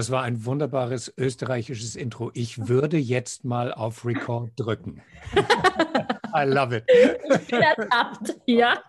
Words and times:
Das 0.00 0.10
war 0.10 0.22
ein 0.22 0.46
wunderbares 0.46 1.12
österreichisches 1.18 1.94
Intro. 1.94 2.30
Ich 2.32 2.68
würde 2.68 2.96
jetzt 2.96 3.44
mal 3.44 3.70
auf 3.70 4.06
Record 4.06 4.50
drücken. 4.56 5.02
I 6.34 6.44
love 6.44 6.74
it. 6.74 6.88
Ertappt, 7.52 8.34
ja. 8.46 8.82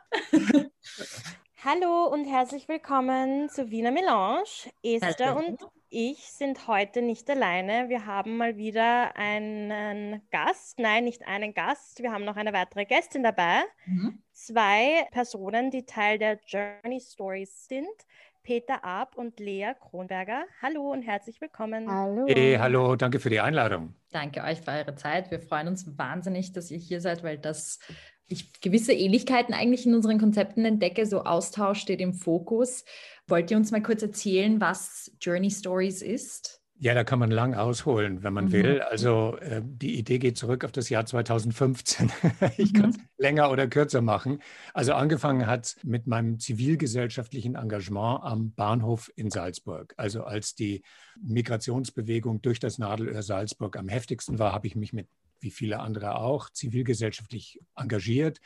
Hallo 1.65 2.05
und 2.05 2.23
herzlich 2.23 2.69
willkommen 2.69 3.49
zu 3.49 3.69
Wiener 3.69 3.91
Melange. 3.91 4.71
Esther 4.83 5.35
und 5.35 5.59
ich 5.89 6.31
sind 6.31 6.69
heute 6.69 7.01
nicht 7.01 7.29
alleine. 7.29 7.89
Wir 7.89 8.05
haben 8.05 8.37
mal 8.37 8.55
wieder 8.55 9.13
einen 9.17 10.21
Gast. 10.31 10.79
Nein, 10.79 11.03
nicht 11.03 11.27
einen 11.27 11.53
Gast. 11.53 12.01
Wir 12.01 12.13
haben 12.13 12.23
noch 12.23 12.37
eine 12.37 12.53
weitere 12.53 12.85
Gästin 12.85 13.23
dabei. 13.23 13.63
Mhm. 13.85 14.23
Zwei 14.31 15.05
Personen, 15.11 15.71
die 15.71 15.85
Teil 15.85 16.17
der 16.17 16.39
Journey 16.47 17.01
Stories 17.01 17.67
sind. 17.67 17.89
Peter 18.43 18.83
Ab 18.83 19.15
und 19.15 19.39
Lea 19.39 19.73
Kronberger. 19.79 20.45
Hallo 20.61 20.91
und 20.91 21.03
herzlich 21.03 21.39
willkommen. 21.41 21.89
Hallo. 21.89 22.25
Hey, 22.27 22.57
hallo, 22.59 22.95
danke 22.95 23.19
für 23.19 23.29
die 23.29 23.39
Einladung. 23.39 23.93
Danke 24.11 24.43
euch 24.43 24.61
für 24.61 24.71
eure 24.71 24.95
Zeit. 24.95 25.31
Wir 25.31 25.39
freuen 25.39 25.67
uns 25.67 25.97
wahnsinnig, 25.97 26.51
dass 26.51 26.71
ihr 26.71 26.77
hier 26.77 27.01
seid, 27.01 27.23
weil 27.23 27.37
das 27.37 27.79
ich 28.27 28.61
gewisse 28.61 28.93
Ähnlichkeiten 28.93 29.53
eigentlich 29.53 29.85
in 29.85 29.93
unseren 29.93 30.19
Konzepten 30.19 30.65
entdecke. 30.65 31.05
So 31.05 31.23
Austausch 31.23 31.79
steht 31.79 32.01
im 32.01 32.13
Fokus. 32.13 32.85
Wollt 33.27 33.51
ihr 33.51 33.57
uns 33.57 33.71
mal 33.71 33.83
kurz 33.83 34.01
erzählen, 34.01 34.59
was 34.61 35.11
Journey 35.21 35.51
Stories 35.51 36.01
ist? 36.01 36.60
Ja, 36.83 36.95
da 36.95 37.03
kann 37.03 37.19
man 37.19 37.29
lang 37.29 37.53
ausholen, 37.53 38.23
wenn 38.23 38.33
man 38.33 38.45
mhm. 38.45 38.51
will. 38.53 38.81
Also 38.81 39.37
äh, 39.37 39.61
die 39.63 39.99
Idee 39.99 40.17
geht 40.17 40.35
zurück 40.35 40.65
auf 40.65 40.71
das 40.71 40.89
Jahr 40.89 41.05
2015. 41.05 42.11
ich 42.57 42.73
kann 42.73 42.89
es 42.89 42.97
mhm. 42.97 43.03
länger 43.19 43.51
oder 43.51 43.67
kürzer 43.67 44.01
machen. 44.01 44.41
Also 44.73 44.93
angefangen 44.93 45.45
hat 45.45 45.65
es 45.65 45.83
mit 45.83 46.07
meinem 46.07 46.39
zivilgesellschaftlichen 46.39 47.53
Engagement 47.53 48.23
am 48.23 48.53
Bahnhof 48.53 49.11
in 49.15 49.29
Salzburg. 49.29 49.93
Also 49.95 50.23
als 50.23 50.55
die 50.55 50.81
Migrationsbewegung 51.21 52.41
durch 52.41 52.59
das 52.59 52.79
Nadelöhr 52.79 53.21
Salzburg 53.21 53.77
am 53.77 53.87
heftigsten 53.87 54.39
war, 54.39 54.51
habe 54.51 54.65
ich 54.65 54.75
mich 54.75 54.91
mit, 54.91 55.07
wie 55.39 55.51
viele 55.51 55.81
andere 55.81 56.15
auch, 56.15 56.49
zivilgesellschaftlich 56.49 57.59
engagiert 57.75 58.39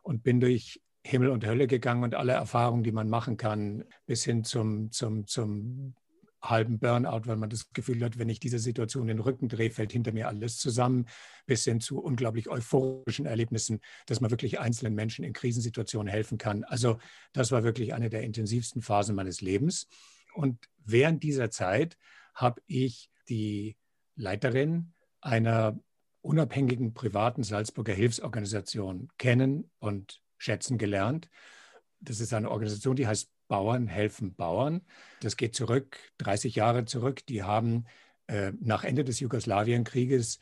und 0.00 0.22
bin 0.22 0.40
durch 0.40 0.80
Himmel 1.04 1.28
und 1.28 1.44
Hölle 1.44 1.66
gegangen 1.66 2.04
und 2.04 2.14
alle 2.14 2.32
Erfahrungen, 2.32 2.84
die 2.84 2.92
man 2.92 3.10
machen 3.10 3.36
kann, 3.36 3.84
bis 4.06 4.24
hin 4.24 4.44
zum, 4.44 4.92
zum, 4.92 5.26
zum 5.26 5.94
halben 6.42 6.78
Burnout, 6.78 7.22
weil 7.26 7.36
man 7.36 7.50
das 7.50 7.72
Gefühl 7.72 8.02
hat, 8.04 8.18
wenn 8.18 8.28
ich 8.28 8.40
diese 8.40 8.58
Situation 8.58 9.06
den 9.06 9.20
Rücken 9.20 9.48
drehe, 9.48 9.70
fällt 9.70 9.92
hinter 9.92 10.12
mir 10.12 10.28
alles 10.28 10.58
zusammen, 10.58 11.06
bis 11.46 11.64
hin 11.64 11.80
zu 11.80 12.00
unglaublich 12.00 12.48
euphorischen 12.48 13.26
Erlebnissen, 13.26 13.80
dass 14.06 14.20
man 14.20 14.30
wirklich 14.30 14.58
einzelnen 14.58 14.94
Menschen 14.94 15.24
in 15.24 15.32
Krisensituationen 15.32 16.10
helfen 16.10 16.38
kann. 16.38 16.64
Also 16.64 16.98
das 17.32 17.52
war 17.52 17.62
wirklich 17.62 17.94
eine 17.94 18.10
der 18.10 18.22
intensivsten 18.22 18.82
Phasen 18.82 19.14
meines 19.14 19.40
Lebens. 19.40 19.86
Und 20.34 20.68
während 20.84 21.22
dieser 21.22 21.50
Zeit 21.50 21.96
habe 22.34 22.60
ich 22.66 23.10
die 23.28 23.76
Leiterin 24.16 24.92
einer 25.20 25.78
unabhängigen 26.22 26.94
privaten 26.94 27.42
Salzburger 27.42 27.92
Hilfsorganisation 27.92 29.08
kennen 29.18 29.70
und 29.78 30.22
schätzen 30.38 30.78
gelernt. 30.78 31.28
Das 32.00 32.20
ist 32.20 32.34
eine 32.34 32.50
Organisation, 32.50 32.96
die 32.96 33.06
heißt 33.06 33.30
Bauern 33.48 33.86
helfen 33.86 34.34
Bauern. 34.34 34.82
Das 35.20 35.36
geht 35.36 35.54
zurück, 35.54 35.98
30 36.18 36.54
Jahre 36.54 36.84
zurück. 36.84 37.26
Die 37.26 37.42
haben 37.42 37.84
äh, 38.26 38.52
nach 38.60 38.84
Ende 38.84 39.04
des 39.04 39.20
Jugoslawienkrieges 39.20 40.38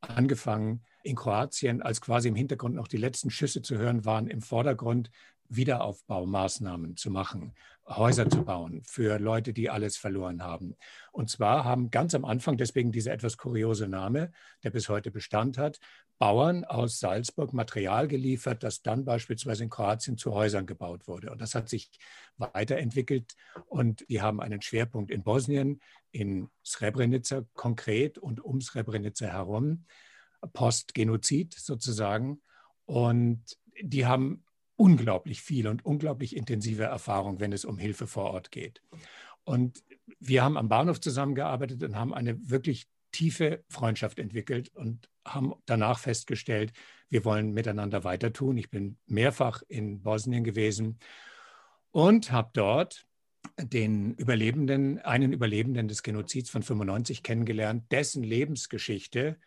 angefangen, 0.00 0.84
in 1.02 1.16
Kroatien, 1.16 1.82
als 1.82 2.00
quasi 2.00 2.28
im 2.28 2.34
Hintergrund 2.34 2.74
noch 2.74 2.88
die 2.88 2.96
letzten 2.96 3.30
Schüsse 3.30 3.60
zu 3.60 3.76
hören 3.76 4.04
waren, 4.04 4.26
im 4.26 4.40
Vordergrund 4.40 5.10
Wiederaufbaumaßnahmen 5.48 6.96
zu 6.96 7.10
machen, 7.10 7.54
Häuser 7.86 8.28
zu 8.30 8.44
bauen 8.44 8.82
für 8.84 9.18
Leute, 9.18 9.52
die 9.52 9.68
alles 9.68 9.96
verloren 9.96 10.42
haben. 10.42 10.74
Und 11.12 11.28
zwar 11.28 11.64
haben 11.64 11.90
ganz 11.90 12.14
am 12.14 12.24
Anfang, 12.24 12.56
deswegen 12.56 12.92
dieser 12.92 13.12
etwas 13.12 13.36
kuriose 13.36 13.88
Name, 13.88 14.32
der 14.62 14.70
bis 14.70 14.88
heute 14.88 15.10
Bestand 15.10 15.58
hat, 15.58 15.78
Bauern 16.18 16.64
aus 16.64 17.00
Salzburg 17.00 17.52
Material 17.52 18.06
geliefert, 18.06 18.62
das 18.62 18.82
dann 18.82 19.04
beispielsweise 19.04 19.64
in 19.64 19.70
Kroatien 19.70 20.16
zu 20.16 20.32
Häusern 20.32 20.64
gebaut 20.64 21.08
wurde. 21.08 21.30
Und 21.30 21.40
das 21.40 21.54
hat 21.54 21.68
sich 21.68 21.90
weiterentwickelt 22.36 23.34
und 23.66 24.08
die 24.08 24.22
haben 24.22 24.40
einen 24.40 24.62
Schwerpunkt 24.62 25.10
in 25.10 25.24
Bosnien, 25.24 25.80
in 26.12 26.48
Srebrenica 26.64 27.44
konkret 27.54 28.16
und 28.16 28.40
um 28.40 28.60
Srebrenica 28.60 29.26
herum, 29.26 29.84
Postgenozid 30.52 31.54
sozusagen. 31.54 32.40
Und 32.86 33.42
die 33.82 34.06
haben 34.06 34.44
unglaublich 34.76 35.42
viel 35.42 35.68
und 35.68 35.84
unglaublich 35.84 36.36
intensive 36.36 36.84
Erfahrung, 36.84 37.40
wenn 37.40 37.52
es 37.52 37.64
um 37.64 37.78
Hilfe 37.78 38.06
vor 38.06 38.24
Ort 38.24 38.50
geht. 38.50 38.82
Und 39.44 39.84
wir 40.18 40.42
haben 40.42 40.56
am 40.56 40.68
Bahnhof 40.68 41.00
zusammengearbeitet 41.00 41.82
und 41.82 41.96
haben 41.96 42.14
eine 42.14 42.50
wirklich 42.50 42.86
tiefe 43.12 43.64
Freundschaft 43.68 44.18
entwickelt 44.18 44.74
und 44.74 45.08
haben 45.24 45.54
danach 45.66 45.98
festgestellt, 45.98 46.72
wir 47.08 47.24
wollen 47.24 47.52
miteinander 47.52 48.02
weiter 48.02 48.32
tun. 48.32 48.56
Ich 48.56 48.70
bin 48.70 48.98
mehrfach 49.06 49.62
in 49.68 50.02
Bosnien 50.02 50.42
gewesen 50.42 50.98
und 51.92 52.32
habe 52.32 52.50
dort 52.54 53.06
den 53.56 54.14
Überlebenden, 54.14 54.98
einen 54.98 55.32
Überlebenden 55.32 55.86
des 55.86 56.02
Genozids 56.02 56.50
von 56.50 56.62
95 56.62 57.22
kennengelernt, 57.22 57.84
dessen 57.92 58.24
Lebensgeschichte 58.24 59.38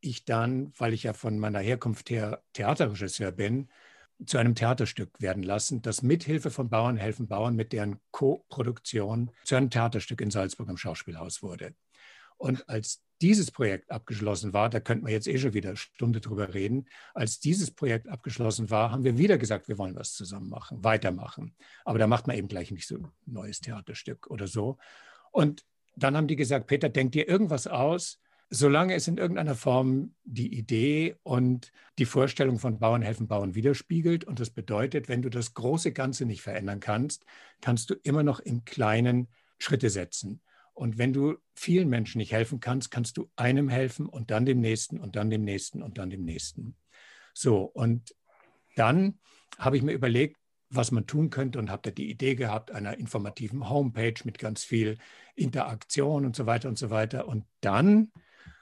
ich 0.00 0.24
dann, 0.24 0.72
weil 0.78 0.94
ich 0.94 1.02
ja 1.02 1.12
von 1.12 1.38
meiner 1.38 1.58
Herkunft 1.58 2.08
her 2.08 2.42
Theaterregisseur 2.54 3.32
bin, 3.32 3.68
zu 4.26 4.38
einem 4.38 4.54
Theaterstück 4.54 5.20
werden 5.20 5.42
lassen, 5.42 5.82
das 5.82 6.02
mithilfe 6.02 6.50
von 6.50 6.68
Bauern 6.68 6.96
helfen 6.96 7.28
Bauern 7.28 7.56
mit 7.56 7.72
deren 7.72 8.00
Co-Produktion 8.10 9.30
zu 9.44 9.56
einem 9.56 9.70
Theaterstück 9.70 10.20
in 10.20 10.30
Salzburg 10.30 10.68
am 10.68 10.76
Schauspielhaus 10.76 11.42
wurde. 11.42 11.74
Und 12.36 12.68
als 12.68 13.02
dieses 13.20 13.50
Projekt 13.50 13.90
abgeschlossen 13.90 14.54
war, 14.54 14.70
da 14.70 14.80
könnten 14.80 15.06
wir 15.06 15.12
jetzt 15.12 15.28
eh 15.28 15.38
schon 15.38 15.52
wieder 15.52 15.70
eine 15.70 15.76
Stunde 15.76 16.20
drüber 16.20 16.54
reden, 16.54 16.88
als 17.12 17.38
dieses 17.38 17.70
Projekt 17.70 18.08
abgeschlossen 18.08 18.70
war, 18.70 18.90
haben 18.90 19.04
wir 19.04 19.18
wieder 19.18 19.36
gesagt, 19.36 19.68
wir 19.68 19.76
wollen 19.76 19.94
was 19.94 20.14
zusammen 20.14 20.48
machen, 20.48 20.82
weitermachen. 20.82 21.54
Aber 21.84 21.98
da 21.98 22.06
macht 22.06 22.26
man 22.26 22.36
eben 22.36 22.48
gleich 22.48 22.70
nicht 22.70 22.88
so 22.88 22.96
ein 22.96 23.12
neues 23.26 23.60
Theaterstück 23.60 24.28
oder 24.28 24.46
so. 24.46 24.78
Und 25.32 25.64
dann 25.96 26.16
haben 26.16 26.28
die 26.28 26.36
gesagt, 26.36 26.66
Peter, 26.66 26.88
denk 26.88 27.12
dir 27.12 27.28
irgendwas 27.28 27.66
aus, 27.66 28.20
solange 28.50 28.94
es 28.94 29.06
in 29.06 29.16
irgendeiner 29.16 29.54
Form 29.54 30.14
die 30.24 30.52
Idee 30.52 31.16
und 31.22 31.70
die 31.98 32.04
Vorstellung 32.04 32.58
von 32.58 32.80
Bauern 32.80 33.00
helfen 33.00 33.28
Bauern 33.28 33.54
widerspiegelt. 33.54 34.24
Und 34.24 34.40
das 34.40 34.50
bedeutet, 34.50 35.08
wenn 35.08 35.22
du 35.22 35.30
das 35.30 35.54
große 35.54 35.92
Ganze 35.92 36.26
nicht 36.26 36.42
verändern 36.42 36.80
kannst, 36.80 37.24
kannst 37.60 37.90
du 37.90 37.94
immer 38.02 38.24
noch 38.24 38.40
im 38.40 38.64
Kleinen 38.64 39.28
Schritte 39.58 39.88
setzen. 39.88 40.42
Und 40.74 40.98
wenn 40.98 41.12
du 41.12 41.36
vielen 41.54 41.88
Menschen 41.88 42.18
nicht 42.18 42.32
helfen 42.32 42.58
kannst, 42.58 42.90
kannst 42.90 43.16
du 43.18 43.30
einem 43.36 43.68
helfen 43.68 44.06
und 44.06 44.32
dann 44.32 44.46
dem 44.46 44.60
nächsten 44.60 44.98
und 44.98 45.14
dann 45.14 45.30
dem 45.30 45.44
nächsten 45.44 45.82
und 45.82 45.98
dann 45.98 46.10
dem 46.10 46.24
nächsten. 46.24 46.76
So, 47.34 47.62
und 47.62 48.14
dann 48.74 49.18
habe 49.58 49.76
ich 49.76 49.82
mir 49.82 49.92
überlegt, 49.92 50.38
was 50.70 50.90
man 50.90 51.06
tun 51.06 51.30
könnte 51.30 51.58
und 51.58 51.70
habe 51.70 51.82
da 51.82 51.90
die 51.90 52.10
Idee 52.10 52.34
gehabt 52.34 52.70
einer 52.70 52.98
informativen 52.98 53.68
Homepage 53.68 54.14
mit 54.24 54.38
ganz 54.38 54.64
viel 54.64 54.98
Interaktion 55.34 56.24
und 56.24 56.34
so 56.34 56.46
weiter 56.46 56.68
und 56.68 56.78
so 56.78 56.90
weiter. 56.90 57.28
Und 57.28 57.44
dann 57.60 58.10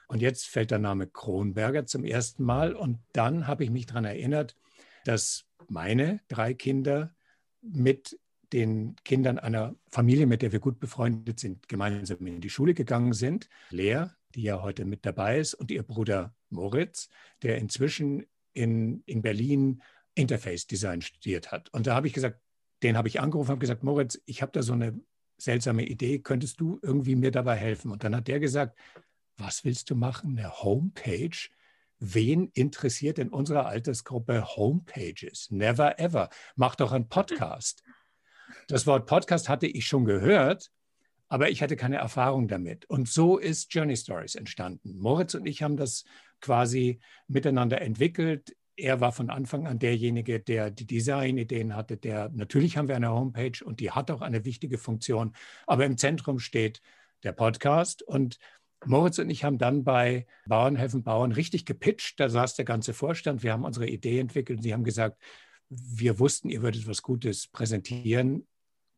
und 0.09 0.23
jetzt 0.23 0.47
fällt 0.47 0.71
der 0.71 0.79
Name 0.79 1.05
Kronberger 1.05 1.85
zum 1.85 2.03
ersten 2.03 2.43
Mal. 2.43 2.73
Und 2.73 2.97
dann 3.13 3.45
habe 3.45 3.63
ich 3.63 3.69
mich 3.69 3.85
daran 3.85 4.05
erinnert, 4.05 4.55
dass 5.05 5.45
meine 5.67 6.19
drei 6.27 6.55
Kinder 6.55 7.15
mit 7.61 8.19
den 8.51 8.95
Kindern 9.05 9.37
einer 9.37 9.75
Familie, 9.91 10.25
mit 10.25 10.41
der 10.41 10.51
wir 10.51 10.59
gut 10.59 10.79
befreundet 10.79 11.39
sind, 11.39 11.67
gemeinsam 11.67 12.25
in 12.25 12.41
die 12.41 12.49
Schule 12.49 12.73
gegangen 12.73 13.13
sind. 13.13 13.49
Lea, 13.69 14.05
die 14.33 14.41
ja 14.41 14.63
heute 14.63 14.83
mit 14.83 15.05
dabei 15.05 15.37
ist, 15.37 15.53
und 15.53 15.69
ihr 15.69 15.83
Bruder 15.83 16.35
Moritz, 16.49 17.09
der 17.43 17.59
inzwischen 17.59 18.25
in, 18.53 19.03
in 19.05 19.21
Berlin 19.21 19.83
Interface 20.15 20.65
Design 20.65 21.03
studiert 21.03 21.51
hat. 21.51 21.71
Und 21.71 21.85
da 21.85 21.93
habe 21.93 22.07
ich 22.07 22.13
gesagt, 22.13 22.41
den 22.81 22.97
habe 22.97 23.07
ich 23.07 23.19
angerufen, 23.19 23.51
habe 23.51 23.59
gesagt, 23.59 23.83
Moritz, 23.83 24.19
ich 24.25 24.41
habe 24.41 24.53
da 24.53 24.63
so 24.63 24.73
eine 24.73 24.99
seltsame 25.37 25.85
Idee, 25.85 26.17
könntest 26.17 26.59
du 26.59 26.79
irgendwie 26.81 27.15
mir 27.15 27.29
dabei 27.29 27.57
helfen? 27.57 27.91
Und 27.91 28.03
dann 28.03 28.15
hat 28.15 28.27
der 28.27 28.39
gesagt, 28.39 28.75
was 29.39 29.63
willst 29.63 29.89
du 29.89 29.95
machen? 29.95 30.37
Eine 30.37 30.63
Homepage? 30.63 31.49
Wen 31.99 32.49
interessiert 32.53 33.19
in 33.19 33.29
unserer 33.29 33.65
Altersgruppe 33.65 34.55
Homepages? 34.55 35.49
Never 35.51 35.99
ever. 35.99 36.29
Mach 36.55 36.75
doch 36.75 36.91
einen 36.91 37.09
Podcast. 37.09 37.83
Das 38.67 38.87
Wort 38.87 39.05
Podcast 39.05 39.49
hatte 39.49 39.67
ich 39.67 39.85
schon 39.85 40.05
gehört, 40.05 40.71
aber 41.27 41.49
ich 41.49 41.61
hatte 41.61 41.75
keine 41.75 41.97
Erfahrung 41.97 42.47
damit. 42.47 42.85
Und 42.85 43.07
so 43.07 43.37
ist 43.37 43.73
Journey 43.73 43.95
Stories 43.95 44.35
entstanden. 44.35 44.97
Moritz 44.97 45.33
und 45.33 45.45
ich 45.45 45.61
haben 45.61 45.77
das 45.77 46.03
quasi 46.41 46.99
miteinander 47.27 47.81
entwickelt. 47.81 48.55
Er 48.75 49.01
war 49.01 49.11
von 49.11 49.29
Anfang 49.29 49.67
an 49.67 49.79
derjenige, 49.79 50.39
der 50.39 50.71
die 50.71 50.87
Designideen 50.87 51.75
hatte. 51.75 51.97
Der 51.97 52.29
natürlich 52.29 52.77
haben 52.77 52.87
wir 52.87 52.95
eine 52.95 53.11
Homepage 53.11 53.63
und 53.63 53.81
die 53.81 53.91
hat 53.91 54.09
auch 54.09 54.21
eine 54.21 54.45
wichtige 54.45 54.77
Funktion, 54.77 55.35
aber 55.67 55.85
im 55.85 55.97
Zentrum 55.97 56.39
steht 56.39 56.81
der 57.23 57.33
Podcast 57.33 58.01
und 58.01 58.39
Moritz 58.85 59.19
und 59.19 59.29
ich 59.29 59.43
haben 59.43 59.57
dann 59.57 59.83
bei 59.83 60.25
Bauern 60.47 60.75
helfen 60.75 61.03
Bauern 61.03 61.31
richtig 61.31 61.65
gepitcht. 61.65 62.19
Da 62.19 62.29
saß 62.29 62.55
der 62.55 62.65
ganze 62.65 62.93
Vorstand. 62.93 63.43
Wir 63.43 63.51
haben 63.51 63.65
unsere 63.65 63.87
Idee 63.87 64.19
entwickelt 64.19 64.59
und 64.59 64.63
sie 64.63 64.73
haben 64.73 64.83
gesagt, 64.83 65.21
wir 65.69 66.19
wussten, 66.19 66.49
ihr 66.49 66.61
würdet 66.61 66.87
was 66.87 67.01
Gutes 67.01 67.47
präsentieren. 67.47 68.47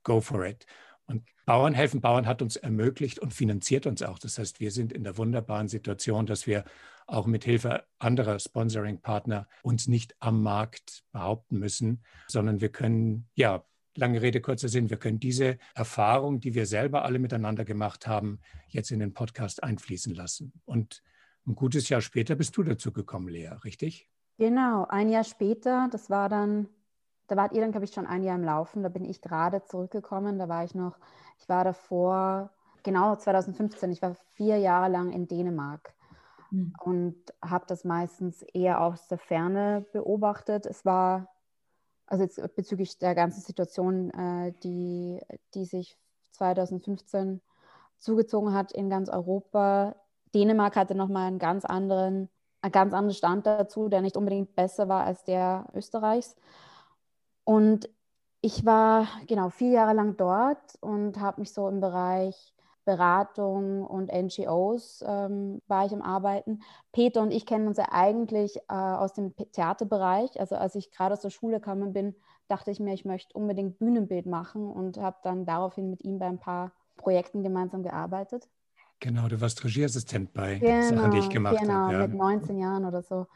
Go 0.03 0.21
for 0.21 0.45
it. 0.45 0.65
Und 1.05 1.23
Bauern 1.45 1.73
helfen 1.73 1.99
Bauern 1.99 2.27
hat 2.27 2.41
uns 2.41 2.55
ermöglicht 2.55 3.19
und 3.19 3.33
finanziert 3.33 3.85
uns 3.85 4.01
auch. 4.01 4.19
Das 4.19 4.37
heißt, 4.37 4.59
wir 4.59 4.71
sind 4.71 4.93
in 4.93 5.03
der 5.03 5.17
wunderbaren 5.17 5.67
Situation, 5.67 6.25
dass 6.25 6.47
wir 6.47 6.63
auch 7.07 7.25
mit 7.25 7.43
Hilfe 7.43 7.83
anderer 7.99 8.39
Sponsoring-Partner 8.39 9.47
uns 9.63 9.87
nicht 9.87 10.15
am 10.19 10.41
Markt 10.43 11.03
behaupten 11.11 11.59
müssen, 11.59 12.03
sondern 12.27 12.61
wir 12.61 12.69
können, 12.69 13.27
ja, 13.35 13.65
lange 13.95 14.21
Rede, 14.21 14.41
kurzer 14.41 14.69
Sinn, 14.69 14.89
wir 14.89 14.97
können 14.97 15.19
diese 15.19 15.57
Erfahrung, 15.75 16.39
die 16.39 16.53
wir 16.55 16.65
selber 16.65 17.03
alle 17.03 17.19
miteinander 17.19 17.65
gemacht 17.65 18.07
haben, 18.07 18.39
jetzt 18.67 18.91
in 18.91 18.99
den 18.99 19.13
Podcast 19.13 19.63
einfließen 19.63 20.13
lassen. 20.13 20.53
Und 20.65 21.03
ein 21.47 21.55
gutes 21.55 21.89
Jahr 21.89 22.01
später 22.01 22.35
bist 22.35 22.55
du 22.57 22.63
dazu 22.63 22.91
gekommen, 22.91 23.27
Lea, 23.27 23.49
richtig? 23.63 24.09
Genau, 24.37 24.85
ein 24.89 25.09
Jahr 25.09 25.23
später, 25.23 25.87
das 25.91 26.09
war 26.09 26.29
dann, 26.29 26.67
da 27.27 27.35
wart 27.35 27.53
ihr 27.53 27.61
dann, 27.61 27.71
glaube 27.71 27.85
ich, 27.85 27.93
schon 27.93 28.07
ein 28.07 28.23
Jahr 28.23 28.35
im 28.35 28.43
Laufen, 28.43 28.83
da 28.83 28.89
bin 28.89 29.05
ich 29.05 29.21
gerade 29.21 29.63
zurückgekommen, 29.63 30.39
da 30.39 30.49
war 30.49 30.63
ich 30.63 30.73
noch, 30.73 30.97
ich 31.39 31.47
war 31.49 31.63
davor, 31.63 32.51
genau 32.83 33.15
2015, 33.15 33.91
ich 33.91 34.01
war 34.01 34.15
vier 34.33 34.57
Jahre 34.57 34.91
lang 34.91 35.11
in 35.11 35.27
Dänemark 35.27 35.93
mhm. 36.51 36.73
und 36.83 37.15
habe 37.41 37.65
das 37.67 37.83
meistens 37.83 38.41
eher 38.41 38.81
aus 38.81 39.07
der 39.07 39.17
Ferne 39.17 39.85
beobachtet. 39.93 40.65
Es 40.65 40.85
war, 40.85 41.27
also 42.11 42.23
jetzt 42.23 42.55
bezüglich 42.55 42.97
der 42.97 43.15
ganzen 43.15 43.41
Situation, 43.41 44.11
äh, 44.11 44.51
die, 44.63 45.21
die 45.53 45.63
sich 45.63 45.97
2015 46.31 47.41
zugezogen 47.97 48.53
hat 48.53 48.73
in 48.73 48.89
ganz 48.89 49.07
Europa, 49.07 49.95
Dänemark 50.35 50.75
hatte 50.75 50.93
nochmal 50.93 51.27
einen 51.27 51.39
ganz 51.39 51.63
anderen, 51.63 52.29
einen 52.61 52.71
ganz 52.71 52.93
anderen 52.93 53.15
Stand 53.15 53.45
dazu, 53.45 53.87
der 53.87 54.01
nicht 54.01 54.17
unbedingt 54.17 54.55
besser 54.55 54.89
war 54.89 55.05
als 55.05 55.23
der 55.23 55.67
Österreichs. 55.73 56.35
Und 57.45 57.89
ich 58.41 58.65
war 58.65 59.07
genau 59.27 59.49
vier 59.49 59.71
Jahre 59.71 59.93
lang 59.93 60.17
dort 60.17 60.77
und 60.81 61.17
habe 61.19 61.39
mich 61.39 61.53
so 61.53 61.69
im 61.69 61.79
Bereich 61.79 62.53
Beratung 62.85 63.85
und 63.85 64.11
NGOs 64.11 65.03
ähm, 65.07 65.61
war 65.67 65.85
ich 65.85 65.93
am 65.93 66.01
Arbeiten. 66.01 66.61
Peter 66.91 67.21
und 67.21 67.31
ich 67.31 67.45
kennen 67.45 67.67
uns 67.67 67.77
ja 67.77 67.87
eigentlich 67.91 68.57
äh, 68.57 68.73
aus 68.73 69.13
dem 69.13 69.35
Theaterbereich. 69.35 70.39
Also 70.39 70.55
als 70.55 70.75
ich 70.75 70.91
gerade 70.91 71.13
aus 71.13 71.21
der 71.21 71.29
Schule 71.29 71.59
gekommen 71.59 71.93
bin, 71.93 72.15
dachte 72.47 72.71
ich 72.71 72.79
mir, 72.79 72.93
ich 72.93 73.05
möchte 73.05 73.33
unbedingt 73.33 73.79
Bühnenbild 73.79 74.25
machen 74.25 74.67
und 74.67 74.97
habe 74.97 75.17
dann 75.23 75.45
daraufhin 75.45 75.89
mit 75.89 76.03
ihm 76.03 76.19
bei 76.19 76.27
ein 76.27 76.39
paar 76.39 76.71
Projekten 76.97 77.43
gemeinsam 77.43 77.83
gearbeitet. 77.83 78.47
Genau, 78.99 79.27
du 79.27 79.41
warst 79.41 79.63
Regieassistent 79.63 80.31
bei 80.31 80.59
genau, 80.59 80.95
Sachen, 80.95 81.11
die 81.11 81.17
ich 81.19 81.29
gemacht 81.29 81.57
genau, 81.59 81.73
habe. 81.73 81.91
Genau, 81.91 82.01
ja. 82.01 82.07
mit 82.07 82.17
19 82.17 82.57
Jahren 82.59 82.85
oder 82.85 83.01
so. 83.01 83.27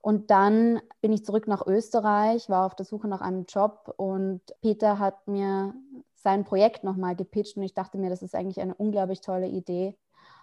Und 0.00 0.32
dann 0.32 0.80
bin 1.00 1.12
ich 1.12 1.24
zurück 1.24 1.46
nach 1.46 1.64
Österreich, 1.64 2.48
war 2.48 2.66
auf 2.66 2.74
der 2.74 2.84
Suche 2.84 3.06
nach 3.06 3.20
einem 3.20 3.44
Job 3.48 3.94
und 3.96 4.40
Peter 4.60 4.98
hat 4.98 5.28
mir 5.28 5.74
sein 6.22 6.44
Projekt 6.44 6.84
nochmal 6.84 7.16
gepitcht 7.16 7.56
und 7.56 7.62
ich 7.62 7.74
dachte 7.74 7.98
mir, 7.98 8.10
das 8.10 8.22
ist 8.22 8.34
eigentlich 8.34 8.60
eine 8.60 8.74
unglaublich 8.74 9.20
tolle 9.20 9.48
Idee 9.48 9.96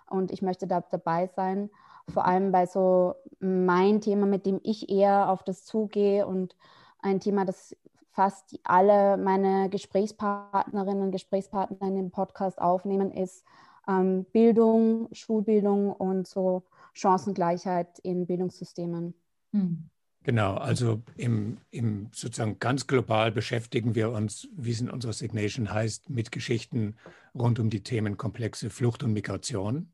und 0.09 0.31
ich 0.31 0.41
möchte 0.41 0.67
da 0.67 0.81
dabei 0.81 1.27
sein. 1.27 1.69
Vor 2.09 2.25
allem 2.25 2.51
bei 2.51 2.65
so 2.65 3.15
mein 3.39 4.01
Thema, 4.01 4.25
mit 4.25 4.45
dem 4.45 4.59
ich 4.63 4.89
eher 4.89 5.29
auf 5.29 5.43
das 5.43 5.63
zugehe 5.65 6.25
und 6.27 6.55
ein 7.01 7.19
Thema, 7.19 7.45
das 7.45 7.75
fast 8.11 8.59
alle 8.63 9.17
meine 9.17 9.69
Gesprächspartnerinnen 9.69 11.03
und 11.03 11.11
Gesprächspartner 11.11 11.87
in 11.87 11.95
dem 11.95 12.11
Podcast 12.11 12.59
aufnehmen, 12.59 13.11
ist 13.11 13.45
ähm, 13.87 14.25
Bildung, 14.25 15.07
Schulbildung 15.13 15.93
und 15.93 16.27
so 16.27 16.63
Chancengleichheit 16.93 17.99
in 17.99 18.25
Bildungssystemen. 18.25 19.13
Hm. 19.53 19.89
Genau, 20.29 20.57
also 20.57 21.01
im, 21.17 21.57
im, 21.71 22.09
sozusagen 22.11 22.59
ganz 22.59 22.85
global 22.85 23.31
beschäftigen 23.31 23.95
wir 23.95 24.11
uns, 24.11 24.47
wie 24.55 24.69
es 24.69 24.79
in 24.79 24.91
unserer 24.91 25.11
Signation 25.11 25.73
heißt, 25.73 26.11
mit 26.11 26.31
Geschichten 26.31 26.97
rund 27.33 27.57
um 27.57 27.71
die 27.71 27.81
Themenkomplexe 27.81 28.69
Flucht 28.69 29.01
und 29.01 29.13
Migration. 29.13 29.91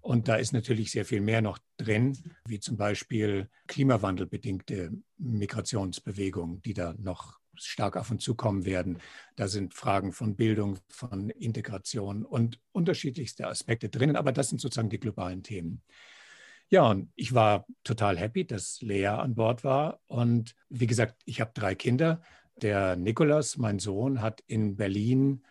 Und 0.00 0.26
da 0.26 0.34
ist 0.34 0.52
natürlich 0.52 0.90
sehr 0.90 1.04
viel 1.04 1.20
mehr 1.20 1.42
noch 1.42 1.60
drin, 1.76 2.18
wie 2.44 2.58
zum 2.58 2.76
Beispiel 2.76 3.48
klimawandelbedingte 3.68 4.90
Migrationsbewegungen, 5.18 6.60
die 6.62 6.74
da 6.74 6.96
noch 6.98 7.38
stark 7.54 7.96
auf 7.96 8.10
uns 8.10 8.24
zukommen 8.24 8.64
werden. 8.64 8.98
Da 9.36 9.46
sind 9.46 9.74
Fragen 9.74 10.10
von 10.10 10.34
Bildung, 10.34 10.80
von 10.88 11.30
Integration 11.30 12.24
und 12.24 12.58
unterschiedlichste 12.72 13.46
Aspekte 13.46 13.90
drinnen, 13.90 14.16
aber 14.16 14.32
das 14.32 14.48
sind 14.48 14.60
sozusagen 14.60 14.90
die 14.90 14.98
globalen 14.98 15.44
Themen. 15.44 15.82
Ja, 16.70 16.90
und 16.90 17.10
ich 17.14 17.34
war 17.34 17.66
total 17.82 18.18
happy, 18.18 18.46
dass 18.46 18.80
Lea 18.82 19.06
an 19.06 19.34
Bord 19.34 19.64
war. 19.64 20.00
Und 20.06 20.54
wie 20.68 20.86
gesagt, 20.86 21.16
ich 21.24 21.40
habe 21.40 21.52
drei 21.54 21.74
Kinder. 21.74 22.20
Der 22.60 22.96
Nikolas, 22.96 23.56
mein 23.56 23.78
Sohn, 23.78 24.20
hat 24.20 24.42
in 24.46 24.76
Berlin 24.76 25.44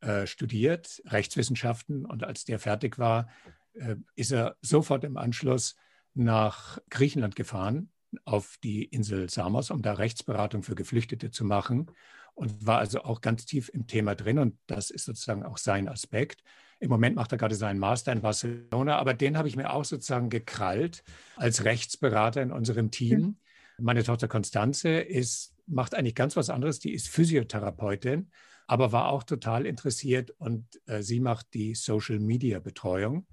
äh, 0.00 0.26
studiert, 0.26 1.02
Rechtswissenschaften. 1.06 2.06
Und 2.06 2.24
als 2.24 2.44
der 2.44 2.58
fertig 2.58 2.98
war, 2.98 3.28
äh, 3.74 3.96
ist 4.16 4.32
er 4.32 4.56
sofort 4.62 5.04
im 5.04 5.16
Anschluss 5.16 5.76
nach 6.14 6.78
Griechenland 6.88 7.36
gefahren 7.36 7.90
auf 8.24 8.56
die 8.62 8.84
Insel 8.84 9.28
Samos, 9.30 9.70
um 9.70 9.82
da 9.82 9.94
Rechtsberatung 9.94 10.62
für 10.62 10.74
Geflüchtete 10.74 11.30
zu 11.30 11.44
machen 11.44 11.90
und 12.34 12.66
war 12.66 12.78
also 12.78 13.02
auch 13.02 13.20
ganz 13.20 13.44
tief 13.46 13.70
im 13.72 13.86
Thema 13.86 14.14
drin 14.14 14.38
und 14.38 14.58
das 14.66 14.90
ist 14.90 15.04
sozusagen 15.04 15.44
auch 15.44 15.58
sein 15.58 15.88
Aspekt. 15.88 16.42
Im 16.82 16.90
Moment 16.90 17.14
macht 17.14 17.30
er 17.30 17.38
gerade 17.38 17.54
seinen 17.54 17.78
Master 17.78 18.10
in 18.12 18.22
Barcelona, 18.22 18.98
aber 18.98 19.14
den 19.14 19.38
habe 19.38 19.46
ich 19.46 19.54
mir 19.54 19.72
auch 19.72 19.84
sozusagen 19.84 20.30
gekrallt 20.30 21.04
als 21.36 21.64
Rechtsberater 21.64 22.42
in 22.42 22.50
unserem 22.50 22.90
Team. 22.90 23.20
Mhm. 23.20 23.36
Meine 23.78 24.02
Tochter 24.02 24.26
Konstanze 24.26 24.88
ist, 24.98 25.54
macht 25.68 25.94
eigentlich 25.94 26.16
ganz 26.16 26.34
was 26.34 26.50
anderes, 26.50 26.80
die 26.80 26.92
ist 26.92 27.08
Physiotherapeutin, 27.08 28.32
aber 28.66 28.90
war 28.90 29.10
auch 29.10 29.22
total 29.22 29.64
interessiert 29.64 30.32
und 30.32 30.66
äh, 30.86 31.02
sie 31.02 31.20
macht 31.20 31.54
die 31.54 31.76
Social 31.76 32.18
Media 32.18 32.58
Betreuung. 32.58 33.28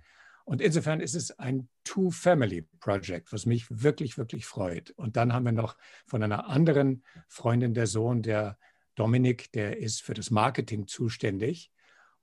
Und 0.46 0.62
insofern 0.62 1.00
ist 1.00 1.16
es 1.16 1.32
ein 1.40 1.70
Two-Family-Project, 1.86 3.34
was 3.34 3.48
mich 3.48 3.66
wirklich, 3.70 4.20
wirklich 4.20 4.46
freut. 4.46 4.92
Und 4.92 5.18
dann 5.18 5.34
haben 5.34 5.46
wir 5.46 5.54
noch 5.54 5.76
von 6.06 6.22
einer 6.22 6.48
anderen 6.50 7.04
Freundin 7.28 7.74
der 7.74 7.88
Sohn, 7.88 8.22
der 8.22 8.60
Dominik, 8.94 9.52
der 9.54 9.78
ist 9.78 10.04
für 10.04 10.14
das 10.14 10.30
Marketing 10.30 10.86
zuständig. 10.86 11.72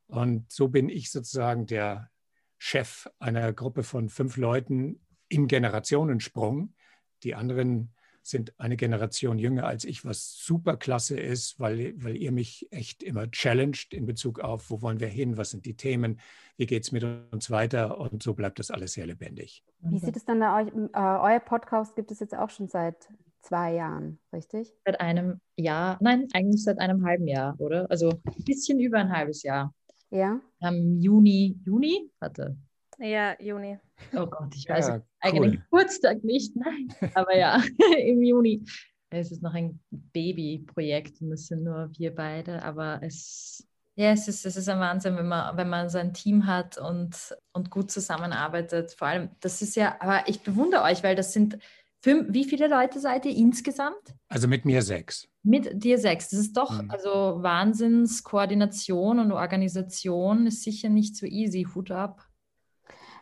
Und 0.09 0.51
so 0.51 0.69
bin 0.69 0.89
ich 0.89 1.11
sozusagen 1.11 1.67
der 1.67 2.11
Chef 2.59 3.09
einer 3.19 3.53
Gruppe 3.53 3.83
von 3.83 4.09
fünf 4.09 4.37
Leuten 4.37 5.01
im 5.29 5.49
Generationensprung. 5.49 6.75
Die 7.23 7.35
anderen 7.35 7.93
sind 8.23 8.59
eine 8.59 8.77
Generation 8.77 9.39
jünger 9.39 9.67
als 9.67 9.85
ich, 9.85 10.05
was 10.05 10.37
super 10.37 10.77
klasse 10.77 11.19
ist, 11.19 11.61
weil, 11.61 11.95
weil 11.97 12.17
ihr 12.17 12.33
mich 12.33 12.67
echt 12.71 13.03
immer 13.03 13.31
challenged 13.31 13.95
in 13.95 14.07
Bezug 14.07 14.41
auf, 14.41 14.71
wo 14.71 14.83
wollen 14.83 15.01
wir 15.01 15.09
hin, 15.09 15.37
was 15.37 15.51
sind 15.51 15.65
die 15.65 15.77
Themen, 15.77 16.21
wie 16.57 16.67
geht 16.67 16.83
es 16.83 16.93
mit 16.93 17.05
uns 17.05 17.51
weiter 17.51 17.99
und 17.99 18.23
so 18.23 18.35
bleibt 18.35 18.59
das 18.59 18.71
alles 18.71 18.95
sehr 18.95 19.07
lebendig. 19.07 19.65
Wie 19.81 19.99
sieht 19.99 20.17
es 20.17 20.25
dann 20.25 20.41
da 20.41 20.57
euch, 20.57 20.69
äh, 20.69 20.99
euer 20.99 21.41
Podcast 21.41 21.95
gibt 21.95 22.11
es 22.11 22.19
jetzt 22.19 22.35
auch 22.35 22.51
schon 22.51 22.69
seit 22.69 23.09
zwei 23.43 23.75
Jahren, 23.75 24.19
richtig? 24.33 24.75
Seit 24.85 25.01
einem 25.01 25.41
Jahr, 25.57 25.99
nein, 26.01 26.27
eigentlich 26.33 26.65
seit 26.65 26.81
einem 26.81 27.07
halben 27.07 27.29
Jahr, 27.29 27.55
oder? 27.61 27.89
Also 27.91 28.11
ein 28.11 28.45
bisschen 28.45 28.81
über 28.81 28.99
ein 28.99 29.13
halbes 29.13 29.45
Jahr. 29.45 29.73
Ja. 30.11 30.41
Am 30.61 31.01
Juni, 31.01 31.59
Juni? 31.65 32.11
Warte, 32.21 32.57
ja, 32.99 33.37
Juni. 33.41 33.79
Oh 34.15 34.27
Gott, 34.27 34.55
ich 34.55 34.69
weiß 34.69 34.89
ja, 34.89 35.03
cool. 35.33 35.51
Geburtstag 35.51 36.25
nicht, 36.25 36.57
nein. 36.57 36.89
Aber 37.15 37.37
ja, 37.37 37.63
im 37.99 38.23
Juni. 38.23 38.65
Es 39.11 39.31
ist 39.31 39.43
noch 39.43 39.55
ein 39.55 39.81
Babyprojekt, 39.91 41.19
das 41.21 41.47
sind 41.47 41.63
nur 41.63 41.91
wir 41.97 42.15
beide, 42.15 42.63
aber 42.63 42.99
es, 43.03 43.67
ja, 43.95 44.11
es 44.11 44.27
ist, 44.29 44.45
es 44.45 44.57
ist 44.57 44.69
ein 44.69 44.81
Wahnsinn, 44.81 45.17
wenn 45.17 45.29
man, 45.29 45.57
wenn 45.57 45.69
man 45.69 45.89
so 45.89 45.99
ein 45.99 46.13
Team 46.13 46.47
hat 46.47 46.77
und, 46.77 47.37
und 47.53 47.71
gut 47.71 47.91
zusammenarbeitet. 47.91 48.93
Vor 48.93 49.09
allem, 49.09 49.31
das 49.41 49.63
ist 49.63 49.77
ja, 49.77 49.97
aber 50.01 50.29
ich 50.29 50.43
bewundere 50.43 50.83
euch, 50.83 51.05
weil 51.05 51.15
das 51.15 51.33
sind 51.33 51.59
fünf, 52.01 52.33
wie 52.33 52.45
viele 52.45 52.69
Leute 52.69 53.01
seid 53.01 53.27
ihr 53.27 53.37
insgesamt? 53.37 54.15
Also 54.29 54.49
mit 54.49 54.65
mir 54.65 54.83
sechs. 54.83 55.29
Mit 55.43 55.83
dir 55.85 55.99
sechs. 55.99 56.31
Das 56.31 56.41
ist 56.41 56.57
doch, 56.57 56.83
mhm. 56.83 56.91
also 56.91 57.43
Wahnsinnskoordination 57.43 59.19
und 59.19 59.33
Organisation 59.33 60.47
ist 60.47 60.63
sicher 60.63 60.89
nicht 60.89 61.17
so 61.17 61.27
easy. 61.27 61.67
Hut 61.75 61.91
ab. 61.91 62.27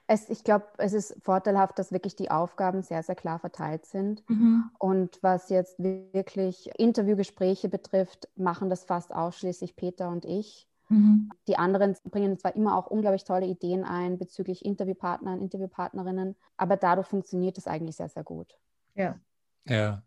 Es, 0.07 0.29
ich 0.29 0.45
glaube, 0.45 0.67
es 0.77 0.93
ist 0.93 1.17
vorteilhaft, 1.23 1.79
dass 1.79 1.91
wirklich 1.91 2.15
die 2.15 2.31
Aufgaben 2.31 2.83
sehr, 2.83 3.03
sehr 3.03 3.15
klar 3.15 3.39
verteilt 3.39 3.87
sind. 3.87 4.23
Mhm. 4.29 4.71
Und 4.79 5.19
was 5.23 5.49
jetzt 5.49 5.79
wirklich 5.79 6.71
Interviewgespräche 6.77 7.71
betrifft, 7.71 8.29
machen 8.37 8.69
das 8.69 8.85
fast 8.85 9.15
ausschließlich 9.15 9.77
Peter 9.77 10.11
und 10.11 10.27
ich. 10.27 10.69
Mhm. 10.89 11.31
Die 11.49 11.57
anderen 11.57 11.97
bringen 12.05 12.39
zwar 12.39 12.55
immer 12.55 12.77
auch 12.77 12.87
unglaublich 12.87 13.25
tolle 13.25 13.47
Ideen 13.47 13.85
ein 13.85 14.19
bezüglich 14.19 14.65
Interviewpartnern, 14.65 15.41
Interviewpartnerinnen, 15.41 16.37
aber 16.57 16.77
dadurch 16.77 17.07
funktioniert 17.07 17.59
es 17.59 17.67
eigentlich 17.67 17.97
sehr, 17.97 18.09
sehr 18.09 18.25
gut. 18.25 18.59
Ja. 18.95 19.19
Ja. 19.67 20.03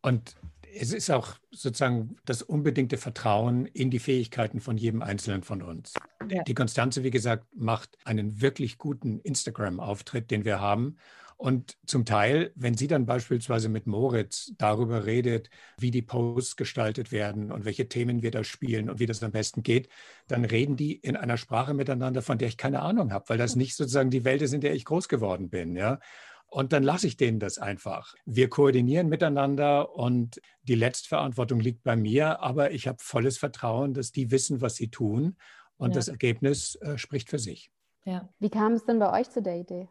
Und 0.00 0.36
es 0.74 0.92
ist 0.92 1.10
auch 1.10 1.34
sozusagen 1.50 2.16
das 2.24 2.42
unbedingte 2.42 2.98
Vertrauen 2.98 3.66
in 3.66 3.90
die 3.90 3.98
Fähigkeiten 3.98 4.60
von 4.60 4.76
jedem 4.76 5.02
Einzelnen 5.02 5.42
von 5.42 5.62
uns. 5.62 5.94
Ja. 6.30 6.42
Die 6.44 6.54
Konstanze, 6.54 7.02
wie 7.02 7.10
gesagt, 7.10 7.46
macht 7.54 7.96
einen 8.04 8.40
wirklich 8.40 8.78
guten 8.78 9.18
Instagram-Auftritt, 9.20 10.30
den 10.30 10.44
wir 10.44 10.60
haben. 10.60 10.96
Und 11.38 11.78
zum 11.86 12.04
Teil, 12.04 12.50
wenn 12.56 12.76
sie 12.76 12.88
dann 12.88 13.06
beispielsweise 13.06 13.68
mit 13.68 13.86
Moritz 13.86 14.52
darüber 14.58 15.06
redet, 15.06 15.50
wie 15.78 15.92
die 15.92 16.02
Posts 16.02 16.56
gestaltet 16.56 17.12
werden 17.12 17.52
und 17.52 17.64
welche 17.64 17.88
Themen 17.88 18.22
wir 18.22 18.32
da 18.32 18.42
spielen 18.42 18.90
und 18.90 18.98
wie 18.98 19.06
das 19.06 19.22
am 19.22 19.30
besten 19.30 19.62
geht, 19.62 19.88
dann 20.26 20.44
reden 20.44 20.76
die 20.76 20.96
in 20.96 21.16
einer 21.16 21.36
Sprache 21.36 21.74
miteinander, 21.74 22.22
von 22.22 22.38
der 22.38 22.48
ich 22.48 22.56
keine 22.56 22.80
Ahnung 22.80 23.12
habe, 23.12 23.28
weil 23.28 23.38
das 23.38 23.54
nicht 23.54 23.76
sozusagen 23.76 24.10
die 24.10 24.24
Welt 24.24 24.42
ist, 24.42 24.52
in 24.52 24.60
der 24.60 24.74
ich 24.74 24.84
groß 24.84 25.08
geworden 25.08 25.48
bin. 25.48 25.76
Ja? 25.76 26.00
Und 26.48 26.72
dann 26.72 26.82
lasse 26.82 27.06
ich 27.06 27.16
denen 27.16 27.38
das 27.38 27.58
einfach. 27.58 28.16
Wir 28.26 28.48
koordinieren 28.48 29.08
miteinander 29.08 29.94
und 29.94 30.40
die 30.62 30.74
Letztverantwortung 30.74 31.60
liegt 31.60 31.84
bei 31.84 31.94
mir, 31.94 32.40
aber 32.40 32.72
ich 32.72 32.88
habe 32.88 32.98
volles 33.00 33.38
Vertrauen, 33.38 33.94
dass 33.94 34.10
die 34.10 34.32
wissen, 34.32 34.60
was 34.60 34.74
sie 34.74 34.90
tun 34.90 35.36
und 35.76 35.90
ja. 35.90 35.94
das 35.94 36.08
Ergebnis 36.08 36.74
äh, 36.76 36.98
spricht 36.98 37.30
für 37.30 37.38
sich. 37.38 37.70
Ja. 38.04 38.28
Wie 38.40 38.50
kam 38.50 38.72
es 38.72 38.84
denn 38.84 38.98
bei 38.98 39.20
euch 39.20 39.30
zu 39.30 39.40
der 39.40 39.60
Idee? 39.60 39.88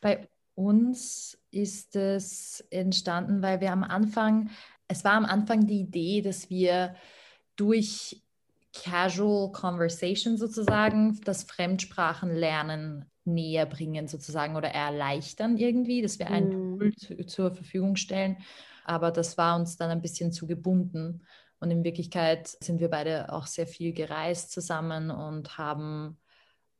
Bei 0.00 0.28
uns 0.54 1.38
ist 1.50 1.96
es 1.96 2.64
entstanden, 2.70 3.42
weil 3.42 3.60
wir 3.60 3.72
am 3.72 3.84
Anfang, 3.84 4.50
es 4.88 5.04
war 5.04 5.12
am 5.12 5.24
Anfang 5.24 5.66
die 5.66 5.80
Idee, 5.80 6.20
dass 6.22 6.50
wir 6.50 6.94
durch 7.56 8.22
Casual 8.72 9.52
Conversation 9.52 10.36
sozusagen 10.36 11.20
das 11.24 11.44
Fremdsprachenlernen 11.44 13.04
näher 13.24 13.66
bringen 13.66 14.08
sozusagen 14.08 14.56
oder 14.56 14.68
erleichtern 14.68 15.56
irgendwie, 15.56 16.02
dass 16.02 16.18
wir 16.18 16.28
ein 16.28 16.48
mm. 16.48 16.50
Tool 16.50 16.94
zu, 16.96 17.26
zur 17.26 17.54
Verfügung 17.54 17.96
stellen. 17.96 18.38
Aber 18.84 19.10
das 19.10 19.38
war 19.38 19.56
uns 19.56 19.76
dann 19.76 19.90
ein 19.90 20.02
bisschen 20.02 20.32
zu 20.32 20.46
gebunden. 20.46 21.22
Und 21.60 21.70
in 21.70 21.84
Wirklichkeit 21.84 22.48
sind 22.48 22.80
wir 22.80 22.90
beide 22.90 23.32
auch 23.32 23.46
sehr 23.46 23.66
viel 23.66 23.92
gereist 23.92 24.50
zusammen 24.50 25.10
und 25.10 25.56
haben 25.56 26.18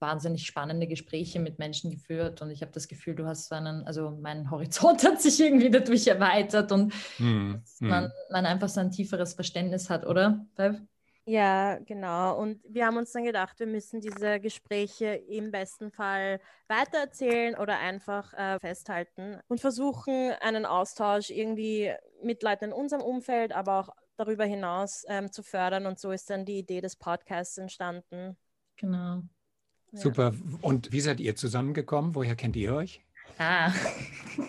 wahnsinnig 0.04 0.46
spannende 0.46 0.87
Gespräche 0.87 1.40
mit 1.40 1.58
Menschen 1.58 1.90
geführt 1.90 2.42
und 2.42 2.50
ich 2.50 2.61
habe 2.61 2.73
das 2.73 2.88
Gefühl, 2.88 3.14
du 3.14 3.25
hast 3.26 3.49
so 3.49 3.54
einen, 3.54 3.87
also 3.87 4.11
mein 4.20 4.50
Horizont 4.50 5.02
hat 5.02 5.23
sich 5.23 5.40
irgendwie 5.40 5.70
dadurch 5.70 6.06
erweitert 6.06 6.70
und 6.73 6.92
mm, 7.18 7.54
man, 7.80 8.12
man, 8.30 8.46
einfach 8.46 8.68
so 8.68 8.80
ein 8.80 8.90
tieferes 8.90 9.32
Verständnis 9.32 9.88
hat, 9.88 10.06
oder? 10.06 10.46
Bev? 10.56 10.78
Ja, 11.26 11.78
genau. 11.78 12.38
Und 12.38 12.61
wir 12.68 12.84
haben 12.84 12.99
uns 12.99 13.12
dann 13.12 13.25
gedacht, 13.25 13.58
wir 13.58 13.66
müssen 13.66 14.02
diese 14.02 14.40
Gespräche 14.40 15.14
im 15.14 15.50
besten 15.50 15.90
Fall 15.90 16.38
weitererzählen 16.68 17.54
oder 17.54 17.78
einfach 17.78 18.34
äh, 18.34 18.58
festhalten 18.61 19.40
und 19.49 19.58
versuchen, 19.58 20.32
einen 20.42 20.66
Austausch 20.66 21.30
irgendwie 21.30 21.94
mit 22.23 22.42
Leuten 22.42 22.66
in 22.66 22.73
unserem 22.75 23.02
Umfeld, 23.02 23.52
aber 23.52 23.80
auch 23.80 23.88
darüber 24.18 24.44
hinaus 24.44 25.04
ähm, 25.08 25.32
zu 25.32 25.42
fördern. 25.42 25.87
Und 25.87 25.99
so 25.99 26.11
ist 26.11 26.28
dann 26.28 26.44
die 26.44 26.58
Idee 26.58 26.82
des 26.82 26.96
Podcasts 26.96 27.56
entstanden. 27.56 28.37
Genau. 28.76 29.23
Super. 29.95 30.35
Und 30.61 30.93
wie 30.93 31.01
seid 31.01 31.21
ihr 31.21 31.37
zusammengekommen? 31.37 32.15
Woher 32.15 32.37
kennt 32.37 32.57
ihr 32.57 32.75
euch? 32.75 33.01
Ah, 33.39 33.73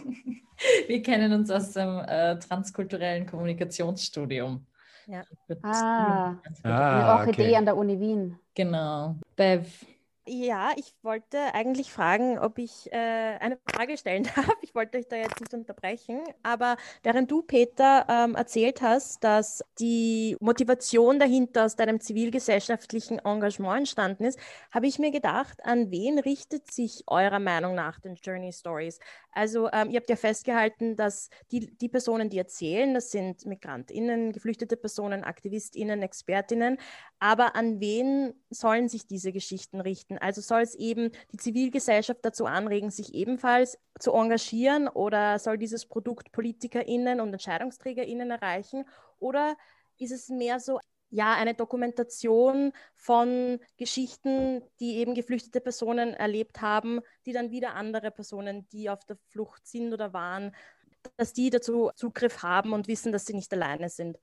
wir 0.88 1.02
kennen 1.02 1.34
uns 1.34 1.50
aus 1.50 1.74
dem 1.74 2.00
äh, 2.00 2.38
transkulturellen 2.40 3.26
Kommunikationsstudium. 3.26 4.66
Ja. 5.08 5.24
Ah, 5.62 6.36
ah, 6.64 6.96
eine 6.98 7.20
Orchidee 7.20 7.44
okay. 7.44 7.56
an 7.56 7.66
der 7.66 7.78
Uni 7.78 8.00
Wien. 8.00 8.40
Genau. 8.56 9.16
Bev, 9.36 9.86
ja, 10.28 10.72
ich 10.76 10.94
wollte 11.04 11.54
eigentlich 11.54 11.92
fragen, 11.92 12.40
ob 12.40 12.58
ich 12.58 12.92
äh, 12.92 12.96
eine 12.96 13.58
Frage 13.58 13.96
stellen 13.98 14.24
darf. 14.36 14.56
Ich 14.62 14.74
wollte 14.74 14.98
euch 14.98 15.08
da 15.08 15.16
jetzt 15.16 15.40
nicht 15.40 15.54
unterbrechen, 15.54 16.22
aber 16.42 16.78
während 17.04 17.30
du, 17.30 17.44
Peter, 17.44 18.06
ähm, 18.10 18.36
erzählt 18.36 18.82
hast, 18.82 19.24
dass 19.24 19.64
die 19.80 20.36
Motivation 20.40 21.20
dahinter 21.20 21.66
aus 21.66 21.76
deinem 21.76 22.00
zivilgesellschaftlichen 22.00 23.20
Engagement 23.20 23.80
entstanden 23.80 24.24
ist, 24.26 24.40
habe 24.72 24.88
ich 24.88 24.98
mir 24.98 25.12
gedacht, 25.12 25.64
an 25.64 25.92
wen 25.92 26.18
richtet 26.18 26.72
sich 26.72 27.04
eurer 27.08 27.40
Meinung 27.40 27.76
nach 27.76 28.00
den 28.00 28.16
Journey 28.16 28.52
Stories? 28.52 29.00
Also 29.32 29.70
ähm, 29.74 29.92
ihr 29.92 30.00
habt 30.00 30.10
ja 30.10 30.16
festgehalten, 30.16 30.96
dass 30.96 31.30
die, 31.52 31.78
die 31.78 31.90
Personen, 31.90 32.30
die 32.30 32.38
erzählen, 32.38 32.94
das 32.94 33.12
sind 33.12 33.46
Migrantinnen, 33.46 34.32
geflüchtete 34.32 34.78
Personen, 34.78 35.24
Aktivistinnen, 35.24 36.02
Expertinnen, 36.02 36.78
aber 37.20 37.56
an 37.56 37.80
wen 37.80 38.34
sollen 38.50 38.88
sich 38.88 39.08
diese 39.08 39.34
Geschichten 39.34 39.82
richten? 39.82 40.15
Also 40.18 40.42
soll 40.42 40.62
es 40.62 40.76
eben 40.76 41.12
die 41.32 41.38
Zivilgesellschaft 41.38 42.20
dazu 42.24 42.46
anregen, 42.46 42.92
sich 42.92 43.14
ebenfalls 43.14 43.78
zu 44.00 44.14
engagieren 44.14 44.88
oder 44.88 45.40
soll 45.40 45.58
dieses 45.58 45.86
Produkt 45.86 46.32
PolitikerInnen 46.32 47.20
und 47.20 47.34
EntscheidungsträgerInnen 47.34 48.32
erreichen? 48.32 48.86
Oder 49.20 49.56
ist 49.98 50.12
es 50.12 50.30
mehr 50.30 50.60
so 50.60 50.80
ja, 51.10 51.36
eine 51.36 51.54
Dokumentation 51.54 52.74
von 52.94 53.60
Geschichten, 53.78 54.62
die 54.80 54.98
eben 54.98 55.16
geflüchtete 55.16 55.62
Personen 55.62 56.14
erlebt 56.14 56.62
haben, 56.62 57.00
die 57.26 57.32
dann 57.32 57.52
wieder 57.52 57.76
andere 57.76 58.12
Personen, 58.12 58.68
die 58.70 58.90
auf 58.90 59.06
der 59.06 59.18
Flucht 59.30 59.66
sind 59.66 59.94
oder 59.94 60.14
waren, 60.14 60.54
dass 61.18 61.34
die 61.34 61.50
dazu 61.50 61.92
Zugriff 61.96 62.44
haben 62.44 62.74
und 62.74 62.88
wissen, 62.88 63.12
dass 63.12 63.26
sie 63.26 63.34
nicht 63.34 63.54
alleine 63.54 63.90
sind. 63.90 64.18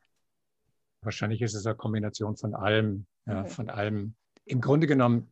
Wahrscheinlich 1.00 1.40
ist 1.42 1.54
es 1.54 1.66
eine 1.66 1.76
Kombination 1.76 2.36
von 2.36 2.54
allem, 2.54 3.06
ja, 3.26 3.42
mhm. 3.42 3.46
von 3.46 3.70
allem. 3.70 4.14
Im 4.44 4.60
Grunde 4.60 4.86
genommen 4.86 5.30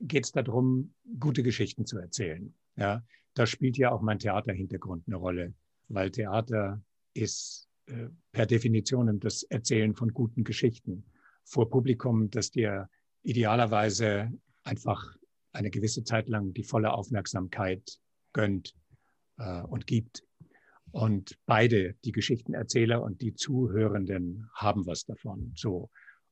geht 0.00 0.24
es 0.24 0.32
darum, 0.32 0.94
gute 1.18 1.42
Geschichten 1.42 1.86
zu 1.86 1.98
erzählen. 1.98 2.54
Ja, 2.76 3.02
da 3.34 3.46
spielt 3.46 3.76
ja 3.76 3.90
auch 3.90 4.00
mein 4.00 4.18
Theaterhintergrund 4.18 5.04
eine 5.06 5.16
Rolle, 5.16 5.54
weil 5.88 6.10
Theater 6.10 6.82
ist 7.14 7.68
äh, 7.86 8.08
per 8.32 8.46
Definition 8.46 9.18
das 9.20 9.42
Erzählen 9.44 9.94
von 9.94 10.12
guten 10.12 10.44
Geschichten 10.44 11.04
vor 11.44 11.70
Publikum, 11.70 12.30
das 12.30 12.50
dir 12.50 12.88
idealerweise 13.22 14.32
einfach 14.64 15.16
eine 15.52 15.70
gewisse 15.70 16.04
Zeit 16.04 16.28
lang 16.28 16.52
die 16.52 16.62
volle 16.62 16.92
Aufmerksamkeit 16.92 17.98
gönnt 18.32 18.74
äh, 19.38 19.62
und 19.62 19.86
gibt. 19.86 20.24
Und 20.90 21.38
beide, 21.46 21.94
die 22.04 22.12
Geschichtenerzähler 22.12 23.02
und 23.02 23.20
die 23.20 23.34
Zuhörenden, 23.34 24.48
haben 24.54 24.86
was 24.86 25.04
davon. 25.04 25.52
So. 25.54 25.90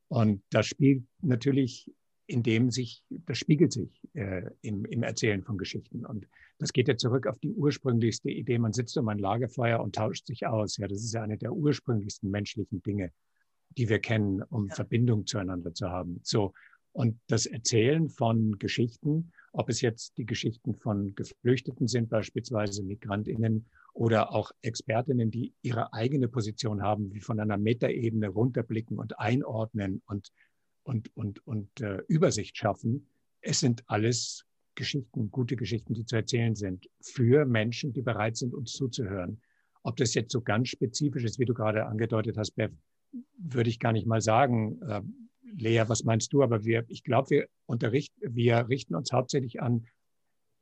Und 0.08 0.42
das 0.50 0.66
spielt 0.66 1.04
natürlich 1.20 1.90
in 2.26 2.42
dem 2.42 2.70
sich, 2.70 3.02
das 3.08 3.38
spiegelt 3.38 3.72
sich 3.72 3.90
äh, 4.14 4.42
im, 4.62 4.84
im 4.84 5.02
Erzählen 5.02 5.42
von 5.42 5.58
Geschichten. 5.58 6.04
Und 6.04 6.26
das 6.58 6.72
geht 6.72 6.88
ja 6.88 6.96
zurück 6.96 7.26
auf 7.26 7.38
die 7.38 7.52
ursprünglichste 7.52 8.30
Idee. 8.30 8.58
Man 8.58 8.72
sitzt 8.72 8.96
um 8.98 9.08
ein 9.08 9.18
Lagerfeuer 9.18 9.80
und 9.80 9.94
tauscht 9.94 10.26
sich 10.26 10.46
aus. 10.46 10.76
Ja, 10.76 10.88
das 10.88 10.98
ist 10.98 11.14
ja 11.14 11.22
eine 11.22 11.38
der 11.38 11.52
ursprünglichsten 11.52 12.30
menschlichen 12.30 12.82
Dinge, 12.82 13.12
die 13.76 13.88
wir 13.88 14.00
kennen, 14.00 14.42
um 14.42 14.68
ja. 14.68 14.74
Verbindung 14.74 15.26
zueinander 15.26 15.72
zu 15.72 15.88
haben. 15.88 16.20
So. 16.22 16.52
Und 16.92 17.20
das 17.28 17.46
Erzählen 17.46 18.08
von 18.08 18.58
Geschichten, 18.58 19.32
ob 19.52 19.68
es 19.68 19.80
jetzt 19.80 20.16
die 20.16 20.26
Geschichten 20.26 20.74
von 20.74 21.14
Geflüchteten 21.14 21.88
sind, 21.88 22.08
beispielsweise 22.08 22.82
Migrantinnen 22.82 23.66
oder 23.92 24.32
auch 24.34 24.50
Expertinnen, 24.62 25.30
die 25.30 25.54
ihre 25.62 25.92
eigene 25.92 26.28
Position 26.28 26.82
haben, 26.82 27.12
wie 27.12 27.20
von 27.20 27.38
einer 27.38 27.58
Metaebene 27.58 28.28
runterblicken 28.28 28.98
und 28.98 29.18
einordnen 29.18 30.02
und 30.06 30.32
und, 30.86 31.14
und, 31.16 31.46
und 31.46 31.80
äh, 31.80 31.98
Übersicht 32.08 32.56
schaffen. 32.56 33.06
Es 33.40 33.60
sind 33.60 33.82
alles 33.86 34.44
Geschichten, 34.76 35.30
gute 35.30 35.56
Geschichten, 35.56 35.94
die 35.94 36.04
zu 36.04 36.16
erzählen 36.16 36.54
sind 36.54 36.88
für 37.00 37.44
Menschen, 37.44 37.92
die 37.92 38.02
bereit 38.02 38.36
sind, 38.36 38.54
uns 38.54 38.72
zuzuhören. 38.72 39.40
Ob 39.82 39.96
das 39.96 40.14
jetzt 40.14 40.32
so 40.32 40.40
ganz 40.40 40.68
spezifisch 40.68 41.24
ist, 41.24 41.38
wie 41.38 41.44
du 41.44 41.54
gerade 41.54 41.86
angedeutet 41.86 42.36
hast, 42.36 42.52
Bev, 42.52 42.72
würde 43.38 43.70
ich 43.70 43.78
gar 43.78 43.92
nicht 43.92 44.06
mal 44.06 44.20
sagen. 44.20 44.80
Äh, 44.82 45.02
Lea, 45.56 45.84
was 45.86 46.04
meinst 46.04 46.32
du? 46.32 46.42
Aber 46.42 46.64
wir, 46.64 46.84
ich 46.88 47.02
glaube, 47.02 47.30
wir 47.30 47.48
unterrichten, 47.66 48.34
wir 48.34 48.68
richten 48.68 48.94
uns 48.94 49.12
hauptsächlich 49.12 49.60
an 49.62 49.86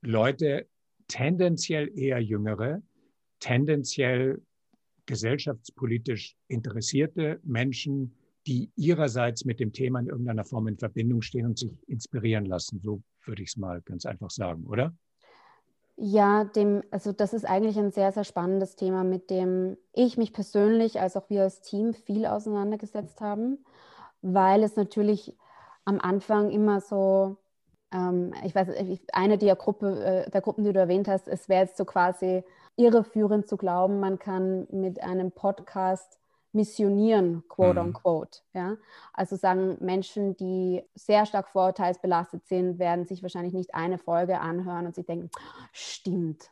Leute, 0.03 0.67
tendenziell 1.09 1.91
eher 1.99 2.21
jüngere, 2.21 2.83
tendenziell 3.41 4.41
gesellschaftspolitisch 5.07 6.37
interessierte 6.49 7.41
Menschen, 7.43 8.15
die 8.47 8.71
ihrerseits 8.77 9.45
mit 9.45 9.61
dem 9.61 9.73
Thema 9.73 10.01
in 10.01 10.07
irgendeiner 10.07 10.45
Form 10.45 10.69
in 10.69 10.79
Verbindung 10.79 11.23
stehen 11.23 11.47
und 11.47 11.59
sich 11.59 11.73
inspirieren 11.87 12.45
lassen. 12.45 12.81
So 12.83 13.03
würde 13.25 13.43
ich 13.43 13.51
es 13.51 13.57
mal 13.57 13.81
ganz 13.83 14.07
einfach 14.07 14.31
sagen, 14.31 14.67
oder? 14.67 14.93
Ja, 15.97 16.45
dem, 16.45 16.83
also 16.91 17.13
das 17.13 17.33
ist 17.33 17.45
eigentlich 17.45 17.79
ein 17.79 17.93
sehr, 17.93 18.11
sehr 18.11 18.25
spannendes 18.25 18.75
Thema, 18.75 19.05
mit 19.05 19.31
dem 19.31 19.77
ich 19.93 20.17
mich 20.19 20.33
persönlich 20.33 21.01
als 21.01 21.17
auch 21.17 21.31
wir 21.31 21.43
als 21.43 21.61
Team 21.61 21.95
viel 21.95 22.27
auseinandergesetzt 22.27 23.21
haben, 23.21 23.65
weil 24.21 24.65
es 24.65 24.75
natürlich 24.75 25.37
am 25.85 26.01
Anfang 26.01 26.51
immer 26.51 26.81
so, 26.81 27.37
ähm, 27.93 28.35
ich 28.45 28.55
weiß, 28.55 28.71
eine 29.13 29.39
der, 29.39 29.55
Gruppe, 29.55 30.05
äh, 30.05 30.31
der 30.31 30.41
Gruppen, 30.41 30.65
die 30.65 30.73
du 30.73 30.81
erwähnt 30.81 31.07
hast, 31.07 31.29
es 31.29 31.49
wäre 31.49 31.63
jetzt 31.63 31.77
so 31.77 31.85
quasi 31.85 32.43
irreführend 32.77 33.47
zu 33.47 33.57
glauben, 33.57 34.01
man 34.01 34.19
kann 34.19 34.67
mit 34.73 35.01
einem 35.01 35.31
Podcast 35.31 36.19
missionieren, 36.55 37.43
quote 37.49 37.81
mhm. 37.81 37.89
unquote. 37.89 38.41
Ja? 38.53 38.77
Also 39.13 39.37
sagen 39.37 39.77
Menschen, 39.81 40.37
die 40.37 40.83
sehr 40.95 41.27
stark 41.27 41.49
vorurteilsbelastet 41.49 42.47
sind, 42.47 42.79
werden 42.79 43.07
sich 43.07 43.23
wahrscheinlich 43.23 43.55
nicht 43.55 43.75
eine 43.75 43.99
Folge 43.99 44.41
anhören 44.41 44.87
und 44.87 44.95
sich 44.95 45.07
denken, 45.07 45.31
stimmt, 45.73 46.51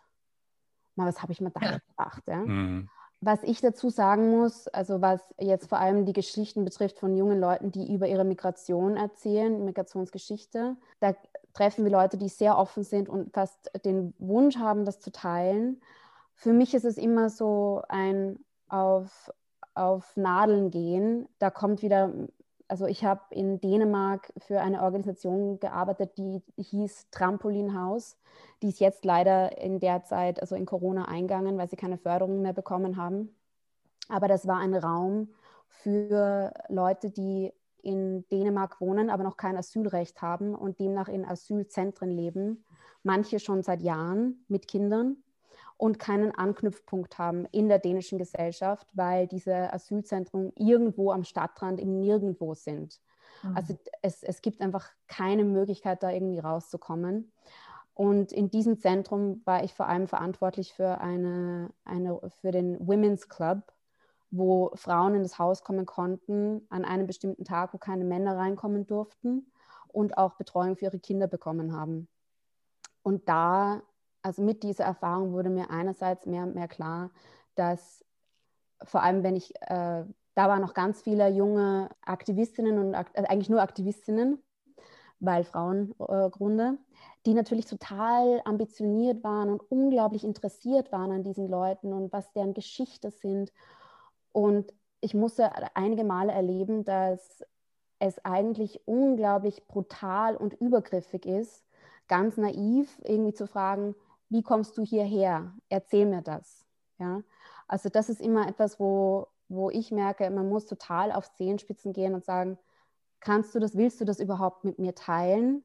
mal 0.96 1.06
was 1.06 1.22
habe 1.22 1.32
ich 1.32 1.40
mir 1.40 1.50
da 1.50 1.60
ja. 1.60 1.78
gedacht. 1.78 2.22
Ja? 2.26 2.36
Mhm. 2.36 2.88
Was 3.24 3.44
ich 3.44 3.60
dazu 3.60 3.88
sagen 3.88 4.30
muss, 4.30 4.66
also 4.66 5.00
was 5.00 5.20
jetzt 5.38 5.68
vor 5.68 5.78
allem 5.78 6.04
die 6.06 6.12
Geschichten 6.12 6.64
betrifft 6.64 6.98
von 6.98 7.16
jungen 7.16 7.38
Leuten, 7.38 7.70
die 7.70 7.94
über 7.94 8.08
ihre 8.08 8.24
Migration 8.24 8.96
erzählen, 8.96 9.64
Migrationsgeschichte, 9.64 10.76
da 10.98 11.14
treffen 11.54 11.84
wir 11.84 11.92
Leute, 11.92 12.18
die 12.18 12.28
sehr 12.28 12.58
offen 12.58 12.82
sind 12.82 13.08
und 13.08 13.32
fast 13.32 13.70
den 13.84 14.12
Wunsch 14.18 14.56
haben, 14.56 14.84
das 14.84 14.98
zu 14.98 15.12
teilen. 15.12 15.80
Für 16.34 16.52
mich 16.52 16.74
ist 16.74 16.84
es 16.84 16.96
immer 16.96 17.30
so 17.30 17.82
ein 17.88 18.40
auf, 18.68 19.30
auf 19.74 20.16
Nadeln 20.16 20.70
gehen. 20.70 21.28
Da 21.38 21.50
kommt 21.50 21.82
wieder, 21.82 22.12
also 22.68 22.86
ich 22.86 23.04
habe 23.04 23.22
in 23.30 23.60
Dänemark 23.60 24.32
für 24.38 24.60
eine 24.60 24.82
Organisation 24.82 25.60
gearbeitet, 25.60 26.16
die 26.18 26.42
hieß 26.56 27.10
Trampolinhaus. 27.10 28.16
Die 28.62 28.68
ist 28.68 28.80
jetzt 28.80 29.04
leider 29.04 29.58
in 29.58 29.80
der 29.80 30.04
Zeit, 30.04 30.40
also 30.40 30.54
in 30.54 30.66
Corona 30.66 31.06
eingegangen, 31.06 31.58
weil 31.58 31.68
sie 31.68 31.76
keine 31.76 31.98
Förderung 31.98 32.42
mehr 32.42 32.52
bekommen 32.52 32.96
haben. 32.96 33.34
Aber 34.08 34.28
das 34.28 34.46
war 34.46 34.58
ein 34.58 34.74
Raum 34.74 35.28
für 35.68 36.52
Leute, 36.68 37.10
die 37.10 37.52
in 37.82 38.26
Dänemark 38.28 38.80
wohnen, 38.80 39.10
aber 39.10 39.24
noch 39.24 39.36
kein 39.36 39.56
Asylrecht 39.56 40.22
haben 40.22 40.54
und 40.54 40.78
demnach 40.78 41.08
in 41.08 41.24
Asylzentren 41.24 42.10
leben. 42.10 42.64
Manche 43.02 43.40
schon 43.40 43.62
seit 43.62 43.82
Jahren 43.82 44.44
mit 44.48 44.68
Kindern 44.68 45.16
und 45.82 45.98
keinen 45.98 46.32
Anknüpfpunkt 46.32 47.18
haben 47.18 47.44
in 47.46 47.68
der 47.68 47.80
dänischen 47.80 48.16
Gesellschaft, 48.16 48.86
weil 48.92 49.26
diese 49.26 49.72
Asylzentren 49.72 50.52
irgendwo 50.54 51.10
am 51.10 51.24
Stadtrand 51.24 51.80
im 51.80 51.98
Nirgendwo 51.98 52.54
sind. 52.54 53.00
Mhm. 53.42 53.56
Also 53.56 53.76
es, 54.00 54.22
es 54.22 54.42
gibt 54.42 54.60
einfach 54.60 54.88
keine 55.08 55.42
Möglichkeit, 55.42 56.04
da 56.04 56.10
irgendwie 56.10 56.38
rauszukommen. 56.38 57.32
Und 57.94 58.30
in 58.30 58.48
diesem 58.48 58.78
Zentrum 58.78 59.42
war 59.44 59.64
ich 59.64 59.74
vor 59.74 59.88
allem 59.88 60.06
verantwortlich 60.06 60.72
für, 60.72 61.00
eine, 61.00 61.70
eine, 61.84 62.20
für 62.40 62.52
den 62.52 62.78
Women's 62.86 63.28
Club, 63.28 63.72
wo 64.30 64.70
Frauen 64.76 65.16
in 65.16 65.24
das 65.24 65.40
Haus 65.40 65.64
kommen 65.64 65.84
konnten 65.84 66.64
an 66.70 66.84
einem 66.84 67.08
bestimmten 67.08 67.44
Tag, 67.44 67.74
wo 67.74 67.78
keine 67.78 68.04
Männer 68.04 68.36
reinkommen 68.36 68.86
durften 68.86 69.50
und 69.88 70.16
auch 70.16 70.34
Betreuung 70.36 70.76
für 70.76 70.84
ihre 70.84 71.00
Kinder 71.00 71.26
bekommen 71.26 71.72
haben. 71.74 72.06
Und 73.02 73.28
da, 73.28 73.82
also 74.22 74.42
mit 74.42 74.62
dieser 74.62 74.84
Erfahrung 74.84 75.32
wurde 75.32 75.50
mir 75.50 75.70
einerseits 75.70 76.26
mehr 76.26 76.44
und 76.44 76.54
mehr 76.54 76.68
klar, 76.68 77.10
dass 77.54 78.04
vor 78.84 79.02
allem, 79.02 79.22
wenn 79.22 79.36
ich, 79.36 79.54
äh, 79.62 80.04
da 80.34 80.48
waren 80.48 80.62
noch 80.62 80.74
ganz 80.74 81.02
viele 81.02 81.28
junge 81.28 81.90
Aktivistinnen 82.04 82.78
und 82.78 82.94
also 82.94 83.28
eigentlich 83.28 83.50
nur 83.50 83.62
Aktivistinnen, 83.62 84.42
weil 85.20 85.44
Frauengrunde, 85.44 86.78
äh, 86.78 86.94
die 87.26 87.34
natürlich 87.34 87.66
total 87.66 88.40
ambitioniert 88.44 89.22
waren 89.22 89.50
und 89.50 89.60
unglaublich 89.70 90.24
interessiert 90.24 90.90
waren 90.90 91.12
an 91.12 91.22
diesen 91.22 91.48
Leuten 91.48 91.92
und 91.92 92.12
was 92.12 92.32
deren 92.32 92.54
Geschichte 92.54 93.10
sind. 93.10 93.52
Und 94.32 94.72
ich 95.00 95.14
musste 95.14 95.50
einige 95.76 96.04
Male 96.04 96.32
erleben, 96.32 96.84
dass 96.84 97.44
es 97.98 98.24
eigentlich 98.24 98.80
unglaublich 98.86 99.66
brutal 99.68 100.36
und 100.36 100.54
übergriffig 100.54 101.24
ist, 101.26 101.64
ganz 102.08 102.36
naiv 102.36 103.00
irgendwie 103.04 103.34
zu 103.34 103.46
fragen, 103.46 103.94
wie 104.32 104.42
kommst 104.42 104.76
du 104.78 104.82
hierher? 104.82 105.52
Erzähl 105.68 106.06
mir 106.06 106.22
das. 106.22 106.66
Ja? 106.98 107.22
Also 107.68 107.88
das 107.88 108.08
ist 108.08 108.20
immer 108.20 108.48
etwas, 108.48 108.80
wo, 108.80 109.28
wo 109.48 109.70
ich 109.70 109.92
merke, 109.92 110.28
man 110.30 110.48
muss 110.48 110.66
total 110.66 111.12
auf 111.12 111.32
Zehenspitzen 111.34 111.92
gehen 111.92 112.14
und 112.14 112.24
sagen, 112.24 112.58
kannst 113.20 113.54
du 113.54 113.60
das, 113.60 113.76
willst 113.76 114.00
du 114.00 114.04
das 114.04 114.20
überhaupt 114.20 114.64
mit 114.64 114.78
mir 114.78 114.94
teilen? 114.94 115.62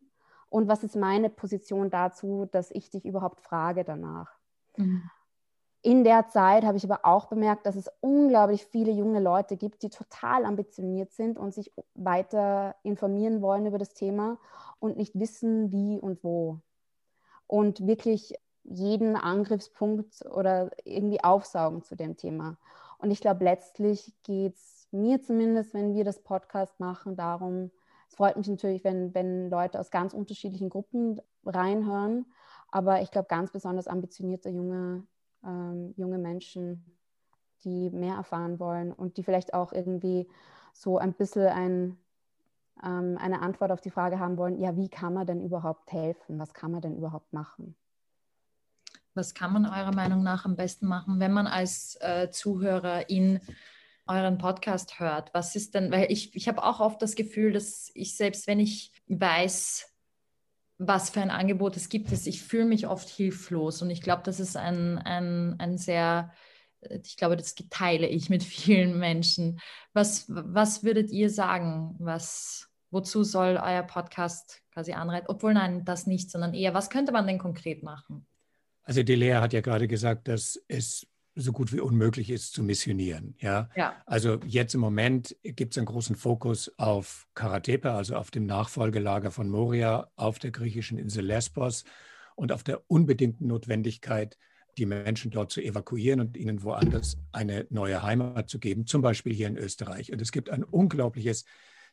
Und 0.50 0.68
was 0.68 0.84
ist 0.84 0.96
meine 0.96 1.30
Position 1.30 1.90
dazu, 1.90 2.48
dass 2.52 2.72
ich 2.72 2.90
dich 2.90 3.06
überhaupt 3.06 3.42
frage 3.42 3.84
danach? 3.84 4.38
Mhm. 4.76 5.10
In 5.82 6.04
der 6.04 6.28
Zeit 6.28 6.66
habe 6.66 6.76
ich 6.76 6.84
aber 6.84 7.06
auch 7.06 7.28
bemerkt, 7.28 7.66
dass 7.66 7.76
es 7.76 7.90
unglaublich 8.02 8.66
viele 8.66 8.92
junge 8.92 9.22
Leute 9.22 9.56
gibt, 9.56 9.84
die 9.84 9.90
total 9.90 10.44
ambitioniert 10.44 11.14
sind 11.14 11.38
und 11.38 11.54
sich 11.54 11.72
weiter 11.94 12.76
informieren 12.84 13.42
wollen 13.42 13.66
über 13.66 13.78
das 13.78 13.94
Thema 13.94 14.38
und 14.80 14.98
nicht 14.98 15.18
wissen, 15.18 15.72
wie 15.72 16.00
und 16.00 16.24
wo. 16.24 16.60
Und 17.46 17.88
wirklich 17.88 18.34
jeden 18.67 19.15
Angriffspunkt 19.15 20.25
oder 20.25 20.69
irgendwie 20.84 21.23
aufsaugen 21.23 21.84
zu 21.84 21.95
dem 21.95 22.17
Thema. 22.17 22.58
Und 22.99 23.12
ich 23.12 23.21
glaube, 23.21 23.43
letztlich 23.43 24.13
geht 24.23 24.56
es 24.56 24.88
mir 24.91 25.21
zumindest, 25.21 25.73
wenn 25.73 25.93
wir 25.93 26.03
das 26.03 26.21
Podcast 26.21 26.80
machen, 26.80 27.15
darum, 27.15 27.71
es 28.10 28.15
freut 28.15 28.38
mich 28.38 28.47
natürlich, 28.47 28.84
wenn, 28.84 29.13
wenn 29.13 29.49
Leute 29.49 29.80
aus 29.80 29.91
ganz 29.91 30.13
unterschiedlichen 30.13 30.69
Gruppen 30.69 31.21
reinhören, 31.45 32.25
aber 32.69 33.01
ich 33.01 33.12
glaube, 33.12 33.27
ganz 33.27 33.51
besonders 33.51 33.88
ambitionierte 33.88 34.49
junge 34.49 35.06
ähm, 35.47 35.93
junge 35.97 36.17
Menschen, 36.17 36.86
die 37.63 37.89
mehr 37.89 38.15
erfahren 38.15 38.60
wollen 38.60 38.91
und 38.91 39.17
die 39.17 39.23
vielleicht 39.23 39.53
auch 39.53 39.73
irgendwie 39.73 40.27
so 40.73 40.97
ein 40.97 41.13
bisschen 41.13 41.47
ein, 41.47 41.97
ähm, 42.84 43.17
eine 43.19 43.41
Antwort 43.41 43.71
auf 43.71 43.82
die 43.82 43.89
Frage 43.89 44.19
haben 44.19 44.38
wollen, 44.38 44.60
ja, 44.60 44.75
wie 44.75 44.89
kann 44.89 45.13
man 45.13 45.25
denn 45.25 45.41
überhaupt 45.41 45.91
helfen? 45.91 46.39
Was 46.39 46.53
kann 46.53 46.71
man 46.71 46.82
denn 46.82 46.95
überhaupt 46.95 47.34
machen? 47.34 47.75
Was 49.17 49.34
kann 49.34 49.51
man 49.51 49.65
eurer 49.65 49.93
Meinung 49.93 50.23
nach 50.23 50.45
am 50.45 50.56
besten 50.56 50.88
machen, 50.88 51.19
wenn 51.19 51.34
man 51.34 51.47
als 51.47 51.97
äh, 52.01 52.30
Zuhörer 52.30 53.10
in 53.10 53.39
euren 54.06 54.38
Podcast 54.38 54.99
hört? 54.99 55.34
Was 55.34 55.56
ist 55.56 55.73
denn, 55.75 55.91
weil 55.91 56.12
ich, 56.12 56.36
ich 56.36 56.47
habe 56.47 56.63
auch 56.63 56.80
oft 56.80 57.01
das 57.01 57.15
Gefühl, 57.15 57.51
dass 57.51 57.91
ich 57.95 58.15
selbst, 58.15 58.47
wenn 58.47 58.60
ich 58.60 58.91
weiß, 59.08 59.91
was 60.77 61.10
für 61.10 61.21
ein 61.21 61.32
Angebot 61.32 61.75
es 61.75 61.89
gibt. 61.89 62.12
Ich 62.12 62.43
fühle 62.43 62.65
mich 62.65 62.88
oft 62.88 63.10
hilflos 63.10 63.82
und 63.82 63.89
ich 63.89 64.01
glaube, 64.01 64.21
das 64.23 64.39
ist 64.39 64.56
ein, 64.56 64.99
ein, 64.99 65.56
ein 65.60 65.77
sehr, 65.77 66.32
ich 67.03 67.17
glaube, 67.17 67.36
das 67.36 67.56
teile 67.69 68.08
ich 68.08 68.30
mit 68.30 68.43
vielen 68.43 68.99
Menschen. 68.99 69.60
Was, 69.93 70.25
was 70.27 70.84
würdet 70.84 71.10
ihr 71.10 71.30
sagen? 71.30 71.95
Was, 71.99 72.69
wozu 72.91 73.23
soll 73.23 73.60
euer 73.62 73.84
Podcast 73.84 74.62
quasi 74.71 74.93
anreiten? 74.93 75.27
Obwohl 75.30 75.56
nein, 75.56 75.84
das 75.84 76.06
nicht, 76.06 76.30
sondern 76.30 76.53
eher, 76.53 76.75
was 76.75 76.89
könnte 76.91 77.12
man 77.12 77.25
denn 77.25 77.39
konkret 77.39 77.82
machen? 77.82 78.27
Also 78.88 79.04
die 79.04 79.15
Lea 79.15 79.36
hat 79.36 79.52
ja 79.52 79.60
gerade 79.60 79.86
gesagt, 79.86 80.30
dass 80.30 80.63
es 80.69 81.06
so 81.36 81.52
gut 81.52 81.73
wie 81.73 81.82
unmöglich 81.82 82.30
ist 82.30 82.54
zu 82.54 82.63
missionieren. 82.63 83.36
Ja? 83.39 83.69
ja. 83.76 84.02
Also 84.06 84.39
jetzt 84.45 84.73
im 84.76 84.80
Moment 84.80 85.36
gibt 85.43 85.73
es 85.73 85.78
einen 85.78 85.86
großen 85.86 86.15
Fokus 86.15 86.71
auf 86.78 87.28
Karatepe, 87.34 87.91
also 87.91 88.15
auf 88.15 88.32
dem 88.32 88.45
Nachfolgelager 88.45 89.30
von 89.30 89.50
Moria 89.50 90.10
auf 90.15 90.39
der 90.39 90.52
griechischen 90.52 90.97
Insel 90.97 91.26
Lesbos 91.26 91.84
und 92.36 92.54
auf 92.54 92.63
der 92.63 92.89
unbedingten 92.89 93.47
Notwendigkeit, 93.47 94.38
die 94.78 94.86
Menschen 94.86 95.32
dort 95.32 95.52
zu 95.52 95.62
evakuieren 95.62 96.21
und 96.21 96.38
ihnen 96.38 96.63
woanders 96.63 97.17
eine 97.34 97.67
neue 97.69 98.02
Heimat 98.04 98.50
zu 98.50 98.58
geben, 98.58 98.88
zum 98.88 99.02
Beispiel 99.02 99.34
hier 99.34 99.47
in 99.47 99.58
Österreich. 99.58 100.13
Und 100.13 100.21
es 100.21 100.32
gibt 100.32 100.50
ein 100.50 100.63
unglaubliches 100.63 101.43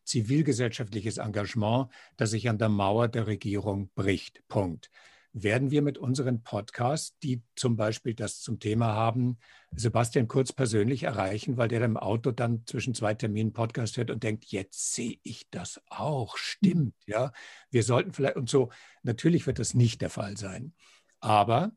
zivilgesellschaftliches 0.04 1.18
Engagement, 1.18 1.88
das 2.16 2.30
sich 2.30 2.48
an 2.48 2.58
der 2.58 2.68
Mauer 2.68 3.08
der 3.08 3.26
Regierung 3.26 3.90
bricht. 3.96 4.46
Punkt 4.46 4.90
werden 5.34 5.72
wir 5.72 5.82
mit 5.82 5.98
unseren 5.98 6.42
Podcasts, 6.44 7.18
die 7.18 7.42
zum 7.56 7.76
Beispiel 7.76 8.14
das 8.14 8.40
zum 8.40 8.60
Thema 8.60 8.94
haben, 8.94 9.38
Sebastian 9.74 10.28
Kurz 10.28 10.52
persönlich 10.52 11.02
erreichen, 11.02 11.56
weil 11.56 11.66
der 11.66 11.82
im 11.82 11.96
Auto 11.96 12.30
dann 12.30 12.64
zwischen 12.66 12.94
zwei 12.94 13.14
Terminen 13.14 13.52
Podcast 13.52 13.96
hört 13.96 14.12
und 14.12 14.22
denkt, 14.22 14.44
jetzt 14.46 14.94
sehe 14.94 15.18
ich 15.24 15.50
das 15.50 15.82
auch, 15.88 16.36
stimmt, 16.36 16.94
ja. 17.06 17.32
Wir 17.70 17.82
sollten 17.82 18.12
vielleicht 18.12 18.36
und 18.36 18.48
so, 18.48 18.70
natürlich 19.02 19.46
wird 19.48 19.58
das 19.58 19.74
nicht 19.74 20.00
der 20.00 20.10
Fall 20.10 20.36
sein. 20.36 20.72
Aber 21.18 21.72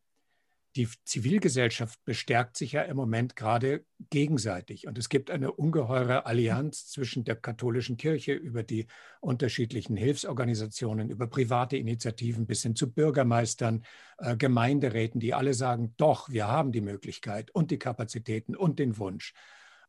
die 0.78 0.88
Zivilgesellschaft 1.06 2.04
bestärkt 2.06 2.56
sich 2.56 2.74
ja 2.74 2.84
im 2.84 2.96
Moment 2.96 3.36
gerade 3.36 3.84
gegenseitig. 4.12 4.88
Und 4.88 4.98
es 5.00 5.10
gibt 5.10 5.32
eine 5.32 5.52
ungeheure 5.52 6.28
Allianz 6.28 6.88
zwischen 6.88 7.24
der 7.24 7.36
katholischen 7.36 7.98
Kirche 7.98 8.34
über 8.34 8.62
die 8.62 8.86
unterschiedlichen 9.20 9.98
Hilfsorganisationen, 9.98 11.10
über 11.10 11.26
private 11.26 11.78
Initiativen 11.78 12.46
bis 12.46 12.62
hin 12.62 12.76
zu 12.76 12.92
Bürgermeistern, 12.92 13.84
äh, 14.20 14.38
Gemeinderäten, 14.38 15.20
die 15.20 15.34
alle 15.34 15.56
sagen, 15.56 15.96
doch, 15.98 16.30
wir 16.30 16.48
haben 16.48 16.72
die 16.72 16.82
Möglichkeit 16.82 17.50
und 17.50 17.72
die 17.72 17.80
Kapazitäten 17.80 18.56
und 18.56 18.78
den 18.78 19.00
Wunsch. 19.00 19.34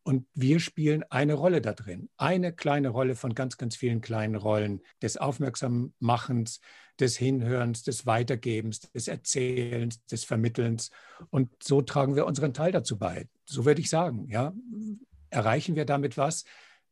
Und 0.08 0.26
wir 0.32 0.58
spielen 0.58 1.04
eine 1.10 1.34
Rolle 1.34 1.60
da 1.60 1.74
drin. 1.74 2.08
Eine 2.16 2.54
kleine 2.54 2.88
Rolle 2.88 3.14
von 3.14 3.34
ganz, 3.34 3.58
ganz 3.58 3.76
vielen 3.76 4.00
kleinen 4.00 4.36
Rollen 4.36 4.80
des 5.02 5.18
Aufmerksammachens, 5.18 6.62
des 6.98 7.18
Hinhörens, 7.18 7.82
des 7.82 8.06
Weitergebens, 8.06 8.80
des 8.80 9.06
Erzählens, 9.06 10.02
des 10.06 10.24
Vermittelns. 10.24 10.90
Und 11.28 11.50
so 11.62 11.82
tragen 11.82 12.16
wir 12.16 12.24
unseren 12.24 12.54
Teil 12.54 12.72
dazu 12.72 12.96
bei. 12.96 13.28
So 13.44 13.66
würde 13.66 13.82
ich 13.82 13.90
sagen. 13.90 14.26
Ja. 14.30 14.54
Erreichen 15.28 15.76
wir 15.76 15.84
damit 15.84 16.16
was? 16.16 16.44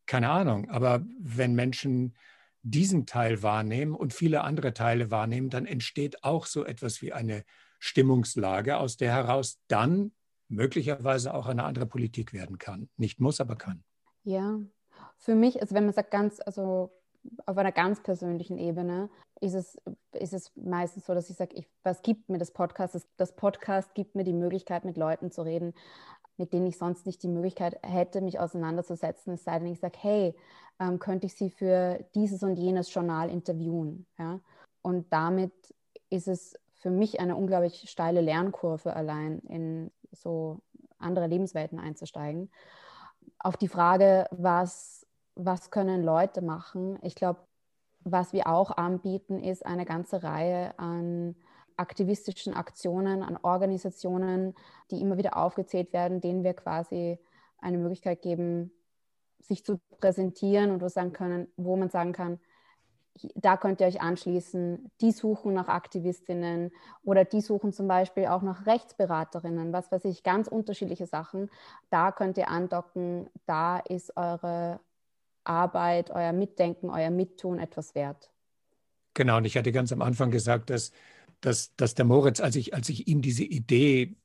Keine 0.05 0.29
Ahnung. 0.29 0.69
Aber 0.69 1.03
wenn 1.19 1.55
Menschen 1.55 2.19
diesen 2.61 3.07
Teil 3.07 3.43
wahrnehmen 3.43 3.95
und 3.95 4.13
viele 4.13 4.45
andere 4.45 4.75
Teile 4.75 5.11
wahrnehmen, 5.11 5.49
dann 5.49 5.65
entsteht 5.65 6.23
auch 6.23 6.45
so 6.45 6.67
etwas 6.67 7.01
wie 7.01 7.15
eine 7.15 7.45
Stimmungslage, 7.79 8.77
aus 8.77 8.99
der 8.99 9.13
heraus 9.13 9.59
dann 9.69 10.13
möglicherweise 10.49 11.35
auch 11.35 11.47
eine 11.47 11.65
andere 11.65 11.87
Politik 11.87 12.33
werden 12.33 12.59
kann. 12.59 12.89
Nicht 12.97 13.21
muss, 13.21 13.41
aber 13.41 13.57
kann. 13.57 13.83
Ja, 14.25 14.59
für 15.19 15.35
mich, 15.35 15.61
also 15.61 15.75
wenn 15.75 15.85
man 15.85 15.95
sagt 15.95 16.11
ganz, 16.11 16.41
also 16.45 16.93
auf 17.45 17.59
einer 17.59 17.73
ganz 17.73 18.03
persönlichen 18.03 18.59
Ebene, 18.59 19.11
ist 19.41 19.55
es, 19.55 19.79
ist 20.13 20.33
es 20.33 20.53
meistens 20.57 21.07
so, 21.07 21.15
dass 21.15 21.29
ich 21.29 21.37
sage, 21.37 21.55
ich, 21.57 21.67
was 21.83 22.03
gibt 22.03 22.29
mir 22.29 22.39
das 22.39 22.53
Podcast? 22.53 22.95
Das, 22.95 23.07
das 23.17 23.35
Podcast 23.35 23.95
gibt 23.95 24.15
mir 24.15 24.25
die 24.25 24.33
Möglichkeit, 24.33 24.85
mit 24.85 24.97
Leuten 24.97 25.31
zu 25.31 25.43
reden, 25.43 25.75
mit 26.37 26.53
denen 26.53 26.67
ich 26.67 26.79
sonst 26.79 27.07
nicht 27.07 27.23
die 27.23 27.29
Möglichkeit 27.29 27.79
hätte, 27.83 28.21
mich 28.21 28.39
auseinanderzusetzen. 28.39 29.35
Es 29.35 29.45
sei 29.45 29.59
denn, 29.59 29.69
ich 29.69 29.81
sage, 29.81 29.99
hey, 30.01 30.35
ähm, 30.79 30.99
könnte 30.99 31.27
ich 31.27 31.35
Sie 31.35 31.51
für 31.51 32.05
dieses 32.15 32.43
und 32.43 32.57
jenes 32.57 32.93
Journal 32.93 33.31
interviewen? 33.31 34.07
Ja? 34.19 34.41
Und 34.83 35.13
damit 35.13 35.53
ist 36.11 36.29
es 36.29 36.59
für 36.75 36.91
mich 36.91 37.21
eine 37.21 37.37
unglaublich 37.37 37.91
steile 37.91 38.21
Lernkurve 38.21 38.95
allein 38.95 39.41
in 39.41 39.91
so 40.13 40.61
andere 40.99 41.27
Lebenswelten 41.27 41.79
einzusteigen. 41.79 42.51
Auf 43.39 43.57
die 43.57 43.69
Frage, 43.69 44.27
was, 44.31 45.07
was 45.35 45.71
können 45.71 46.03
Leute 46.03 46.43
machen? 46.43 46.99
Ich 47.03 47.15
glaube, 47.15 47.41
was 48.01 48.33
wir 48.33 48.47
auch 48.47 48.77
anbieten, 48.77 49.43
ist 49.43 49.67
eine 49.67 49.85
ganze 49.85 50.23
Reihe 50.23 50.79
an 50.79 51.35
aktivistischen 51.77 52.55
Aktionen, 52.55 53.23
an 53.23 53.39
Organisationen, 53.43 54.55
die 54.91 55.01
immer 55.01 55.19
wieder 55.19 55.37
aufgezählt 55.37 55.93
werden, 55.93 56.21
denen 56.21 56.45
wir 56.45 56.55
quasi 56.55 57.19
eine 57.59 57.79
Möglichkeit 57.79 58.23
geben, 58.23 58.73
sich 59.41 59.65
zu 59.65 59.81
präsentieren 60.01 60.71
und 60.71 60.81
wo, 60.81 60.89
sagen 60.89 61.13
können, 61.13 61.49
wo 61.57 61.77
man 61.77 61.91
sagen 61.91 62.13
kann, 62.13 62.41
da 63.35 63.57
könnt 63.57 63.81
ihr 63.81 63.87
euch 63.87 64.01
anschließen. 64.01 64.91
Die 65.01 65.13
suchen 65.13 65.55
nach 65.55 65.69
Aktivistinnen 65.69 66.73
oder 67.03 67.25
die 67.25 67.41
suchen 67.41 67.73
zum 67.73 67.89
Beispiel 67.89 68.27
auch 68.27 68.43
nach 68.43 68.67
Rechtsberaterinnen, 68.67 69.73
was 69.73 69.91
weiß 69.91 70.05
ich, 70.05 70.23
ganz 70.23 70.49
unterschiedliche 70.49 71.07
Sachen. 71.07 71.51
Da 71.91 72.13
könnt 72.13 72.39
ihr 72.39 72.49
andocken, 72.49 73.29
da 73.47 73.79
ist 73.79 74.17
eure 74.17 74.81
Arbeit, 75.45 76.11
euer 76.11 76.33
Mitdenken, 76.33 76.91
euer 76.91 77.11
Mittun 77.11 77.59
etwas 77.59 77.95
wert. 77.95 78.31
Genau, 79.15 79.39
und 79.39 79.45
ich 79.45 79.57
hatte 79.57 79.73
ganz 79.73 79.93
am 79.93 80.03
Anfang 80.03 80.31
gesagt, 80.31 80.71
dass, 80.71 80.93
dass, 81.41 81.75
dass 81.77 81.95
der 81.95 82.05
Moritz, 82.05 82.41
als 82.41 82.57
ich, 82.57 82.75
als 82.75 82.89
ich 82.89 83.09
ihm 83.09 83.23
diese 83.23 83.45
Idee 83.45 84.17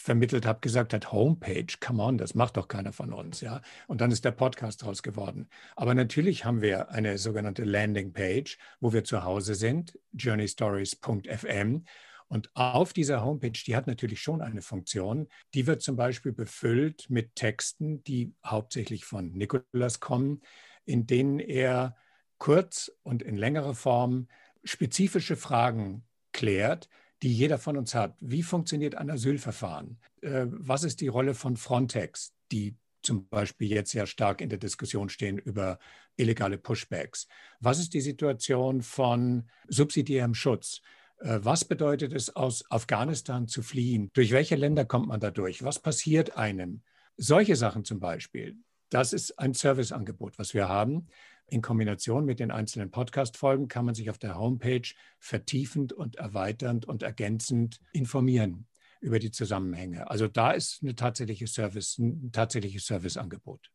vermittelt 0.00 0.46
habe, 0.46 0.60
gesagt 0.60 0.94
hat, 0.94 1.12
Homepage, 1.12 1.66
come 1.78 2.02
on, 2.02 2.16
das 2.16 2.34
macht 2.34 2.56
doch 2.56 2.68
keiner 2.68 2.92
von 2.92 3.12
uns, 3.12 3.42
ja. 3.42 3.60
Und 3.86 4.00
dann 4.00 4.10
ist 4.10 4.24
der 4.24 4.30
Podcast 4.30 4.82
draus 4.82 5.02
geworden. 5.02 5.48
Aber 5.76 5.94
natürlich 5.94 6.44
haben 6.44 6.62
wir 6.62 6.90
eine 6.90 7.18
sogenannte 7.18 7.64
Landingpage, 7.64 8.56
wo 8.80 8.92
wir 8.92 9.04
zu 9.04 9.24
Hause 9.24 9.54
sind, 9.54 9.98
journeystories.fm. 10.12 11.84
Und 12.28 12.50
auf 12.54 12.92
dieser 12.92 13.22
Homepage, 13.24 13.60
die 13.66 13.76
hat 13.76 13.86
natürlich 13.86 14.22
schon 14.22 14.40
eine 14.40 14.62
Funktion, 14.62 15.28
die 15.52 15.66
wird 15.66 15.82
zum 15.82 15.96
Beispiel 15.96 16.32
befüllt 16.32 17.10
mit 17.10 17.34
Texten, 17.34 18.02
die 18.04 18.32
hauptsächlich 18.44 19.04
von 19.04 19.32
Nikolas 19.32 20.00
kommen, 20.00 20.40
in 20.86 21.06
denen 21.06 21.40
er 21.40 21.96
kurz 22.38 22.90
und 23.02 23.22
in 23.22 23.36
längerer 23.36 23.74
Form 23.74 24.28
spezifische 24.64 25.36
Fragen 25.36 26.04
klärt, 26.32 26.88
die 27.22 27.32
jeder 27.32 27.58
von 27.58 27.76
uns 27.76 27.94
hat. 27.94 28.16
Wie 28.20 28.42
funktioniert 28.42 28.94
ein 28.94 29.10
Asylverfahren? 29.10 29.98
Äh, 30.22 30.46
was 30.48 30.84
ist 30.84 31.00
die 31.00 31.08
Rolle 31.08 31.34
von 31.34 31.56
Frontex, 31.56 32.34
die 32.50 32.76
zum 33.02 33.28
Beispiel 33.28 33.68
jetzt 33.68 33.92
sehr 33.92 34.06
stark 34.06 34.40
in 34.40 34.48
der 34.48 34.58
Diskussion 34.58 35.08
stehen 35.08 35.38
über 35.38 35.78
illegale 36.16 36.58
Pushbacks? 36.58 37.26
Was 37.60 37.78
ist 37.78 37.94
die 37.94 38.00
Situation 38.00 38.82
von 38.82 39.48
subsidiärem 39.68 40.34
Schutz? 40.34 40.80
Äh, 41.20 41.40
was 41.42 41.64
bedeutet 41.64 42.12
es, 42.12 42.34
aus 42.34 42.64
Afghanistan 42.70 43.46
zu 43.46 43.62
fliehen? 43.62 44.10
Durch 44.14 44.32
welche 44.32 44.56
Länder 44.56 44.84
kommt 44.84 45.08
man 45.08 45.20
da 45.20 45.30
durch? 45.30 45.62
Was 45.62 45.78
passiert 45.78 46.36
einem? 46.36 46.82
Solche 47.16 47.56
Sachen 47.56 47.84
zum 47.84 48.00
Beispiel. 48.00 48.56
Das 48.88 49.12
ist 49.12 49.38
ein 49.38 49.54
Serviceangebot, 49.54 50.38
was 50.38 50.54
wir 50.54 50.68
haben. 50.68 51.06
In 51.50 51.62
Kombination 51.62 52.24
mit 52.24 52.38
den 52.38 52.52
einzelnen 52.52 52.90
Podcast-Folgen 52.90 53.66
kann 53.66 53.84
man 53.84 53.94
sich 53.94 54.08
auf 54.08 54.18
der 54.18 54.38
Homepage 54.38 54.88
vertiefend 55.18 55.92
und 55.92 56.16
erweiternd 56.16 56.86
und 56.86 57.02
ergänzend 57.02 57.80
informieren 57.92 58.66
über 59.00 59.18
die 59.18 59.32
Zusammenhänge. 59.32 60.08
Also 60.08 60.28
da 60.28 60.52
ist 60.52 60.80
eine 60.82 60.94
tatsächliche 60.94 61.48
Service, 61.48 61.98
ein 61.98 62.30
tatsächliches 62.32 62.86
Serviceangebot. 62.86 63.72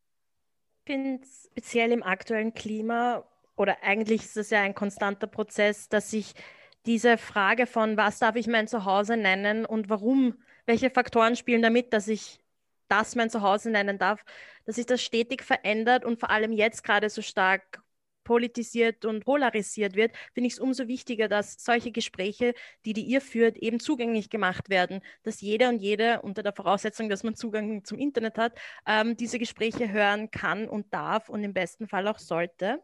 Ich 0.85 0.93
finde 0.93 1.27
speziell 1.51 1.91
im 1.91 2.03
aktuellen 2.03 2.53
Klima 2.53 3.25
oder 3.57 3.83
eigentlich 3.83 4.23
ist 4.23 4.38
es 4.38 4.51
ja 4.51 4.61
ein 4.61 4.75
konstanter 4.75 5.27
Prozess, 5.27 5.89
dass 5.89 6.11
sich 6.11 6.33
diese 6.85 7.17
Frage 7.17 7.65
von, 7.65 7.97
was 7.97 8.19
darf 8.19 8.35
ich 8.35 8.47
mein 8.47 8.67
Zuhause 8.67 9.17
nennen 9.17 9.65
und 9.65 9.89
warum, 9.89 10.35
welche 10.65 10.89
Faktoren 10.89 11.35
spielen 11.35 11.61
damit, 11.61 11.91
dass 11.91 12.07
ich 12.07 12.39
das 12.88 13.15
mein 13.15 13.30
Zuhause 13.30 13.69
nennen 13.69 13.98
darf, 13.98 14.24
dass 14.65 14.76
sich 14.76 14.86
das 14.86 15.02
stetig 15.02 15.43
verändert 15.43 16.06
und 16.06 16.19
vor 16.19 16.30
allem 16.30 16.52
jetzt 16.52 16.84
gerade 16.84 17.10
so 17.10 17.21
stark 17.21 17.82
politisiert 18.26 19.06
und 19.06 19.24
polarisiert 19.24 19.95
wird, 19.95 20.12
finde 20.34 20.48
ich 20.48 20.54
es 20.54 20.60
umso 20.60 20.88
wichtiger, 20.89 21.30
dass 21.30 21.63
solche 21.63 21.91
Gespräche, 21.91 22.54
die 22.84 22.91
die 22.91 23.04
ihr 23.04 23.21
führt, 23.21 23.58
eben 23.58 23.80
zugänglich 23.80 24.30
gemacht 24.30 24.69
werden, 24.69 25.02
dass 25.24 25.39
jeder 25.39 25.69
und 25.69 25.80
jede 25.82 26.21
unter 26.24 26.43
der 26.43 26.52
Voraussetzung, 26.52 27.08
dass 27.08 27.24
man 27.24 27.36
Zugang 27.36 27.86
zum 27.86 27.98
Internet 28.00 28.38
hat, 28.38 28.60
ähm, 28.86 29.15
diese 29.15 29.39
Gespräche 29.39 29.89
hören 29.91 30.32
kann 30.32 30.67
und 30.67 30.93
darf 30.93 31.30
und 31.30 31.43
im 31.43 31.54
besten 31.54 31.88
Fall 31.88 32.08
auch 32.08 32.19
sollte. 32.19 32.82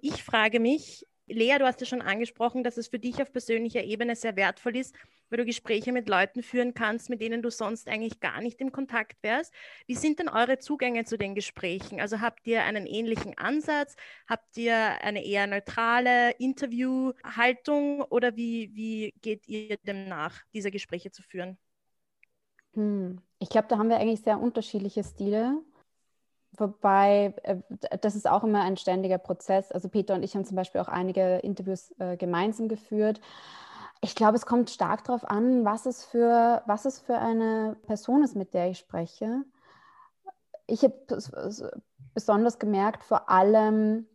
Ich 0.00 0.24
frage 0.24 0.58
mich, 0.58 1.06
Lea, 1.26 1.58
du 1.58 1.66
hast 1.66 1.80
ja 1.80 1.86
schon 1.86 2.02
angesprochen, 2.02 2.64
dass 2.64 2.76
es 2.76 2.88
für 2.88 2.98
dich 2.98 3.22
auf 3.22 3.30
persönlicher 3.32 3.84
Ebene 3.84 4.16
sehr 4.16 4.34
wertvoll 4.34 4.76
ist, 4.76 4.96
weil 5.30 5.38
du 5.38 5.44
Gespräche 5.44 5.92
mit 5.92 6.08
Leuten 6.08 6.42
führen 6.42 6.74
kannst, 6.74 7.08
mit 7.08 7.20
denen 7.20 7.42
du 7.42 7.50
sonst 7.50 7.88
eigentlich 7.88 8.20
gar 8.20 8.40
nicht 8.40 8.60
im 8.60 8.72
Kontakt 8.72 9.22
wärst. 9.22 9.54
Wie 9.86 9.94
sind 9.94 10.18
denn 10.18 10.28
eure 10.28 10.58
Zugänge 10.58 11.04
zu 11.04 11.16
den 11.16 11.34
Gesprächen? 11.34 12.00
Also 12.00 12.20
habt 12.20 12.46
ihr 12.46 12.62
einen 12.64 12.86
ähnlichen 12.86 13.38
Ansatz? 13.38 13.96
Habt 14.28 14.56
ihr 14.56 14.76
eine 14.76 15.24
eher 15.24 15.46
neutrale 15.46 16.32
Interviewhaltung 16.32 18.02
oder 18.02 18.36
wie, 18.36 18.74
wie 18.74 19.14
geht 19.22 19.48
ihr 19.48 19.76
dem 19.78 20.08
nach, 20.08 20.42
diese 20.52 20.70
Gespräche 20.70 21.10
zu 21.10 21.22
führen? 21.22 21.58
Hm. 22.74 23.20
Ich 23.38 23.48
glaube, 23.48 23.68
da 23.68 23.78
haben 23.78 23.88
wir 23.88 23.98
eigentlich 23.98 24.20
sehr 24.22 24.38
unterschiedliche 24.38 25.02
Stile. 25.02 25.58
Wobei, 26.52 27.34
äh, 27.44 27.56
das 28.00 28.16
ist 28.16 28.28
auch 28.28 28.44
immer 28.44 28.62
ein 28.62 28.76
ständiger 28.76 29.18
Prozess. 29.18 29.72
Also 29.72 29.88
Peter 29.88 30.14
und 30.14 30.22
ich 30.22 30.34
haben 30.34 30.44
zum 30.44 30.56
Beispiel 30.56 30.80
auch 30.80 30.88
einige 30.88 31.38
Interviews 31.38 31.94
äh, 31.98 32.16
gemeinsam 32.16 32.68
geführt. 32.68 33.20
Ich 34.02 34.14
glaube, 34.14 34.36
es 34.36 34.46
kommt 34.46 34.70
stark 34.70 35.04
darauf 35.04 35.28
an, 35.28 35.64
was 35.64 35.86
es, 35.86 36.04
für, 36.04 36.62
was 36.66 36.86
es 36.86 36.98
für 36.98 37.18
eine 37.18 37.76
Person 37.82 38.22
ist, 38.22 38.34
mit 38.34 38.54
der 38.54 38.70
ich 38.70 38.78
spreche. 38.78 39.44
Ich 40.66 40.82
habe 40.82 40.94
besonders 42.14 42.58
gemerkt, 42.58 43.04
vor 43.04 43.28
allem, 43.28 44.06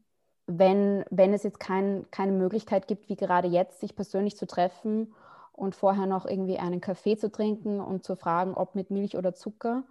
wenn, 0.47 1.05
wenn 1.11 1.33
es 1.33 1.43
jetzt 1.43 1.59
kein, 1.59 2.09
keine 2.11 2.31
Möglichkeit 2.31 2.87
gibt, 2.87 3.09
wie 3.09 3.15
gerade 3.15 3.47
jetzt, 3.47 3.79
sich 3.79 3.95
persönlich 3.95 4.37
zu 4.37 4.47
treffen 4.47 5.13
und 5.51 5.75
vorher 5.75 6.07
noch 6.07 6.25
irgendwie 6.25 6.57
einen 6.57 6.81
Kaffee 6.81 7.17
zu 7.17 7.31
trinken 7.31 7.79
und 7.79 8.03
zu 8.03 8.15
fragen, 8.15 8.55
ob 8.55 8.75
mit 8.75 8.89
Milch 8.89 9.17
oder 9.17 9.33
Zucker, 9.33 9.83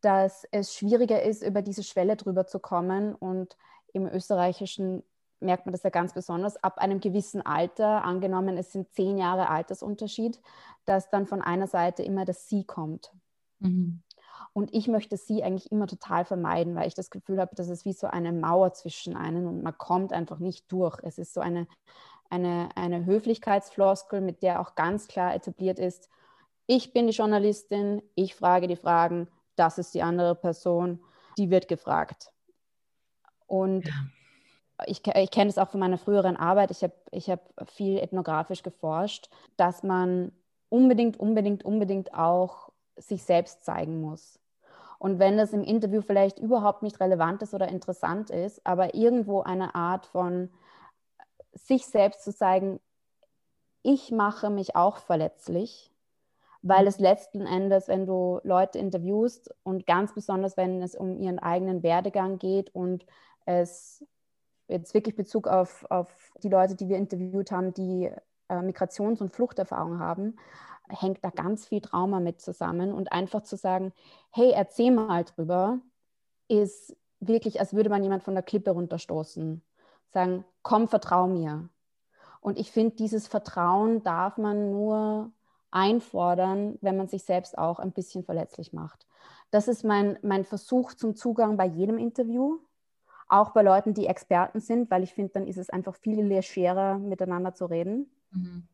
dass 0.00 0.44
es 0.50 0.74
schwieriger 0.74 1.22
ist, 1.22 1.42
über 1.42 1.62
diese 1.62 1.82
Schwelle 1.82 2.16
drüber 2.16 2.46
zu 2.46 2.58
kommen. 2.58 3.14
Und 3.14 3.56
im 3.92 4.06
österreichischen 4.06 5.02
merkt 5.40 5.66
man 5.66 5.72
das 5.72 5.82
ja 5.82 5.90
ganz 5.90 6.12
besonders, 6.12 6.62
ab 6.62 6.78
einem 6.78 7.00
gewissen 7.00 7.44
Alter, 7.44 8.04
angenommen 8.04 8.56
es 8.56 8.72
sind 8.72 8.92
zehn 8.92 9.18
Jahre 9.18 9.48
Altersunterschied, 9.48 10.40
dass 10.84 11.10
dann 11.10 11.26
von 11.26 11.42
einer 11.42 11.66
Seite 11.66 12.02
immer 12.02 12.24
das 12.24 12.48
Sie 12.48 12.64
kommt. 12.64 13.12
Mhm. 13.58 14.02
Und 14.52 14.74
ich 14.74 14.88
möchte 14.88 15.16
Sie 15.16 15.42
eigentlich 15.44 15.70
immer 15.70 15.86
total 15.86 16.24
vermeiden, 16.24 16.74
weil 16.74 16.88
ich 16.88 16.94
das 16.94 17.10
Gefühl 17.10 17.40
habe, 17.40 17.54
dass 17.54 17.68
es 17.68 17.84
wie 17.84 17.92
so 17.92 18.06
eine 18.06 18.32
Mauer 18.32 18.72
zwischen 18.72 19.16
einen 19.16 19.46
und 19.46 19.62
man 19.62 19.76
kommt 19.78 20.12
einfach 20.12 20.38
nicht 20.38 20.70
durch. 20.72 20.98
Es 21.02 21.18
ist 21.18 21.34
so 21.34 21.40
eine, 21.40 21.66
eine, 22.30 22.68
eine 22.74 23.04
Höflichkeitsfloskel, 23.04 24.20
mit 24.20 24.42
der 24.42 24.60
auch 24.60 24.74
ganz 24.74 25.08
klar 25.08 25.34
etabliert 25.34 25.78
ist, 25.78 26.08
ich 26.72 26.92
bin 26.92 27.08
die 27.08 27.12
Journalistin, 27.12 28.00
ich 28.14 28.36
frage 28.36 28.68
die 28.68 28.76
Fragen, 28.76 29.26
das 29.56 29.76
ist 29.76 29.92
die 29.92 30.02
andere 30.02 30.36
Person, 30.36 31.00
die 31.36 31.50
wird 31.50 31.66
gefragt. 31.66 32.30
Und 33.48 33.88
ja. 33.88 33.94
Ich, 34.86 35.06
ich 35.06 35.30
kenne 35.30 35.50
es 35.50 35.58
auch 35.58 35.68
von 35.68 35.80
meiner 35.80 35.98
früheren 35.98 36.36
Arbeit, 36.36 36.70
ich 36.70 36.82
habe 36.82 36.92
ich 37.10 37.30
hab 37.30 37.40
viel 37.70 37.98
ethnografisch 37.98 38.62
geforscht, 38.62 39.28
dass 39.56 39.82
man 39.82 40.32
unbedingt, 40.68 41.18
unbedingt, 41.18 41.64
unbedingt 41.64 42.14
auch 42.14 42.70
sich 42.96 43.22
selbst 43.22 43.64
zeigen 43.64 44.00
muss. 44.00 44.38
Und 44.98 45.18
wenn 45.18 45.38
das 45.38 45.52
im 45.52 45.64
Interview 45.64 46.02
vielleicht 46.02 46.38
überhaupt 46.38 46.82
nicht 46.82 47.00
relevant 47.00 47.42
ist 47.42 47.54
oder 47.54 47.68
interessant 47.68 48.30
ist, 48.30 48.60
aber 48.66 48.94
irgendwo 48.94 49.40
eine 49.40 49.74
Art 49.74 50.06
von 50.06 50.50
sich 51.54 51.86
selbst 51.86 52.22
zu 52.22 52.34
zeigen, 52.34 52.80
ich 53.82 54.10
mache 54.10 54.50
mich 54.50 54.76
auch 54.76 54.98
verletzlich, 54.98 55.90
weil 56.62 56.86
es 56.86 56.98
letzten 56.98 57.46
Endes, 57.46 57.88
wenn 57.88 58.06
du 58.06 58.40
Leute 58.42 58.78
interviewst 58.78 59.54
und 59.62 59.86
ganz 59.86 60.12
besonders, 60.12 60.58
wenn 60.58 60.82
es 60.82 60.94
um 60.94 61.18
ihren 61.18 61.38
eigenen 61.38 61.82
Werdegang 61.82 62.38
geht 62.38 62.74
und 62.74 63.06
es 63.46 64.04
jetzt 64.70 64.94
wirklich 64.94 65.16
Bezug 65.16 65.46
auf, 65.46 65.86
auf 65.90 66.32
die 66.42 66.48
Leute, 66.48 66.74
die 66.74 66.88
wir 66.88 66.96
interviewt 66.96 67.50
haben, 67.50 67.74
die 67.74 68.10
äh, 68.48 68.62
Migrations- 68.62 69.20
und 69.20 69.30
Fluchterfahrung 69.30 69.98
haben, 69.98 70.36
hängt 70.88 71.24
da 71.24 71.30
ganz 71.30 71.66
viel 71.66 71.80
Trauma 71.80 72.20
mit 72.20 72.40
zusammen. 72.40 72.92
Und 72.92 73.12
einfach 73.12 73.42
zu 73.42 73.56
sagen, 73.56 73.92
hey, 74.30 74.52
erzähl 74.52 74.90
mal 74.90 75.24
drüber, 75.24 75.78
ist 76.48 76.96
wirklich, 77.20 77.60
als 77.60 77.74
würde 77.74 77.90
man 77.90 78.02
jemand 78.02 78.22
von 78.22 78.34
der 78.34 78.42
Klippe 78.42 78.72
runterstoßen. 78.72 79.62
Sagen, 80.08 80.44
komm, 80.62 80.88
vertrau 80.88 81.26
mir. 81.26 81.68
Und 82.40 82.58
ich 82.58 82.72
finde, 82.72 82.96
dieses 82.96 83.28
Vertrauen 83.28 84.02
darf 84.02 84.38
man 84.38 84.70
nur 84.70 85.30
einfordern, 85.70 86.78
wenn 86.80 86.96
man 86.96 87.08
sich 87.08 87.22
selbst 87.22 87.56
auch 87.56 87.78
ein 87.78 87.92
bisschen 87.92 88.24
verletzlich 88.24 88.72
macht. 88.72 89.06
Das 89.50 89.68
ist 89.68 89.84
mein, 89.84 90.18
mein 90.22 90.44
Versuch 90.44 90.94
zum 90.94 91.14
Zugang 91.14 91.56
bei 91.56 91.66
jedem 91.66 91.98
Interview, 91.98 92.58
auch 93.30 93.50
bei 93.50 93.62
Leuten, 93.62 93.94
die 93.94 94.06
Experten 94.06 94.60
sind, 94.60 94.90
weil 94.90 95.02
ich 95.02 95.14
finde, 95.14 95.32
dann 95.34 95.46
ist 95.46 95.56
es 95.56 95.70
einfach 95.70 95.94
viel 95.94 96.22
legerer, 96.22 96.98
miteinander 96.98 97.54
zu 97.54 97.66
reden. 97.66 98.10
Mhm. 98.32 98.66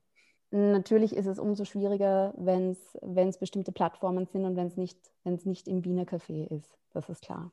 Natürlich 0.50 1.14
ist 1.14 1.26
es 1.26 1.38
umso 1.38 1.64
schwieriger, 1.64 2.32
wenn 2.36 2.70
es 2.70 3.38
bestimmte 3.38 3.72
Plattformen 3.72 4.26
sind 4.26 4.44
und 4.44 4.56
wenn 4.56 4.68
es 4.68 4.76
nicht, 4.76 4.98
nicht 5.24 5.68
im 5.68 5.84
Wiener 5.84 6.04
Café 6.04 6.46
ist. 6.46 6.78
Das 6.92 7.08
ist 7.08 7.22
klar. 7.22 7.52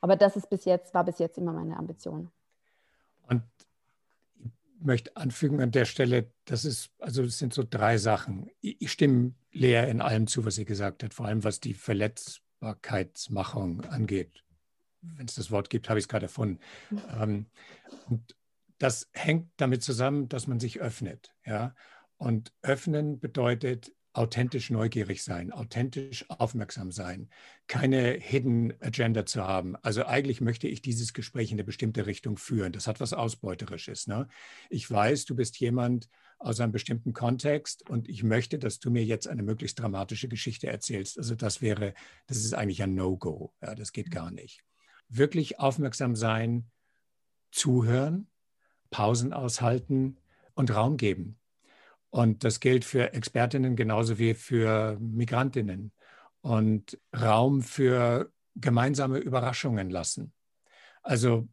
Aber 0.00 0.16
das 0.16 0.36
ist 0.36 0.50
bis 0.50 0.64
jetzt, 0.64 0.92
war 0.92 1.04
bis 1.04 1.18
jetzt 1.18 1.38
immer 1.38 1.52
meine 1.52 1.76
Ambition. 1.76 2.30
Und 3.28 3.42
ich 4.44 4.84
möchte 4.84 5.16
anfügen 5.16 5.60
an 5.60 5.70
der 5.70 5.84
Stelle, 5.84 6.32
das 6.44 6.64
ist, 6.64 6.90
also 6.98 7.22
es 7.22 7.38
sind 7.38 7.54
so 7.54 7.64
drei 7.68 7.96
Sachen. 7.96 8.50
Ich 8.60 8.90
stimme 8.90 9.34
Lea 9.52 9.88
in 9.88 10.00
allem 10.00 10.26
zu, 10.26 10.44
was 10.44 10.56
sie 10.56 10.64
gesagt 10.64 11.04
hat, 11.04 11.14
vor 11.14 11.26
allem 11.26 11.44
was 11.44 11.60
die 11.60 11.74
Verletzbarkeitsmachung 11.74 13.84
angeht. 13.84 14.42
Wenn 15.02 15.26
es 15.26 15.34
das 15.34 15.50
Wort 15.50 15.70
gibt, 15.70 15.88
habe 15.88 15.98
ich 15.98 16.04
es 16.04 16.08
gerade 16.08 16.26
erfunden. 16.26 16.60
Ähm, 17.20 17.46
und 18.08 18.36
das 18.78 19.08
hängt 19.12 19.50
damit 19.56 19.82
zusammen, 19.82 20.28
dass 20.28 20.46
man 20.46 20.60
sich 20.60 20.80
öffnet. 20.80 21.32
Ja? 21.44 21.74
Und 22.16 22.52
öffnen 22.62 23.20
bedeutet 23.20 23.92
authentisch 24.14 24.70
neugierig 24.70 25.22
sein, 25.22 25.52
authentisch 25.52 26.28
aufmerksam 26.28 26.92
sein, 26.92 27.30
keine 27.66 28.12
Hidden 28.12 28.74
Agenda 28.80 29.24
zu 29.24 29.42
haben. 29.42 29.76
Also 29.76 30.04
eigentlich 30.04 30.40
möchte 30.40 30.68
ich 30.68 30.82
dieses 30.82 31.14
Gespräch 31.14 31.50
in 31.50 31.56
eine 31.56 31.64
bestimmte 31.64 32.06
Richtung 32.06 32.36
führen. 32.36 32.72
Das 32.72 32.86
hat 32.86 33.00
was 33.00 33.14
Ausbeuterisches. 33.14 34.06
Ne? 34.06 34.28
Ich 34.68 34.90
weiß, 34.90 35.24
du 35.24 35.34
bist 35.34 35.58
jemand 35.60 36.08
aus 36.38 36.60
einem 36.60 36.72
bestimmten 36.72 37.12
Kontext 37.12 37.88
und 37.88 38.08
ich 38.08 38.22
möchte, 38.22 38.58
dass 38.58 38.80
du 38.80 38.90
mir 38.90 39.04
jetzt 39.04 39.28
eine 39.28 39.42
möglichst 39.42 39.78
dramatische 39.78 40.28
Geschichte 40.28 40.66
erzählst. 40.66 41.16
Also 41.16 41.34
das 41.34 41.62
wäre, 41.62 41.94
das 42.26 42.38
ist 42.38 42.54
eigentlich 42.54 42.82
ein 42.82 42.94
No-Go. 42.94 43.54
Ja, 43.62 43.74
das 43.74 43.92
geht 43.92 44.10
gar 44.10 44.30
nicht. 44.30 44.62
Wirklich 45.14 45.58
aufmerksam 45.60 46.16
sein, 46.16 46.70
zuhören, 47.50 48.28
Pausen 48.90 49.32
aushalten 49.32 50.16
und 50.54 50.74
Raum 50.74 50.96
geben. 50.96 51.38
Und 52.10 52.44
das 52.44 52.60
gilt 52.60 52.84
für 52.84 53.12
Expertinnen 53.12 53.76
genauso 53.76 54.18
wie 54.18 54.34
für 54.34 54.98
Migrantinnen. 55.00 55.92
Und 56.40 56.98
Raum 57.14 57.62
für 57.62 58.32
gemeinsame 58.56 59.18
Überraschungen 59.18 59.90
lassen. 59.90 60.32
Also 61.02 61.48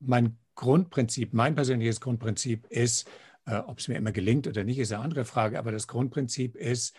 mein 0.00 0.38
Grundprinzip, 0.54 1.32
mein 1.32 1.54
persönliches 1.54 2.00
Grundprinzip 2.00 2.66
ist, 2.68 3.08
äh, 3.46 3.56
ob 3.56 3.78
es 3.78 3.88
mir 3.88 3.96
immer 3.96 4.12
gelingt 4.12 4.46
oder 4.46 4.64
nicht, 4.64 4.78
ist 4.78 4.92
eine 4.92 5.02
andere 5.02 5.24
Frage, 5.24 5.58
aber 5.58 5.72
das 5.72 5.88
Grundprinzip 5.88 6.56
ist, 6.56 6.96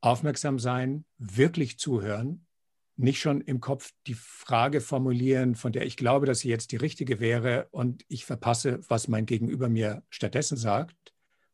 aufmerksam 0.00 0.58
sein, 0.58 1.04
wirklich 1.18 1.78
zuhören, 1.78 2.46
nicht 2.96 3.20
schon 3.20 3.40
im 3.40 3.60
Kopf 3.60 3.92
die 4.06 4.14
Frage 4.14 4.80
formulieren, 4.80 5.54
von 5.54 5.72
der 5.72 5.86
ich 5.86 5.96
glaube, 5.96 6.26
dass 6.26 6.40
sie 6.40 6.48
jetzt 6.48 6.72
die 6.72 6.76
richtige 6.76 7.20
wäre 7.20 7.68
und 7.70 8.04
ich 8.08 8.24
verpasse, 8.24 8.80
was 8.88 9.08
mein 9.08 9.26
Gegenüber 9.26 9.68
mir 9.68 10.02
stattdessen 10.10 10.56
sagt, 10.56 10.96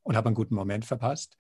und 0.02 0.16
habe 0.16 0.28
einen 0.28 0.34
guten 0.34 0.54
Moment 0.54 0.84
verpasst, 0.84 1.36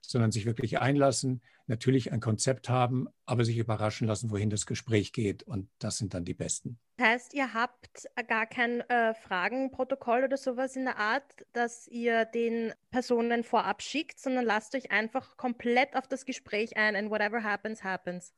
sondern 0.00 0.32
sich 0.32 0.44
wirklich 0.44 0.80
einlassen, 0.80 1.40
natürlich 1.66 2.12
ein 2.12 2.20
Konzept 2.20 2.68
haben, 2.68 3.06
aber 3.26 3.44
sich 3.44 3.58
überraschen 3.58 4.08
lassen, 4.08 4.30
wohin 4.30 4.50
das 4.50 4.66
Gespräch 4.66 5.12
geht. 5.12 5.42
Und 5.42 5.68
das 5.78 5.98
sind 5.98 6.14
dann 6.14 6.24
die 6.24 6.34
Besten. 6.34 6.78
Das 6.96 7.06
heißt, 7.06 7.34
ihr 7.34 7.54
habt 7.54 8.08
gar 8.26 8.46
kein 8.46 8.80
äh, 8.88 9.14
Fragenprotokoll 9.14 10.24
oder 10.24 10.36
sowas 10.36 10.76
in 10.76 10.86
der 10.86 10.98
Art, 10.98 11.46
dass 11.52 11.86
ihr 11.86 12.24
den 12.24 12.72
Personen 12.90 13.44
vorab 13.44 13.82
schickt, 13.82 14.18
sondern 14.18 14.44
lasst 14.44 14.74
euch 14.74 14.90
einfach 14.90 15.36
komplett 15.36 15.94
auf 15.94 16.08
das 16.08 16.24
Gespräch 16.24 16.76
ein 16.76 16.96
and 16.96 17.10
whatever 17.10 17.42
happens, 17.42 17.84
happens. 17.84 18.34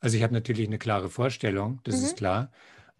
Also 0.00 0.16
ich 0.16 0.22
habe 0.22 0.34
natürlich 0.34 0.66
eine 0.66 0.78
klare 0.78 1.08
Vorstellung, 1.08 1.80
das 1.84 1.98
mhm. 1.98 2.04
ist 2.04 2.16
klar. 2.16 2.50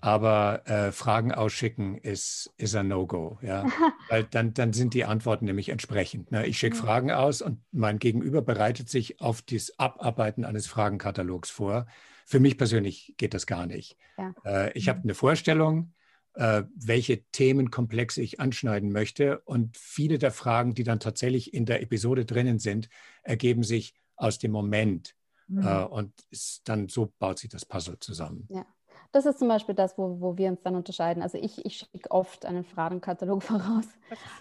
Aber 0.00 0.62
äh, 0.68 0.92
Fragen 0.92 1.32
ausschicken 1.32 1.98
ist, 1.98 2.52
ist 2.56 2.76
ein 2.76 2.86
No-Go, 2.86 3.38
ja. 3.42 3.66
Weil 4.08 4.24
dann, 4.24 4.54
dann 4.54 4.72
sind 4.72 4.94
die 4.94 5.04
Antworten 5.04 5.44
nämlich 5.44 5.70
entsprechend. 5.70 6.30
Ne? 6.30 6.46
Ich 6.46 6.58
schicke 6.58 6.76
mhm. 6.76 6.80
Fragen 6.80 7.10
aus 7.10 7.42
und 7.42 7.60
mein 7.72 7.98
Gegenüber 7.98 8.40
bereitet 8.40 8.88
sich 8.88 9.20
auf 9.20 9.42
das 9.42 9.76
Abarbeiten 9.78 10.44
eines 10.44 10.68
Fragenkatalogs 10.68 11.50
vor. 11.50 11.86
Für 12.26 12.38
mich 12.38 12.58
persönlich 12.58 13.14
geht 13.16 13.34
das 13.34 13.46
gar 13.46 13.66
nicht. 13.66 13.96
Ja. 14.16 14.34
Äh, 14.44 14.72
ich 14.78 14.86
mhm. 14.86 14.90
habe 14.90 15.00
eine 15.02 15.14
Vorstellung, 15.14 15.94
äh, 16.34 16.62
welche 16.76 17.24
Themenkomplexe 17.32 18.22
ich 18.22 18.38
anschneiden 18.38 18.92
möchte. 18.92 19.40
Und 19.40 19.76
viele 19.76 20.18
der 20.18 20.30
Fragen, 20.30 20.74
die 20.74 20.84
dann 20.84 21.00
tatsächlich 21.00 21.52
in 21.52 21.66
der 21.66 21.82
Episode 21.82 22.24
drinnen 22.24 22.60
sind, 22.60 22.88
ergeben 23.24 23.64
sich 23.64 23.94
aus 24.14 24.38
dem 24.38 24.52
Moment. 24.52 25.16
Mhm. 25.48 25.66
Äh, 25.66 25.84
und 25.84 26.12
ist, 26.30 26.68
dann 26.68 26.88
so 26.88 27.12
baut 27.18 27.38
sich 27.38 27.50
das 27.50 27.64
Puzzle 27.64 27.98
zusammen. 27.98 28.46
Ja. 28.50 28.64
Das 29.12 29.24
ist 29.24 29.38
zum 29.38 29.48
Beispiel 29.48 29.74
das, 29.74 29.96
wo, 29.96 30.20
wo 30.20 30.36
wir 30.36 30.50
uns 30.50 30.62
dann 30.62 30.76
unterscheiden. 30.76 31.22
Also 31.22 31.38
ich, 31.38 31.64
ich 31.64 31.78
schicke 31.78 32.10
oft 32.10 32.44
einen 32.44 32.64
Fragenkatalog 32.64 33.42
voraus. 33.44 33.86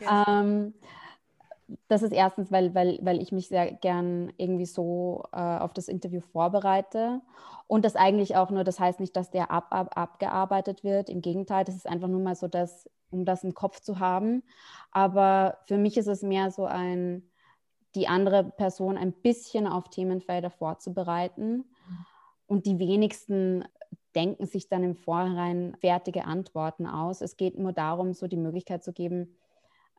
Ähm, 0.01 0.73
das 1.87 2.01
ist 2.01 2.13
erstens, 2.13 2.51
weil, 2.51 2.73
weil, 2.75 2.99
weil 3.01 3.21
ich 3.21 3.31
mich 3.31 3.47
sehr 3.47 3.71
gern 3.71 4.31
irgendwie 4.37 4.65
so 4.65 5.23
äh, 5.33 5.37
auf 5.37 5.73
das 5.73 5.87
Interview 5.87 6.21
vorbereite. 6.21 7.21
Und 7.67 7.83
das 7.83 7.95
eigentlich 7.95 8.35
auch 8.35 8.49
nur, 8.49 8.63
das 8.63 8.79
heißt 8.79 8.99
nicht, 8.99 9.15
dass 9.15 9.29
der 9.29 9.51
ab, 9.51 9.67
ab, 9.71 9.97
abgearbeitet 9.97 10.83
wird. 10.83 11.09
Im 11.09 11.21
Gegenteil, 11.21 11.65
das 11.65 11.75
ist 11.75 11.87
einfach 11.87 12.07
nur 12.07 12.21
mal 12.21 12.35
so, 12.35 12.47
dass, 12.47 12.89
um 13.09 13.25
das 13.25 13.43
im 13.43 13.53
Kopf 13.53 13.81
zu 13.81 13.99
haben. 13.99 14.43
Aber 14.91 15.57
für 15.65 15.77
mich 15.77 15.97
ist 15.97 16.07
es 16.07 16.21
mehr 16.21 16.51
so 16.51 16.65
ein, 16.65 17.29
die 17.95 18.08
andere 18.08 18.43
Person 18.43 18.97
ein 18.97 19.13
bisschen 19.13 19.67
auf 19.67 19.89
Themenfelder 19.89 20.50
vorzubereiten. 20.50 21.65
Und 22.45 22.65
die 22.65 22.80
wenigsten 22.80 23.65
denken 24.15 24.45
sich 24.45 24.69
dann 24.69 24.84
im 24.84 24.95
Vorhinein 24.95 25.76
fertige 25.80 26.26
Antworten 26.26 26.88
aus. 26.88 27.21
Es 27.21 27.38
geht 27.38 27.58
nur 27.58 27.73
darum, 27.73 28.13
so 28.13 28.28
die 28.28 28.38
Möglichkeit 28.38 28.84
zu 28.84 28.93
geben, 28.93 29.36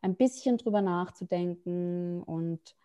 ein 0.02 0.14
bisschen 0.14 0.58
drüber 0.58 0.80
nachzudenken 0.80 2.22
und 2.22 2.76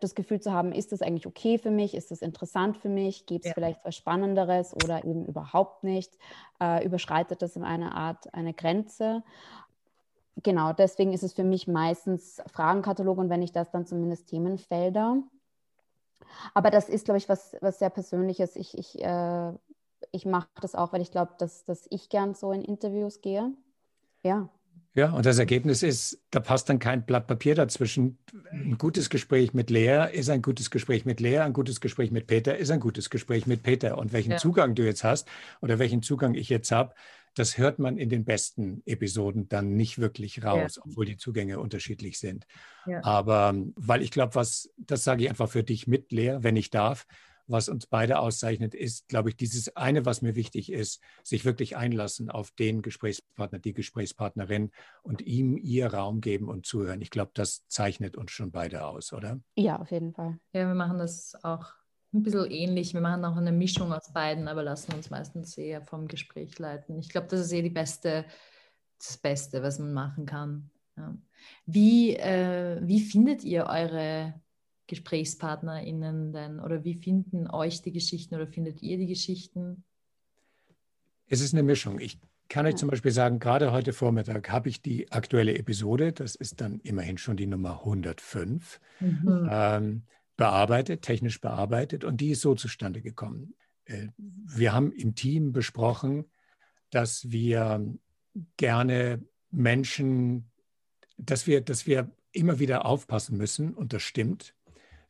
das 0.00 0.14
Gefühl 0.14 0.40
zu 0.40 0.52
haben, 0.52 0.72
ist 0.72 0.92
das 0.92 1.02
eigentlich 1.02 1.26
okay 1.26 1.58
für 1.58 1.70
mich, 1.70 1.94
ist 1.94 2.10
das 2.10 2.22
interessant 2.22 2.78
für 2.78 2.88
mich, 2.88 3.26
gibt 3.26 3.44
es 3.44 3.50
ja. 3.50 3.54
vielleicht 3.54 3.84
was 3.84 3.94
Spannenderes 3.96 4.74
oder 4.74 5.04
eben 5.04 5.26
überhaupt 5.26 5.84
nicht, 5.84 6.16
äh, 6.60 6.84
überschreitet 6.84 7.42
das 7.42 7.56
in 7.56 7.64
einer 7.64 7.94
Art 7.94 8.32
eine 8.32 8.54
Grenze. 8.54 9.22
Genau, 10.42 10.72
deswegen 10.72 11.12
ist 11.12 11.22
es 11.22 11.32
für 11.32 11.44
mich 11.44 11.68
meistens 11.68 12.42
Fragenkatalog 12.52 13.18
und 13.18 13.28
wenn 13.28 13.42
ich 13.42 13.52
das 13.52 13.70
dann 13.70 13.86
zumindest 13.86 14.28
Themenfelder. 14.28 15.22
Aber 16.54 16.70
das 16.70 16.88
ist, 16.88 17.04
glaube 17.04 17.18
ich, 17.18 17.28
was, 17.28 17.56
was 17.60 17.78
sehr 17.78 17.90
Persönliches. 17.90 18.56
Ich, 18.56 18.76
ich 18.78 19.02
äh, 19.02 19.52
ich 20.10 20.26
mache 20.26 20.48
das 20.60 20.74
auch, 20.74 20.92
weil 20.92 21.02
ich 21.02 21.10
glaube, 21.10 21.32
dass, 21.38 21.64
dass 21.64 21.86
ich 21.90 22.08
gern 22.08 22.34
so 22.34 22.52
in 22.52 22.62
Interviews 22.62 23.20
gehe. 23.20 23.52
Ja. 24.22 24.48
Ja, 24.94 25.12
und 25.12 25.24
das 25.24 25.38
Ergebnis 25.38 25.82
ist, 25.82 26.20
da 26.30 26.38
passt 26.38 26.68
dann 26.68 26.78
kein 26.78 27.06
Blatt 27.06 27.26
Papier 27.26 27.54
dazwischen. 27.54 28.18
Ein 28.50 28.76
gutes 28.76 29.08
Gespräch 29.08 29.54
mit 29.54 29.70
Lea 29.70 30.08
ist 30.12 30.28
ein 30.28 30.42
gutes 30.42 30.70
Gespräch 30.70 31.06
mit 31.06 31.18
Lea, 31.18 31.38
ein 31.38 31.54
gutes 31.54 31.80
Gespräch 31.80 32.10
mit 32.10 32.26
Peter 32.26 32.58
ist 32.58 32.70
ein 32.70 32.80
gutes 32.80 33.08
Gespräch 33.08 33.46
mit 33.46 33.62
Peter. 33.62 33.96
Und 33.96 34.12
welchen 34.12 34.32
ja. 34.32 34.36
Zugang 34.36 34.74
du 34.74 34.84
jetzt 34.84 35.02
hast 35.02 35.28
oder 35.62 35.78
welchen 35.78 36.02
Zugang 36.02 36.34
ich 36.34 36.50
jetzt 36.50 36.72
habe, 36.72 36.94
das 37.34 37.58
hört 37.58 37.78
man 37.78 37.96
in 37.98 38.08
den 38.08 38.24
besten 38.24 38.82
Episoden 38.86 39.48
dann 39.48 39.74
nicht 39.76 39.98
wirklich 39.98 40.44
raus, 40.44 40.76
ja. 40.76 40.82
obwohl 40.84 41.06
die 41.06 41.16
Zugänge 41.16 41.58
unterschiedlich 41.58 42.18
sind. 42.18 42.46
Ja. 42.86 43.02
Aber 43.04 43.54
weil 43.74 44.02
ich 44.02 44.10
glaube, 44.10 44.34
was, 44.34 44.70
das 44.76 45.04
sage 45.04 45.24
ich 45.24 45.30
einfach 45.30 45.48
für 45.48 45.62
dich 45.62 45.86
mit, 45.86 46.12
Lea, 46.12 46.38
wenn 46.40 46.56
ich 46.56 46.70
darf, 46.70 47.06
was 47.46 47.68
uns 47.68 47.86
beide 47.86 48.18
auszeichnet, 48.18 48.74
ist, 48.74 49.08
glaube 49.08 49.28
ich, 49.28 49.36
dieses 49.36 49.76
eine, 49.76 50.06
was 50.06 50.22
mir 50.22 50.34
wichtig 50.36 50.72
ist, 50.72 51.02
sich 51.22 51.44
wirklich 51.44 51.76
einlassen 51.76 52.30
auf 52.30 52.50
den 52.52 52.82
Gesprächspartner, 52.82 53.58
die 53.58 53.74
Gesprächspartnerin 53.74 54.70
und 55.02 55.22
ihm 55.22 55.56
ihr 55.56 55.92
Raum 55.92 56.20
geben 56.20 56.48
und 56.48 56.66
zuhören. 56.66 57.02
Ich 57.02 57.10
glaube, 57.10 57.32
das 57.34 57.66
zeichnet 57.68 58.16
uns 58.16 58.30
schon 58.30 58.52
beide 58.52 58.84
aus, 58.84 59.12
oder? 59.12 59.40
Ja, 59.56 59.78
auf 59.78 59.90
jeden 59.90 60.12
Fall. 60.12 60.38
Ja, 60.52 60.66
wir 60.68 60.74
machen 60.74 60.98
das 60.98 61.36
auch 61.42 61.72
ein 62.12 62.22
bisschen 62.22 62.50
ähnlich. 62.50 62.94
Wir 62.94 63.00
machen 63.00 63.24
auch 63.24 63.36
eine 63.36 63.52
Mischung 63.52 63.92
aus 63.92 64.12
beiden, 64.12 64.48
aber 64.48 64.62
lassen 64.62 64.94
uns 64.94 65.10
meistens 65.10 65.56
eher 65.56 65.82
vom 65.82 66.08
Gespräch 66.08 66.58
leiten. 66.58 66.98
Ich 66.98 67.08
glaube, 67.08 67.28
das 67.28 67.40
ist 67.40 67.52
eh 67.52 67.62
die 67.62 67.70
beste, 67.70 68.24
das 68.98 69.16
Beste, 69.16 69.62
was 69.62 69.78
man 69.78 69.92
machen 69.92 70.26
kann. 70.26 70.70
Ja. 70.96 71.16
Wie, 71.66 72.16
äh, 72.16 72.80
wie 72.82 73.00
findet 73.00 73.44
ihr 73.44 73.66
eure 73.66 74.34
GesprächspartnerInnen 74.86 76.32
denn? 76.32 76.60
Oder 76.60 76.84
wie 76.84 76.94
finden 76.94 77.48
euch 77.48 77.82
die 77.82 77.92
Geschichten 77.92 78.34
oder 78.34 78.46
findet 78.46 78.82
ihr 78.82 78.98
die 78.98 79.06
Geschichten? 79.06 79.84
Es 81.26 81.40
ist 81.40 81.54
eine 81.54 81.62
Mischung. 81.62 81.98
Ich 81.98 82.18
kann 82.48 82.66
euch 82.66 82.76
zum 82.76 82.90
Beispiel 82.90 83.12
sagen, 83.12 83.38
gerade 83.38 83.72
heute 83.72 83.94
Vormittag 83.94 84.50
habe 84.50 84.68
ich 84.68 84.82
die 84.82 85.10
aktuelle 85.10 85.56
Episode, 85.56 86.12
das 86.12 86.34
ist 86.34 86.60
dann 86.60 86.80
immerhin 86.80 87.16
schon 87.16 87.38
die 87.38 87.46
Nummer 87.46 87.78
105, 87.78 88.78
mhm. 89.00 89.48
ähm, 89.50 90.02
bearbeitet, 90.36 91.02
technisch 91.02 91.40
bearbeitet 91.40 92.04
und 92.04 92.20
die 92.20 92.30
ist 92.30 92.40
so 92.40 92.54
zustande 92.54 93.02
gekommen. 93.02 93.54
Äh, 93.84 94.08
wir 94.16 94.72
haben 94.72 94.92
im 94.92 95.14
Team 95.14 95.52
besprochen, 95.52 96.30
dass 96.90 97.30
wir 97.30 97.86
gerne 98.56 99.22
Menschen, 99.50 100.50
dass 101.16 101.46
wir, 101.46 101.60
dass 101.60 101.86
wir 101.86 102.10
immer 102.32 102.58
wieder 102.58 102.86
aufpassen 102.86 103.36
müssen, 103.36 103.74
und 103.74 103.92
das 103.92 104.02
stimmt, 104.02 104.54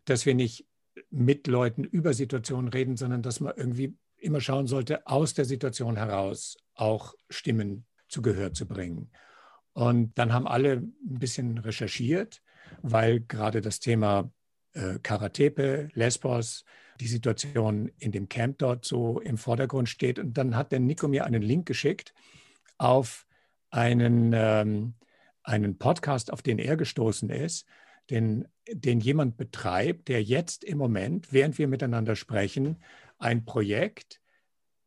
dass 0.05 0.27
wir 0.27 0.35
nicht 0.35 0.67
mit 1.11 1.47
Leuten 1.47 1.85
über 1.85 2.13
Situationen 2.13 2.69
reden, 2.69 2.97
sondern 2.97 3.23
dass 3.23 3.41
man 3.41 3.55
irgendwie 3.57 3.97
immer 4.17 4.41
schauen 4.41 4.67
sollte, 4.67 5.07
aus 5.07 5.35
der 5.35 5.45
Situation 5.45 5.97
heraus 5.97 6.57
auch 6.75 7.15
Stimmen 7.31 7.87
zu 8.09 8.23
Gehör 8.23 8.53
zu 8.53 8.67
bringen. 8.67 9.11
Und 9.73 10.19
dann 10.19 10.33
haben 10.33 10.47
alle 10.47 10.73
ein 10.75 11.19
bisschen 11.19 11.59
recherchiert 11.59 12.43
weil 12.81 13.21
gerade 13.21 13.61
das 13.61 13.81
Thema 13.81 14.31
äh, 14.75 14.99
Karatepe, 15.03 15.89
Lesbos, 15.95 16.65
die 17.01 17.07
Situation 17.07 17.91
in 17.99 18.13
dem 18.13 18.29
Camp 18.29 18.59
dort 18.59 18.85
so 18.85 19.21
im 19.21 19.39
Vordergrund 19.39 19.89
steht. 19.89 20.19
Und 20.19 20.35
dann 20.39 20.57
hat 20.57 20.73
der 20.73 20.81
Nico 20.81 21.09
mir 21.09 21.25
einen 21.25 21.43
Link 21.43 21.67
geschickt 21.67 22.15
auf 22.79 23.27
einen, 23.71 24.33
ähm, 24.35 24.95
einen 25.43 25.79
Podcast, 25.79 26.33
auf 26.33 26.43
den 26.43 26.59
er 26.59 26.77
gestoßen 26.77 27.31
ist, 27.31 27.67
den, 28.11 28.47
den 28.69 29.01
jemand 29.01 29.37
betreibt, 29.37 30.09
der 30.09 30.23
jetzt 30.23 30.65
im 30.65 30.79
Moment, 30.79 31.33
während 31.33 31.59
wir 31.59 31.69
miteinander 31.69 32.17
sprechen, 32.17 32.83
ein 33.19 33.45
Projekt 33.45 34.21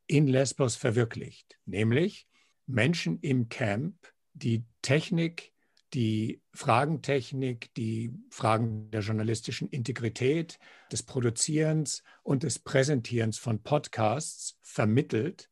in 0.08 0.28
Lesbos 0.28 0.76
verwirklicht, 0.76 1.58
nämlich 1.66 2.28
Menschen 2.68 3.20
im 3.22 3.50
Camp, 3.50 3.96
die 4.34 4.66
Technik, 4.82 5.54
die 5.96 6.42
Fragentechnik, 6.54 7.74
die 7.76 8.14
Fragen 8.30 8.92
der 8.92 9.02
journalistischen 9.02 9.70
Integrität, 9.70 10.60
des 10.92 11.04
Produzierens 11.04 12.04
und 12.22 12.44
des 12.44 12.60
Präsentierens 12.60 13.38
von 13.38 13.64
Podcasts 13.64 14.60
vermittelt, 14.62 15.50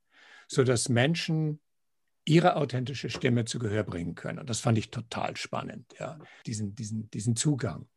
sodass 0.47 0.89
Menschen 0.89 1.59
ihre 2.25 2.55
authentische 2.57 3.09
Stimme 3.09 3.45
zu 3.45 3.57
Gehör 3.57 3.83
bringen 3.83 4.15
können. 4.15 4.39
Und 4.39 4.49
das 4.49 4.59
fand 4.59 4.77
ich 4.77 4.91
total 4.91 5.35
spannend, 5.37 5.93
ja, 5.99 6.19
diesen, 6.45 6.75
diesen, 6.75 7.09
diesen 7.09 7.35
Zugang. 7.35 7.87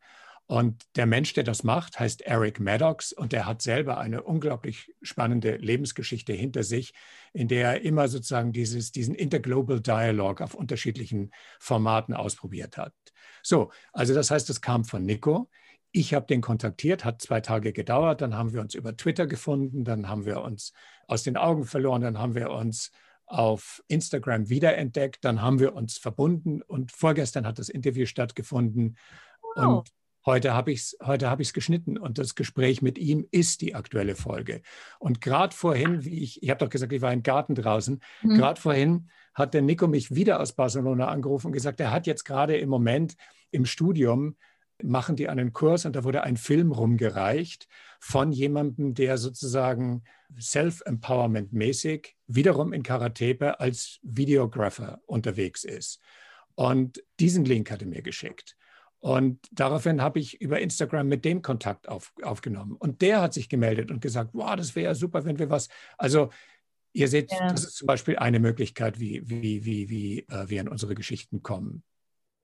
Und 0.47 0.85
der 0.95 1.05
Mensch, 1.05 1.33
der 1.33 1.43
das 1.43 1.63
macht, 1.63 1.99
heißt 1.99 2.21
Eric 2.21 2.61
Maddox 2.61 3.11
und 3.11 3.33
der 3.33 3.45
hat 3.45 3.61
selber 3.61 3.97
eine 3.97 4.23
unglaublich 4.23 4.93
spannende 5.01 5.57
Lebensgeschichte 5.57 6.31
hinter 6.31 6.63
sich, 6.63 6.93
in 7.33 7.49
der 7.49 7.73
er 7.73 7.81
immer 7.81 8.07
sozusagen 8.07 8.53
dieses, 8.53 8.93
diesen 8.93 9.13
Interglobal 9.13 9.81
Dialogue 9.81 10.41
auf 10.41 10.53
unterschiedlichen 10.53 11.31
Formaten 11.59 12.13
ausprobiert 12.13 12.77
hat. 12.77 12.93
So, 13.43 13.71
also 13.91 14.13
das 14.13 14.31
heißt, 14.31 14.49
es 14.49 14.61
kam 14.61 14.85
von 14.85 15.03
Nico. 15.03 15.49
Ich 15.91 16.13
habe 16.13 16.25
den 16.27 16.39
kontaktiert, 16.39 17.03
hat 17.03 17.21
zwei 17.21 17.41
Tage 17.41 17.73
gedauert, 17.73 18.21
dann 18.21 18.35
haben 18.35 18.53
wir 18.53 18.61
uns 18.61 18.73
über 18.73 18.95
Twitter 18.95 19.27
gefunden, 19.27 19.83
dann 19.83 20.07
haben 20.07 20.25
wir 20.25 20.41
uns 20.41 20.71
aus 21.07 21.23
den 21.23 21.35
Augen 21.35 21.65
verloren, 21.65 22.01
dann 22.01 22.19
haben 22.19 22.35
wir 22.35 22.51
uns 22.51 22.91
auf 23.25 23.83
Instagram 23.89 24.47
wiederentdeckt, 24.47 25.25
dann 25.25 25.41
haben 25.41 25.59
wir 25.59 25.75
uns 25.75 25.97
verbunden 25.97 26.61
und 26.61 26.93
vorgestern 26.93 27.45
hat 27.45 27.59
das 27.59 27.67
Interview 27.67 28.05
stattgefunden. 28.05 28.97
Wow. 29.55 29.79
Und 29.79 29.96
Heute 30.27 30.53
habe 30.53 30.73
ich 30.73 30.79
es 30.79 30.97
heute 31.01 31.29
hab 31.29 31.39
geschnitten 31.39 31.97
und 31.97 32.17
das 32.17 32.35
Gespräch 32.35 32.81
mit 32.81 32.97
ihm 32.97 33.25
ist 33.31 33.61
die 33.61 33.75
aktuelle 33.75 34.13
Folge. 34.13 34.61
Und 34.99 35.21
gerade 35.21 35.55
vorhin, 35.55 36.03
wie 36.03 36.21
ich, 36.21 36.43
ich 36.43 36.49
habe 36.49 36.59
doch 36.59 36.69
gesagt, 36.69 36.91
ich 36.91 37.01
war 37.01 37.13
im 37.13 37.23
Garten 37.23 37.55
draußen, 37.55 38.01
mhm. 38.23 38.35
gerade 38.35 38.59
vorhin 38.59 39.09
hat 39.33 39.53
der 39.53 39.61
Nico 39.61 39.87
mich 39.87 40.13
wieder 40.13 40.41
aus 40.41 40.51
Barcelona 40.51 41.07
angerufen 41.07 41.47
und 41.47 41.53
gesagt, 41.53 41.79
er 41.79 41.91
hat 41.91 42.07
jetzt 42.07 42.25
gerade 42.25 42.57
im 42.57 42.67
Moment 42.67 43.15
im 43.51 43.65
Studium 43.65 44.35
machen 44.83 45.15
die 45.15 45.29
einen 45.29 45.53
Kurs 45.53 45.85
und 45.85 45.95
da 45.95 46.03
wurde 46.03 46.23
ein 46.23 46.35
Film 46.35 46.73
rumgereicht 46.73 47.69
von 48.01 48.33
jemandem, 48.33 48.95
der 48.95 49.17
sozusagen 49.17 50.03
Self-Empowerment-mäßig 50.37 52.15
wiederum 52.27 52.73
in 52.73 52.83
Karatepe 52.83 53.61
als 53.61 53.99
Videographer 54.03 54.99
unterwegs 55.05 55.63
ist. 55.63 56.01
Und 56.55 57.01
diesen 57.21 57.45
Link 57.45 57.71
hat 57.71 57.81
er 57.81 57.87
mir 57.87 58.01
geschickt. 58.01 58.56
Und 58.99 59.39
daraufhin 59.51 60.01
habe 60.01 60.19
ich 60.19 60.41
über 60.41 60.59
Instagram 60.59 61.07
mit 61.07 61.23
dem 61.23 61.41
Kontakt 61.41 61.87
auf, 61.87 62.13
aufgenommen. 62.23 62.73
Und 62.73 63.01
der 63.01 63.21
hat 63.21 63.33
sich 63.33 63.47
gemeldet 63.47 63.91
und 63.91 64.01
gesagt, 64.01 64.31
wow, 64.33 64.55
das 64.55 64.75
wäre 64.75 64.85
ja 64.85 64.95
super, 64.95 65.23
wenn 65.25 65.39
wir 65.39 65.49
was. 65.49 65.69
Also 65.97 66.29
ihr 66.93 67.07
seht, 67.07 67.31
ja. 67.31 67.47
das 67.47 67.63
ist 67.63 67.75
zum 67.75 67.85
Beispiel 67.85 68.17
eine 68.17 68.39
Möglichkeit, 68.39 68.99
wie, 68.99 69.21
wie, 69.29 69.63
wie, 69.63 69.89
wie 69.89 70.19
äh, 70.29 70.49
wir 70.49 70.61
in 70.61 70.67
unsere 70.67 70.95
Geschichten 70.95 71.43
kommen. 71.43 71.83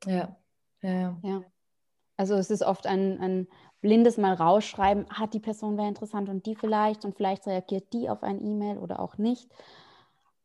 Ja, 0.05 0.37
ja, 0.81 1.19
ja. 1.23 1.43
Also 2.17 2.35
es 2.35 2.51
ist 2.51 2.61
oft 2.61 2.85
ein, 2.85 3.19
ein 3.19 3.47
blindes 3.81 4.17
Mal 4.17 4.33
rausschreiben, 4.33 5.07
hat 5.09 5.19
ah, 5.19 5.27
die 5.27 5.39
Person 5.39 5.77
wäre 5.77 5.87
interessant 5.87 6.29
und 6.29 6.45
die 6.45 6.55
vielleicht 6.55 7.03
und 7.03 7.15
vielleicht 7.15 7.47
reagiert 7.47 7.91
die 7.93 8.09
auf 8.09 8.21
ein 8.21 8.39
E-Mail 8.39 8.77
oder 8.77 8.99
auch 8.99 9.17
nicht 9.17 9.49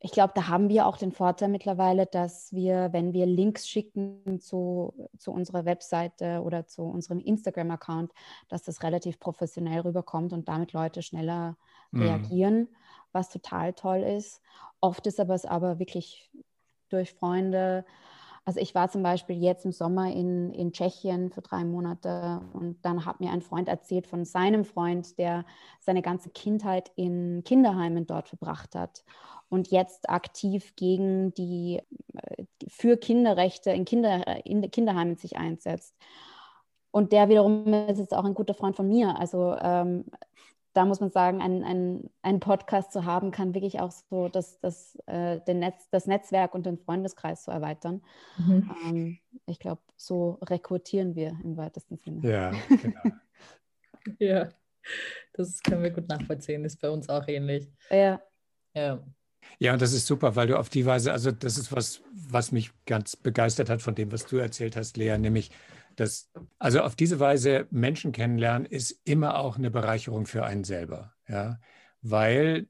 ich 0.00 0.12
glaube, 0.12 0.32
da 0.34 0.46
haben 0.46 0.68
wir 0.68 0.86
auch 0.86 0.96
den 0.96 1.10
Vorteil 1.10 1.48
mittlerweile, 1.48 2.06
dass 2.06 2.52
wir, 2.52 2.92
wenn 2.92 3.12
wir 3.12 3.26
Links 3.26 3.68
schicken 3.68 4.40
zu, 4.40 5.10
zu 5.18 5.32
unserer 5.32 5.64
Webseite 5.64 6.42
oder 6.42 6.66
zu 6.66 6.82
unserem 6.82 7.18
Instagram-Account, 7.18 8.12
dass 8.48 8.62
das 8.62 8.82
relativ 8.84 9.18
professionell 9.18 9.80
rüberkommt 9.80 10.32
und 10.32 10.48
damit 10.48 10.72
Leute 10.72 11.02
schneller 11.02 11.56
mhm. 11.90 12.02
reagieren, 12.02 12.68
was 13.10 13.28
total 13.28 13.72
toll 13.72 14.02
ist. 14.02 14.40
Oft 14.80 15.06
ist 15.08 15.18
aber 15.18 15.34
es 15.34 15.44
aber 15.44 15.80
wirklich 15.80 16.30
durch 16.88 17.14
Freunde. 17.14 17.84
Also 18.48 18.60
ich 18.60 18.74
war 18.74 18.88
zum 18.88 19.02
Beispiel 19.02 19.36
jetzt 19.36 19.66
im 19.66 19.72
Sommer 19.72 20.10
in, 20.10 20.54
in 20.54 20.72
Tschechien 20.72 21.28
für 21.28 21.42
drei 21.42 21.64
Monate 21.64 22.40
und 22.54 22.78
dann 22.80 23.04
hat 23.04 23.20
mir 23.20 23.30
ein 23.30 23.42
Freund 23.42 23.68
erzählt 23.68 24.06
von 24.06 24.24
seinem 24.24 24.64
Freund, 24.64 25.18
der 25.18 25.44
seine 25.80 26.00
ganze 26.00 26.30
Kindheit 26.30 26.90
in 26.96 27.42
Kinderheimen 27.44 28.06
dort 28.06 28.26
verbracht 28.26 28.74
hat 28.74 29.04
und 29.50 29.68
jetzt 29.68 30.08
aktiv 30.08 30.74
gegen 30.76 31.34
die 31.34 31.82
äh, 32.14 32.44
für 32.68 32.96
Kinderrechte 32.96 33.70
in, 33.72 33.84
Kinder, 33.84 34.46
in 34.46 34.70
Kinderheimen 34.70 35.16
sich 35.16 35.36
einsetzt. 35.36 35.94
Und 36.90 37.12
der 37.12 37.28
wiederum 37.28 37.70
ist 37.90 37.98
jetzt 37.98 38.14
auch 38.14 38.24
ein 38.24 38.32
guter 38.32 38.54
Freund 38.54 38.76
von 38.76 38.88
mir. 38.88 39.18
Also 39.18 39.56
ähm, 39.60 40.06
da 40.72 40.84
muss 40.84 41.00
man 41.00 41.10
sagen, 41.10 41.40
ein, 41.40 41.64
ein, 41.64 42.10
ein 42.22 42.40
Podcast 42.40 42.92
zu 42.92 43.04
haben, 43.04 43.30
kann 43.30 43.54
wirklich 43.54 43.80
auch 43.80 43.90
so 43.90 44.28
das, 44.28 44.60
das, 44.60 44.96
äh, 45.06 45.40
den 45.40 45.58
Netz, 45.60 45.88
das 45.90 46.06
Netzwerk 46.06 46.54
und 46.54 46.66
den 46.66 46.78
Freundeskreis 46.78 47.44
zu 47.44 47.50
erweitern. 47.50 48.02
Mhm. 48.36 48.70
Ähm, 48.84 49.18
ich 49.46 49.58
glaube, 49.58 49.82
so 49.96 50.38
rekrutieren 50.42 51.14
wir 51.14 51.36
im 51.42 51.56
weitesten 51.56 51.96
Sinne. 51.96 52.28
Ja, 52.28 52.52
genau. 52.68 53.00
ja, 54.18 54.48
das 55.32 55.62
können 55.62 55.82
wir 55.82 55.90
gut 55.90 56.08
nachvollziehen, 56.08 56.64
ist 56.64 56.80
bei 56.80 56.90
uns 56.90 57.08
auch 57.08 57.26
ähnlich. 57.28 57.68
Ja. 57.90 58.20
Ja. 58.74 59.02
Ja, 59.58 59.72
und 59.72 59.82
das 59.82 59.92
ist 59.92 60.06
super, 60.06 60.36
weil 60.36 60.46
du 60.46 60.58
auf 60.58 60.68
die 60.68 60.86
Weise, 60.86 61.12
also 61.12 61.32
das 61.32 61.58
ist 61.58 61.72
was, 61.72 62.02
was 62.12 62.52
mich 62.52 62.70
ganz 62.86 63.16
begeistert 63.16 63.70
hat 63.70 63.82
von 63.82 63.94
dem, 63.94 64.12
was 64.12 64.26
du 64.26 64.36
erzählt 64.36 64.76
hast, 64.76 64.96
Lea, 64.96 65.16
nämlich, 65.18 65.50
dass, 65.98 66.30
also 66.58 66.80
auf 66.80 66.94
diese 66.94 67.18
Weise 67.18 67.66
Menschen 67.70 68.12
kennenlernen, 68.12 68.66
ist 68.66 69.00
immer 69.04 69.38
auch 69.38 69.58
eine 69.58 69.70
Bereicherung 69.70 70.26
für 70.26 70.44
einen 70.44 70.62
selber, 70.62 71.14
ja, 71.28 71.58
weil 72.02 72.68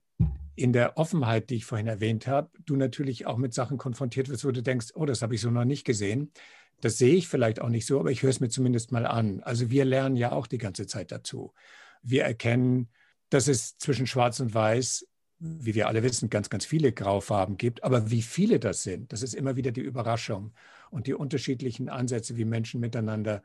in 0.54 0.72
der 0.72 0.96
Offenheit, 0.96 1.50
die 1.50 1.56
ich 1.56 1.66
vorhin 1.66 1.86
erwähnt 1.86 2.26
habe, 2.26 2.50
du 2.64 2.74
natürlich 2.74 3.26
auch 3.26 3.36
mit 3.36 3.52
Sachen 3.52 3.76
konfrontiert 3.76 4.28
wirst, 4.28 4.44
wo 4.44 4.50
du 4.50 4.62
denkst, 4.62 4.88
oh, 4.94 5.04
das 5.04 5.22
habe 5.22 5.34
ich 5.34 5.42
so 5.42 5.50
noch 5.50 5.66
nicht 5.66 5.84
gesehen. 5.84 6.32
Das 6.80 6.96
sehe 6.96 7.14
ich 7.14 7.28
vielleicht 7.28 7.60
auch 7.60 7.68
nicht 7.68 7.86
so, 7.86 8.00
aber 8.00 8.10
ich 8.10 8.22
höre 8.22 8.30
es 8.30 8.40
mir 8.40 8.48
zumindest 8.48 8.90
mal 8.90 9.06
an. 9.06 9.40
Also 9.42 9.70
wir 9.70 9.84
lernen 9.84 10.16
ja 10.16 10.32
auch 10.32 10.46
die 10.46 10.58
ganze 10.58 10.86
Zeit 10.86 11.12
dazu. 11.12 11.52
Wir 12.02 12.24
erkennen, 12.24 12.88
dass 13.28 13.46
es 13.46 13.76
zwischen 13.76 14.06
Schwarz 14.06 14.40
und 14.40 14.54
Weiß 14.54 15.06
wie 15.40 15.74
wir 15.74 15.88
alle 15.88 16.02
wissen, 16.02 16.30
ganz, 16.30 16.50
ganz 16.50 16.64
viele 16.64 16.92
Graufarben 16.92 17.56
gibt. 17.56 17.84
Aber 17.84 18.10
wie 18.10 18.22
viele 18.22 18.58
das 18.58 18.82
sind, 18.82 19.12
das 19.12 19.22
ist 19.22 19.34
immer 19.34 19.56
wieder 19.56 19.70
die 19.70 19.80
Überraschung 19.80 20.52
und 20.90 21.06
die 21.06 21.14
unterschiedlichen 21.14 21.88
Ansätze, 21.88 22.36
wie 22.36 22.44
Menschen 22.44 22.80
miteinander 22.80 23.42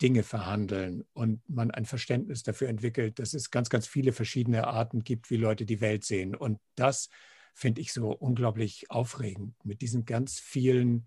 Dinge 0.00 0.24
verhandeln 0.24 1.04
und 1.12 1.48
man 1.48 1.70
ein 1.70 1.84
Verständnis 1.84 2.42
dafür 2.42 2.68
entwickelt, 2.68 3.20
dass 3.20 3.34
es 3.34 3.50
ganz, 3.50 3.70
ganz 3.70 3.86
viele 3.86 4.12
verschiedene 4.12 4.66
Arten 4.66 5.04
gibt, 5.04 5.30
wie 5.30 5.36
Leute 5.36 5.64
die 5.64 5.80
Welt 5.80 6.04
sehen. 6.04 6.34
Und 6.34 6.58
das 6.74 7.08
finde 7.54 7.80
ich 7.80 7.92
so 7.92 8.10
unglaublich 8.10 8.90
aufregend 8.90 9.54
mit 9.64 9.80
diesen 9.80 10.04
ganz 10.04 10.40
vielen 10.40 11.06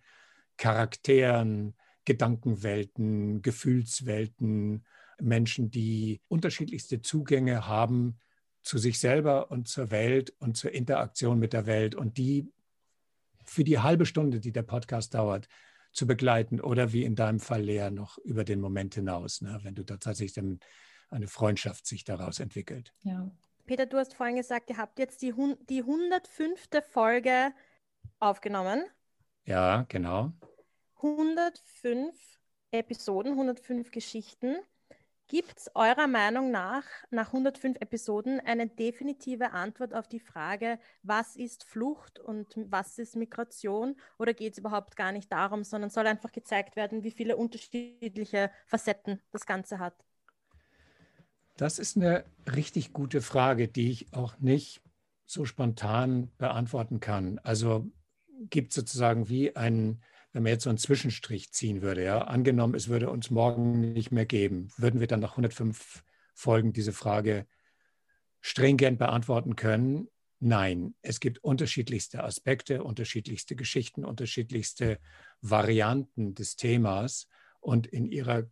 Charakteren, 0.58 1.76
Gedankenwelten, 2.06 3.42
Gefühlswelten, 3.42 4.86
Menschen, 5.20 5.72
die 5.72 6.22
unterschiedlichste 6.28 7.02
Zugänge 7.02 7.68
haben 7.68 8.20
zu 8.66 8.80
sich 8.80 9.00
selber 9.00 9.52
und 9.52 9.68
zur 9.68 9.92
Welt 9.92 10.34
und 10.40 10.58
zur 10.58 10.72
Interaktion 10.72 11.38
mit 11.38 11.54
der 11.54 11.68
Welt 11.68 11.94
und 11.94 12.18
die 12.18 12.52
für 13.46 13.64
die 13.64 13.80
halbe 13.80 14.08
Stunde, 14.08 14.40
die 14.40 14.52
der 14.52 14.64
Podcast 14.64 15.14
dauert, 15.14 15.48
zu 15.94 16.08
begleiten 16.08 16.60
oder 16.60 16.92
wie 16.92 17.04
in 17.04 17.16
deinem 17.16 17.40
Fall, 17.40 17.62
Lea, 17.62 17.92
noch 17.92 18.18
über 18.18 18.44
den 18.44 18.60
Moment 18.60 18.96
hinaus, 18.96 19.42
ne, 19.42 19.60
wenn 19.62 19.76
du 19.76 19.86
da 19.86 19.98
tatsächlich 19.98 20.34
dann 20.34 20.60
eine 21.10 21.28
Freundschaft 21.28 21.86
sich 21.86 22.04
daraus 22.04 22.40
entwickelt. 22.40 22.92
Ja. 23.04 23.30
Peter, 23.68 23.86
du 23.86 23.98
hast 23.98 24.16
vorhin 24.16 24.36
gesagt, 24.36 24.72
ihr 24.72 24.78
habt 24.78 24.98
jetzt 24.98 25.22
die, 25.22 25.34
die 25.70 25.82
105. 25.82 26.68
Folge 26.90 27.54
aufgenommen. 28.20 28.84
Ja, 29.46 29.86
genau. 29.88 30.34
105 30.98 32.16
Episoden, 32.72 33.34
105 33.34 33.92
Geschichten. 33.92 34.56
Gibt 35.28 35.58
es 35.58 35.72
eurer 35.74 36.06
Meinung 36.06 36.52
nach, 36.52 36.84
nach 37.10 37.34
105 37.34 37.78
Episoden, 37.80 38.40
eine 38.42 38.68
definitive 38.68 39.54
Antwort 39.54 39.96
auf 39.96 40.08
die 40.08 40.20
Frage, 40.20 40.78
was 41.02 41.36
ist 41.36 41.64
Flucht 41.64 42.20
und 42.20 42.48
was 42.70 43.00
ist 43.00 43.16
Migration? 43.16 43.96
Oder 44.20 44.36
geht 44.36 44.54
es 44.54 44.60
überhaupt 44.60 44.96
gar 44.96 45.12
nicht 45.12 45.32
darum, 45.32 45.64
sondern 45.64 45.90
soll 45.90 46.06
einfach 46.06 46.32
gezeigt 46.32 46.76
werden, 46.76 47.04
wie 47.04 47.10
viele 47.10 47.38
unterschiedliche 47.38 48.52
Facetten 48.68 49.20
das 49.32 49.48
Ganze 49.48 49.80
hat? 49.80 49.96
Das 51.58 51.80
ist 51.80 51.98
eine 51.98 52.26
richtig 52.54 52.94
gute 52.94 53.22
Frage, 53.22 53.68
die 53.68 53.90
ich 53.90 54.14
auch 54.14 54.38
nicht 54.38 54.84
so 55.26 55.46
spontan 55.46 56.30
beantworten 56.38 57.00
kann. 57.00 57.40
Also 57.40 57.90
gibt 58.52 58.74
sozusagen 58.74 59.28
wie 59.28 59.56
einen 59.56 60.04
wenn 60.36 60.44
man 60.44 60.52
jetzt 60.52 60.66
so 60.66 60.70
einen 60.70 60.78
Zwischenstrich 60.78 61.54
ziehen 61.54 61.82
würde, 61.82 62.04
ja, 62.04 62.20
angenommen, 62.24 62.76
es 62.76 62.90
würde 62.90 63.10
uns 63.10 63.30
morgen 63.30 63.94
nicht 63.94 64.12
mehr 64.12 64.26
geben, 64.26 64.68
würden 64.76 65.00
wir 65.00 65.08
dann 65.08 65.22
nach 65.22 65.32
105 65.32 66.04
Folgen 66.34 66.74
diese 66.74 66.92
Frage 66.92 67.48
stringent 68.42 69.00
beantworten 69.00 69.56
können? 69.56 70.10
Nein, 70.42 70.94
es 71.02 71.22
gibt 71.22 71.42
unterschiedlichste 71.42 72.22
Aspekte, 72.22 72.84
unterschiedlichste 72.84 73.56
Geschichten, 73.56 74.04
unterschiedlichste 74.04 75.00
Varianten 75.40 76.36
des 76.36 76.58
Themas 76.58 77.30
und 77.62 77.88
in 77.88 78.06
ihrer 78.06 78.44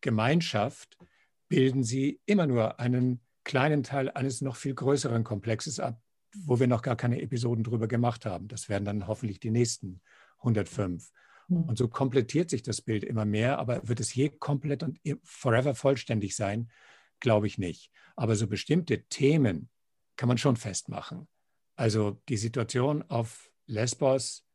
Gemeinschaft 0.00 0.98
bilden 1.46 1.84
sie 1.84 2.20
immer 2.26 2.48
nur 2.48 2.80
einen 2.80 3.20
kleinen 3.44 3.84
Teil 3.84 4.10
eines 4.10 4.40
noch 4.40 4.56
viel 4.56 4.74
größeren 4.74 5.22
Komplexes 5.22 5.78
ab, 5.78 6.02
wo 6.34 6.58
wir 6.58 6.66
noch 6.66 6.82
gar 6.82 6.96
keine 6.96 7.22
Episoden 7.22 7.62
drüber 7.62 7.86
gemacht 7.86 8.26
haben. 8.26 8.48
Das 8.48 8.68
werden 8.68 8.84
dann 8.84 9.06
hoffentlich 9.06 9.38
die 9.38 9.52
nächsten 9.52 10.00
105. 10.38 11.12
Hm. 11.50 11.64
Und 11.64 11.76
so 11.76 11.88
komplettiert 11.88 12.48
sich 12.48 12.62
das 12.62 12.80
Bild 12.80 13.04
immer 13.04 13.26
mehr, 13.26 13.58
aber 13.58 13.86
wird 13.86 14.00
es 14.00 14.14
je 14.14 14.30
komplett 14.30 14.82
und 14.82 14.98
forever 15.22 15.74
vollständig 15.74 16.34
sein? 16.34 16.70
Glaube 17.18 17.46
ich 17.46 17.58
nicht. 17.58 17.90
Aber 18.16 18.36
so 18.36 18.46
bestimmte 18.46 19.04
Themen 19.04 19.68
kann 20.16 20.28
man 20.28 20.38
schon 20.38 20.56
festmachen. 20.56 21.28
Also 21.76 22.22
die 22.28 22.36
Situation 22.36 23.02
auf 23.08 23.50
Lesbos, 23.66 24.46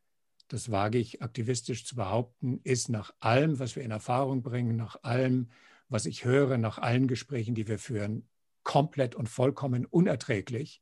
das 0.47 0.71
wage 0.71 0.97
ich 0.97 1.21
aktivistisch 1.21 1.85
zu 1.85 1.95
behaupten, 1.95 2.59
ist 2.63 2.89
nach 2.89 3.13
allem, 3.19 3.59
was 3.59 3.75
wir 3.75 3.83
in 3.83 3.91
Erfahrung 3.91 4.41
bringen, 4.43 4.75
nach 4.75 5.01
allem, 5.03 5.49
was 5.89 6.05
ich 6.05 6.23
höre, 6.25 6.57
nach 6.57 6.77
allen 6.77 7.07
Gesprächen, 7.07 7.55
die 7.55 7.67
wir 7.67 7.79
führen, 7.79 8.27
komplett 8.63 9.15
und 9.15 9.27
vollkommen 9.27 9.85
unerträglich. 9.85 10.81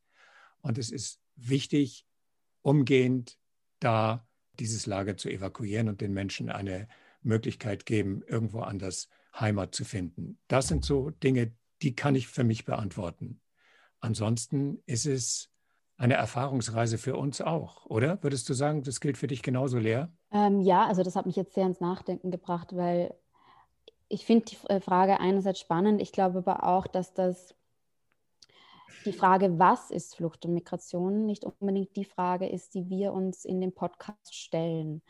Und 0.60 0.78
es 0.78 0.90
ist 0.90 1.20
wichtig, 1.36 2.06
umgehend 2.62 3.38
da 3.80 4.26
dieses 4.60 4.86
Lager 4.86 5.16
zu 5.16 5.28
evakuieren 5.28 5.88
und 5.88 6.00
den 6.00 6.12
Menschen 6.12 6.50
eine 6.50 6.88
Möglichkeit 7.22 7.86
geben, 7.86 8.22
irgendwo 8.26 8.60
anders 8.60 9.08
Heimat 9.38 9.74
zu 9.74 9.84
finden. 9.84 10.38
Das 10.48 10.68
sind 10.68 10.84
so 10.84 11.10
Dinge, 11.10 11.52
die 11.82 11.94
kann 11.94 12.14
ich 12.14 12.28
für 12.28 12.44
mich 12.44 12.64
beantworten. 12.64 13.40
Ansonsten 14.00 14.82
ist 14.86 15.06
es 15.06 15.50
eine 15.96 16.14
Erfahrungsreise 16.14 16.98
für 16.98 17.16
uns 17.16 17.40
auch, 17.40 17.86
oder? 17.86 18.22
Würdest 18.22 18.48
du 18.48 18.54
sagen, 18.54 18.82
das 18.82 19.00
gilt 19.00 19.16
für 19.16 19.26
dich 19.26 19.42
genauso 19.42 19.78
leer? 19.78 20.12
Ähm, 20.32 20.60
ja, 20.60 20.86
also 20.86 21.02
das 21.02 21.16
hat 21.16 21.26
mich 21.26 21.36
jetzt 21.36 21.54
sehr 21.54 21.66
ins 21.66 21.80
Nachdenken 21.80 22.30
gebracht, 22.30 22.74
weil 22.74 23.14
ich 24.08 24.26
finde 24.26 24.46
die 24.46 24.56
äh, 24.68 24.80
Frage 24.80 25.20
einerseits 25.20 25.60
spannend. 25.60 26.02
Ich 26.02 26.12
glaube 26.12 26.38
aber 26.38 26.64
auch, 26.64 26.86
dass 26.86 27.14
das 27.14 27.54
die 29.04 29.12
Frage, 29.12 29.58
was 29.58 29.90
ist 29.90 30.16
Flucht 30.16 30.44
und 30.46 30.54
Migration, 30.54 31.26
nicht 31.26 31.44
unbedingt 31.44 31.94
die 31.96 32.04
Frage 32.04 32.48
ist, 32.48 32.74
die 32.74 32.88
wir 32.88 33.12
uns 33.12 33.44
in 33.44 33.60
dem 33.60 33.72
Podcast 33.72 34.34
stellen. 34.34 35.02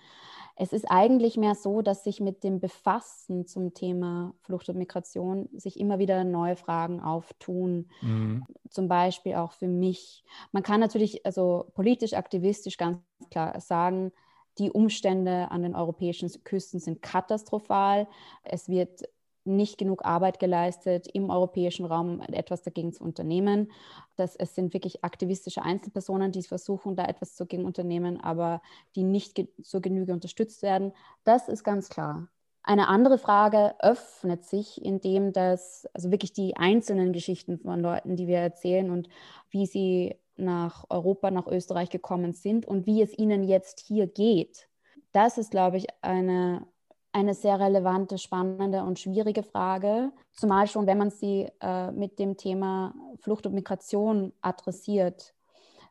Es 0.57 0.73
ist 0.73 0.89
eigentlich 0.89 1.37
mehr 1.37 1.55
so, 1.55 1.83
dass 1.83 2.05
sich 2.05 2.21
mit 2.21 2.45
dem 2.45 2.61
Befassen 2.61 3.47
zum 3.47 3.75
Thema 3.75 4.35
Flucht 4.41 4.69
und 4.69 4.77
Migration 4.77 5.49
sich 5.53 5.81
immer 5.81 5.99
wieder 5.99 6.23
neue 6.23 6.57
Fragen 6.57 7.01
auftun. 7.01 7.89
Mhm. 8.03 8.45
Zum 8.71 8.89
Beispiel 8.89 9.35
auch 9.35 9.53
für 9.53 9.67
mich. 9.67 10.25
Man 10.53 10.63
kann 10.63 10.81
natürlich 10.81 11.27
also 11.27 11.71
politisch, 11.75 12.15
aktivistisch 12.15 12.77
ganz 12.77 12.99
klar 13.31 13.61
sagen, 13.61 14.13
die 14.59 14.71
Umstände 14.71 15.51
an 15.51 15.63
den 15.63 15.75
europäischen 15.75 16.31
Küsten 16.45 16.79
sind 16.79 17.03
katastrophal. 17.03 18.07
Es 18.45 18.69
wird 18.69 19.03
nicht 19.45 19.79
genug 19.79 20.05
Arbeit 20.05 20.39
geleistet, 20.39 21.07
im 21.07 21.31
europäischen 21.31 21.87
Raum 21.87 22.21
etwas 22.21 22.63
dagegen 22.63 22.93
zu 22.93 23.05
unternehmen. 23.05 23.71
Das, 24.17 24.37
es 24.37 24.55
sind 24.55 24.73
wirklich 24.73 25.05
aktivistische 25.05 25.63
Einzelpersonen, 25.63 26.33
die 26.33 26.43
versuchen, 26.43 26.97
da 26.97 27.05
etwas 27.05 27.37
dagegen 27.37 27.65
unternehmen, 27.65 28.21
aber 28.21 28.63
die 28.97 29.03
nicht 29.03 29.35
ge 29.35 29.49
zur 29.63 29.81
Genüge 29.81 30.13
unterstützt 30.13 30.63
werden. 30.63 30.93
Das 31.25 31.49
ist 31.49 31.65
ganz 31.65 31.89
klar. 31.89 32.29
Eine 32.63 32.89
andere 32.89 33.19
Frage 33.19 33.75
öffnet 33.81 34.45
sich, 34.45 34.83
indem 34.83 35.35
das, 35.35 35.87
also 35.93 36.11
wirklich 36.11 36.33
die 36.33 36.57
einzelnen 36.57 37.13
Geschichten 37.13 37.59
von 37.59 37.81
Leuten, 37.81 38.17
die 38.17 38.27
wir 38.27 38.39
erzählen 38.39 38.91
und 38.91 39.09
wie 39.51 39.67
sie 39.67 40.17
nach 40.37 40.85
Europa, 40.89 41.31
nach 41.31 41.47
Österreich 41.47 41.91
gekommen 41.91 42.33
sind 42.33 42.67
und 42.67 42.87
wie 42.87 43.03
es 43.03 43.17
ihnen 43.17 43.45
jetzt 43.45 43.81
hier 43.81 44.07
geht. 44.07 44.69
Das 45.13 45.37
ist, 45.37 45.51
glaube 45.51 45.77
ich, 45.77 45.87
eine 46.01 46.67
eine 47.15 47.35
sehr 47.35 47.61
relevante, 47.61 48.19
spannende 48.19 48.83
und 48.83 48.99
schwierige 48.99 49.45
Frage, 49.45 50.11
zumal 50.33 50.67
schon, 50.67 50.87
wenn 50.89 50.99
man 50.99 51.11
sie 51.11 51.49
äh, 51.61 51.93
mit 51.93 52.19
dem 52.19 52.37
Thema 52.37 52.93
Flucht 53.21 53.47
und 53.47 53.55
Migration 53.55 54.33
adressiert, 54.41 55.33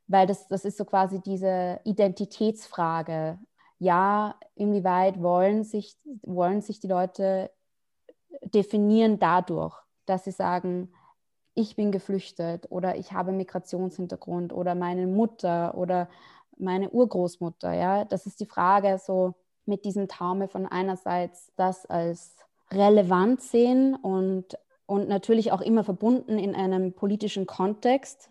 weil 0.08 0.28
das, 0.28 0.50
das 0.50 0.66
ist 0.66 0.78
so 0.78 0.84
quasi 0.84 1.22
diese 1.22 1.80
Identitätsfrage. 1.86 3.40
Ja, 3.80 4.36
inwieweit 4.56 5.22
wollen 5.22 5.64
sich, 5.64 5.96
wollen 6.24 6.62
sich 6.62 6.82
die 6.82 6.88
Leute 6.88 7.52
definieren 8.44 9.18
dadurch, 9.18 9.76
dass 10.06 10.26
sie 10.26 10.32
sagen, 10.32 10.92
ich 11.54 11.78
bin 11.78 11.94
geflüchtet 11.94 12.70
oder 12.70 12.98
ich 12.98 13.14
habe 13.14 13.32
Migrationshintergrund 13.32 14.52
oder 14.52 14.76
meine 14.76 15.08
Mutter 15.08 15.78
oder 15.78 16.10
meine 16.58 16.90
Urgroßmutter. 16.90 17.72
Ja, 17.72 18.04
das 18.04 18.26
ist 18.26 18.42
die 18.42 18.46
Frage 18.46 18.98
so, 18.98 19.36
mit 19.66 19.86
diesem 19.86 20.08
Taumel 20.08 20.48
von 20.48 20.66
einerseits 20.66 21.52
das 21.56 21.86
als 21.86 22.36
relevant 22.72 23.42
sehen 23.42 23.96
und, 23.96 24.58
und 24.86 25.08
natürlich 25.08 25.52
auch 25.52 25.62
immer 25.62 25.84
verbunden 25.84 26.38
in 26.38 26.56
einem 26.56 26.94
politischen 26.94 27.46
Kontext, 27.46 28.30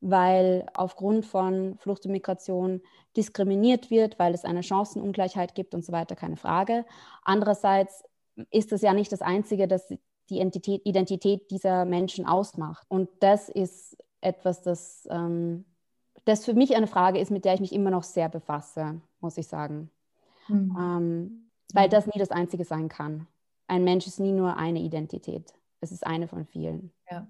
weil 0.00 0.66
aufgrund 0.74 1.26
von 1.26 1.76
Flucht 1.78 2.06
und 2.06 2.12
Migration 2.12 2.80
diskriminiert 3.16 3.90
wird, 3.90 4.18
weil 4.18 4.34
es 4.34 4.44
eine 4.44 4.62
Chancenungleichheit 4.62 5.54
gibt 5.54 5.74
und 5.74 5.84
so 5.84 5.92
weiter, 5.92 6.16
keine 6.16 6.36
Frage. 6.36 6.84
Andererseits 7.22 8.04
ist 8.50 8.72
es 8.72 8.82
ja 8.82 8.94
nicht 8.94 9.12
das 9.12 9.22
Einzige, 9.22 9.68
das 9.68 9.92
die 10.30 10.36
Identität, 10.36 10.82
Identität 10.84 11.50
dieser 11.50 11.84
Menschen 11.84 12.26
ausmacht. 12.26 12.86
Und 12.88 13.10
das 13.20 13.48
ist 13.48 13.96
etwas, 14.20 14.62
das, 14.62 15.06
ähm, 15.10 15.64
das 16.24 16.44
für 16.44 16.54
mich 16.54 16.74
eine 16.76 16.86
Frage 16.86 17.18
ist, 17.18 17.30
mit 17.30 17.44
der 17.44 17.54
ich 17.54 17.60
mich 17.60 17.72
immer 17.72 17.90
noch 17.90 18.04
sehr 18.04 18.28
befasse, 18.28 19.00
muss 19.20 19.36
ich 19.36 19.46
sagen. 19.46 19.90
Mhm. 20.48 20.76
Ähm, 20.78 21.50
weil 21.72 21.88
das 21.88 22.06
nie 22.06 22.18
das 22.18 22.30
Einzige 22.30 22.64
sein 22.64 22.88
kann. 22.88 23.26
Ein 23.66 23.84
Mensch 23.84 24.06
ist 24.06 24.20
nie 24.20 24.32
nur 24.32 24.56
eine 24.56 24.80
Identität. 24.80 25.54
Es 25.80 25.92
ist 25.92 26.06
eine 26.06 26.28
von 26.28 26.46
vielen. 26.46 26.92
Ja. 27.10 27.26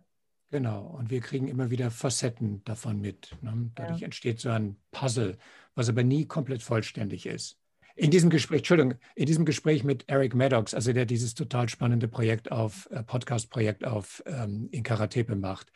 Genau, 0.51 0.87
und 0.87 1.09
wir 1.09 1.21
kriegen 1.21 1.49
immer 1.49 1.71
wieder 1.71 1.91
Facetten 1.91 2.63
davon 2.65 3.01
mit. 3.01 3.35
Ne? 3.41 3.71
Dadurch 3.75 4.01
ja. 4.01 4.05
entsteht 4.05 4.39
so 4.39 4.51
ein 4.51 4.77
Puzzle, 4.91 5.39
was 5.75 5.89
aber 5.89 6.03
nie 6.03 6.27
komplett 6.27 6.63
vollständig 6.63 7.25
ist. 7.25 7.59
In 7.95 8.11
diesem 8.11 8.29
Gespräch, 8.29 8.59
Entschuldigung, 8.59 8.95
in 9.15 9.27
diesem 9.27 9.47
Gespräch 9.47 9.83
mit 9.83 10.05
Eric 10.09 10.35
Maddox, 10.35 10.75
also 10.75 10.93
der 10.93 11.07
dieses 11.07 11.35
total 11.35 11.69
spannende 11.71 12.09
Projekt 12.09 12.53
auf, 12.53 12.87
äh, 12.91 13.03
Podcast-Projekt 13.03 13.87
auf 13.87 14.23
ähm, 14.27 14.69
in 14.73 14.83
Karatepe 14.83 15.37
macht, 15.37 15.73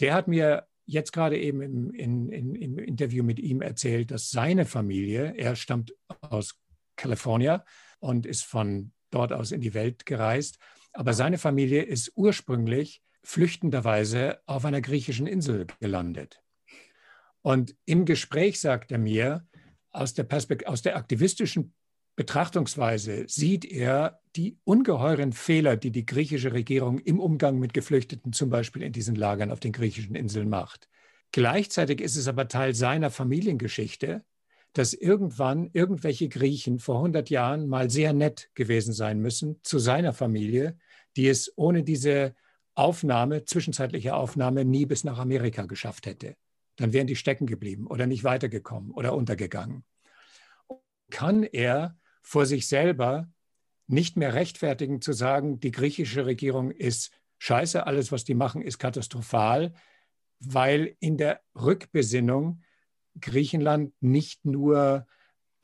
der 0.00 0.14
hat 0.14 0.26
mir 0.26 0.66
jetzt 0.84 1.12
gerade 1.12 1.38
eben 1.38 1.60
im, 1.60 1.90
in, 1.92 2.28
in, 2.30 2.54
im 2.54 2.78
Interview 2.78 3.22
mit 3.22 3.38
ihm 3.38 3.60
erzählt, 3.60 4.10
dass 4.10 4.30
seine 4.30 4.64
Familie, 4.64 5.34
er 5.36 5.54
stammt 5.54 5.94
aus 6.20 6.58
California 6.98 7.64
und 7.98 8.26
ist 8.26 8.44
von 8.44 8.92
dort 9.10 9.32
aus 9.32 9.52
in 9.52 9.62
die 9.62 9.72
Welt 9.72 10.04
gereist. 10.04 10.58
Aber 10.92 11.14
seine 11.14 11.38
Familie 11.38 11.82
ist 11.82 12.12
ursprünglich 12.14 13.02
flüchtenderweise 13.22 14.40
auf 14.46 14.64
einer 14.64 14.80
griechischen 14.80 15.26
Insel 15.26 15.66
gelandet. 15.80 16.42
Und 17.42 17.74
im 17.86 18.04
Gespräch 18.04 18.60
sagt 18.60 18.92
er 18.92 18.98
mir, 18.98 19.46
aus 19.90 20.12
der, 20.12 20.24
Perspekt 20.24 20.66
aus 20.66 20.82
der 20.82 20.96
aktivistischen 20.96 21.72
Betrachtungsweise 22.14 23.24
sieht 23.28 23.64
er 23.64 24.20
die 24.34 24.58
ungeheuren 24.64 25.32
Fehler, 25.32 25.76
die 25.76 25.92
die 25.92 26.04
griechische 26.04 26.52
Regierung 26.52 26.98
im 26.98 27.20
Umgang 27.20 27.58
mit 27.58 27.72
Geflüchteten 27.72 28.32
zum 28.32 28.50
Beispiel 28.50 28.82
in 28.82 28.92
diesen 28.92 29.14
Lagern 29.14 29.52
auf 29.52 29.60
den 29.60 29.72
griechischen 29.72 30.14
Inseln 30.14 30.48
macht. 30.48 30.88
Gleichzeitig 31.32 32.00
ist 32.00 32.16
es 32.16 32.26
aber 32.26 32.48
Teil 32.48 32.74
seiner 32.74 33.10
Familiengeschichte, 33.10 34.24
dass 34.72 34.92
irgendwann 34.92 35.70
irgendwelche 35.72 36.28
Griechen 36.28 36.78
vor 36.78 36.96
100 36.96 37.30
Jahren 37.30 37.68
mal 37.68 37.90
sehr 37.90 38.12
nett 38.12 38.50
gewesen 38.54 38.92
sein 38.92 39.20
müssen 39.20 39.60
zu 39.62 39.78
seiner 39.78 40.12
Familie, 40.12 40.78
die 41.16 41.28
es 41.28 41.52
ohne 41.56 41.82
diese 41.82 42.34
Aufnahme, 42.74 43.44
zwischenzeitliche 43.44 44.14
Aufnahme, 44.14 44.64
nie 44.64 44.86
bis 44.86 45.02
nach 45.04 45.18
Amerika 45.18 45.66
geschafft 45.66 46.06
hätte. 46.06 46.36
Dann 46.76 46.92
wären 46.92 47.08
die 47.08 47.16
stecken 47.16 47.46
geblieben 47.46 47.88
oder 47.88 48.06
nicht 48.06 48.22
weitergekommen 48.22 48.92
oder 48.92 49.14
untergegangen. 49.14 49.84
Kann 51.10 51.42
er 51.42 51.98
vor 52.22 52.46
sich 52.46 52.68
selber 52.68 53.28
nicht 53.88 54.16
mehr 54.16 54.34
rechtfertigen 54.34 55.00
zu 55.00 55.12
sagen, 55.12 55.58
die 55.60 55.70
griechische 55.72 56.26
Regierung 56.26 56.70
ist 56.70 57.10
scheiße, 57.38 57.86
alles, 57.86 58.12
was 58.12 58.24
die 58.24 58.34
machen, 58.34 58.62
ist 58.62 58.78
katastrophal, 58.78 59.72
weil 60.40 60.96
in 61.00 61.16
der 61.16 61.40
Rückbesinnung 61.54 62.62
Griechenland 63.20 63.92
nicht 64.00 64.44
nur 64.44 65.06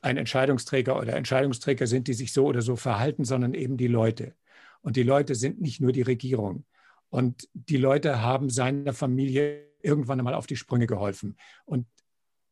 ein 0.01 0.17
Entscheidungsträger 0.17 0.97
oder 0.97 1.15
Entscheidungsträger 1.15 1.87
sind, 1.87 2.07
die 2.07 2.13
sich 2.13 2.31
so 2.31 2.45
oder 2.45 2.61
so 2.61 2.75
verhalten, 2.75 3.25
sondern 3.25 3.53
eben 3.53 3.77
die 3.77 3.87
Leute. 3.87 4.35
Und 4.81 4.97
die 4.97 5.03
Leute 5.03 5.33
sind 5.33 5.59
nicht 5.59 5.81
nur 5.81 5.91
die 5.91 6.03
Regierung. 6.03 6.65
Und 7.09 7.49
die 7.53 7.77
Leute 7.77 8.21
haben 8.21 8.49
seiner 8.49 8.93
Familie 8.93 9.65
irgendwann 9.81 10.19
einmal 10.19 10.35
auf 10.35 10.47
die 10.47 10.55
Sprünge 10.55 10.85
geholfen. 10.85 11.37
Und 11.65 11.87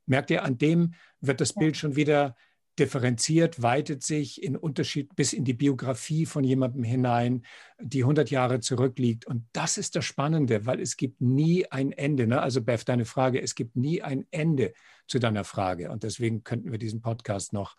merkt 0.06 0.32
ihr, 0.32 0.44
an 0.44 0.58
dem 0.58 0.94
wird 1.22 1.42
das 1.42 1.54
Bild 1.54 1.78
schon 1.78 1.96
wieder 1.96 2.36
differenziert, 2.80 3.62
weitet 3.62 4.02
sich 4.02 4.42
in 4.42 4.58
Unterschied 4.58 5.16
bis 5.16 5.34
in 5.34 5.46
die 5.46 5.54
Biografie 5.54 6.26
von 6.26 6.44
jemandem 6.44 6.84
hinein, 6.84 7.46
die 7.80 8.02
100 8.02 8.32
Jahre 8.32 8.62
zurückliegt. 8.62 9.28
Und 9.28 9.46
das 9.54 9.78
ist 9.78 9.96
das 9.96 10.06
Spannende, 10.06 10.66
weil 10.66 10.80
es 10.80 10.98
gibt 10.98 11.22
nie 11.22 11.68
ein 11.70 11.92
Ende. 11.92 12.26
Ne? 12.26 12.42
Also 12.42 12.64
Beth, 12.64 12.90
deine 12.90 13.06
Frage, 13.06 13.42
es 13.42 13.54
gibt 13.54 13.76
nie 13.76 14.02
ein 14.02 14.26
Ende 14.32 14.74
zu 15.08 15.20
deiner 15.20 15.44
Frage. 15.44 15.92
Und 15.92 16.04
deswegen 16.04 16.44
könnten 16.44 16.72
wir 16.72 16.80
diesen 16.80 17.02
Podcast 17.02 17.54
noch 17.54 17.76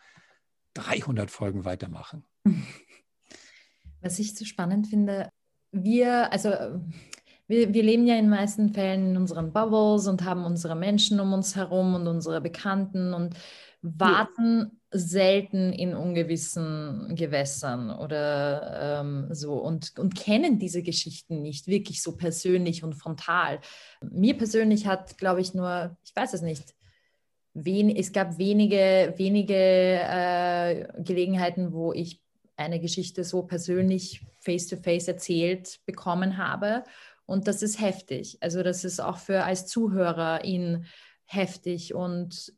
300 0.74 1.30
Folgen 1.30 1.64
weitermachen. 1.64 2.24
Was 4.00 4.18
ich 4.18 4.34
so 4.34 4.44
spannend 4.44 4.88
finde, 4.88 5.30
wir, 5.72 6.30
also 6.32 6.50
wir, 7.46 7.74
wir 7.74 7.82
leben 7.82 8.06
ja 8.06 8.14
in 8.14 8.24
den 8.24 8.30
meisten 8.30 8.72
Fällen 8.72 9.10
in 9.10 9.16
unseren 9.16 9.52
Bubbles 9.52 10.06
und 10.06 10.24
haben 10.24 10.44
unsere 10.44 10.76
Menschen 10.76 11.20
um 11.20 11.32
uns 11.32 11.56
herum 11.56 11.94
und 11.94 12.06
unsere 12.06 12.40
Bekannten 12.40 13.14
und 13.14 13.34
warten 13.82 14.80
ja. 14.92 14.98
selten 14.98 15.72
in 15.72 15.94
ungewissen 15.94 17.14
Gewässern 17.14 17.90
oder 17.90 19.00
ähm, 19.00 19.28
so 19.30 19.54
und, 19.54 19.98
und 19.98 20.14
kennen 20.14 20.58
diese 20.58 20.82
Geschichten 20.82 21.42
nicht 21.42 21.66
wirklich 21.66 22.02
so 22.02 22.16
persönlich 22.16 22.82
und 22.82 22.94
frontal. 22.94 23.60
Mir 24.00 24.38
persönlich 24.38 24.86
hat, 24.86 25.18
glaube 25.18 25.42
ich, 25.42 25.52
nur, 25.52 25.96
ich 26.02 26.16
weiß 26.16 26.32
es 26.32 26.40
nicht, 26.40 26.74
wen, 27.54 27.94
es 27.94 28.12
gab 28.12 28.38
wenige, 28.38 29.14
wenige 29.16 29.54
äh, 29.54 30.86
Gelegenheiten, 31.02 31.72
wo 31.72 31.92
ich 31.92 32.20
eine 32.56 32.80
Geschichte 32.80 33.24
so 33.24 33.42
persönlich 33.42 34.20
face-to-face 34.40 35.04
-face 35.04 35.08
erzählt 35.08 35.80
bekommen 35.86 36.36
habe. 36.36 36.84
Und 37.26 37.48
das 37.48 37.62
ist 37.62 37.80
heftig. 37.80 38.38
Also 38.40 38.62
das 38.62 38.84
ist 38.84 39.00
auch 39.00 39.18
für 39.18 39.44
als 39.44 39.66
Zuhörerin 39.66 40.86
heftig 41.24 41.94
und 41.94 42.52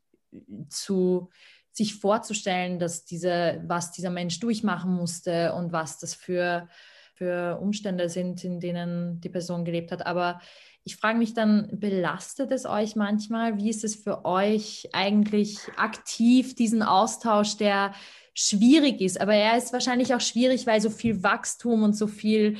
zu 0.69 1.29
sich 1.71 1.95
vorzustellen, 1.95 2.79
dass 2.79 3.05
diese, 3.05 3.61
was 3.65 3.91
dieser 3.91 4.09
Mensch 4.09 4.39
durchmachen 4.39 4.91
musste 4.91 5.53
und 5.53 5.71
was 5.71 5.99
das 5.99 6.15
für, 6.15 6.67
für 7.13 7.59
Umstände 7.59 8.09
sind, 8.09 8.43
in 8.43 8.59
denen 8.59 9.21
die 9.21 9.29
Person 9.29 9.63
gelebt 9.63 9.91
hat. 9.91 10.05
Aber 10.05 10.41
ich 10.87 10.95
frage 10.95 11.17
mich 11.17 11.33
dann, 11.33 11.67
belastet 11.73 12.49
es 12.51 12.65
euch 12.65 12.95
manchmal? 12.95 13.57
Wie 13.57 13.69
ist 13.69 13.83
es 13.83 13.95
für 13.95 14.23
euch 14.23 14.87
eigentlich 14.93 15.59
aktiv, 15.75 16.55
diesen 16.55 16.81
Austausch, 16.81 17.57
der 17.57 17.93
schwierig 18.33 19.01
ist? 19.01 19.19
Aber 19.19 19.35
er 19.35 19.57
ist 19.57 19.73
wahrscheinlich 19.73 20.15
auch 20.15 20.21
schwierig, 20.21 20.65
weil 20.65 20.79
so 20.79 20.89
viel 20.89 21.23
Wachstum 21.23 21.83
und 21.83 21.93
so 21.93 22.07
viel 22.07 22.55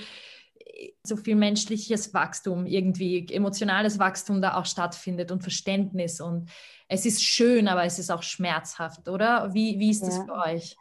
so 1.03 1.15
viel 1.15 1.35
menschliches 1.35 2.13
Wachstum, 2.13 2.65
irgendwie 2.65 3.25
emotionales 3.31 3.97
Wachstum 3.97 4.41
da 4.41 4.57
auch 4.57 4.65
stattfindet 4.65 5.31
und 5.31 5.41
Verständnis. 5.41 6.19
Und 6.19 6.49
es 6.89 7.05
ist 7.05 7.23
schön, 7.23 7.69
aber 7.69 7.85
es 7.85 7.97
ist 7.97 8.11
auch 8.11 8.23
schmerzhaft, 8.23 9.07
oder? 9.07 9.53
Wie, 9.53 9.79
wie 9.79 9.89
ist 9.89 10.05
das 10.05 10.17
für 10.17 10.33
euch? 10.33 10.77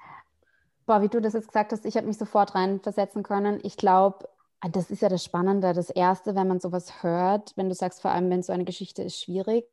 Boah, 0.84 1.00
wie 1.00 1.08
du 1.08 1.20
das 1.20 1.34
jetzt 1.34 1.46
gesagt 1.46 1.70
hast, 1.70 1.86
ich 1.86 1.96
habe 1.96 2.08
mich 2.08 2.18
sofort 2.18 2.56
reinversetzen 2.56 3.22
können. 3.22 3.60
Ich 3.62 3.76
glaube, 3.76 4.28
das 4.60 4.90
ist 4.90 5.02
ja 5.02 5.08
das 5.08 5.24
Spannende. 5.24 5.72
Das 5.72 5.90
Erste, 5.90 6.34
wenn 6.34 6.48
man 6.48 6.60
sowas 6.60 7.02
hört, 7.02 7.52
wenn 7.56 7.68
du 7.68 7.74
sagst, 7.74 8.02
vor 8.02 8.10
allem, 8.10 8.30
wenn 8.30 8.42
so 8.42 8.52
eine 8.52 8.64
Geschichte 8.64 9.02
ist, 9.02 9.20
schwierig. 9.20 9.66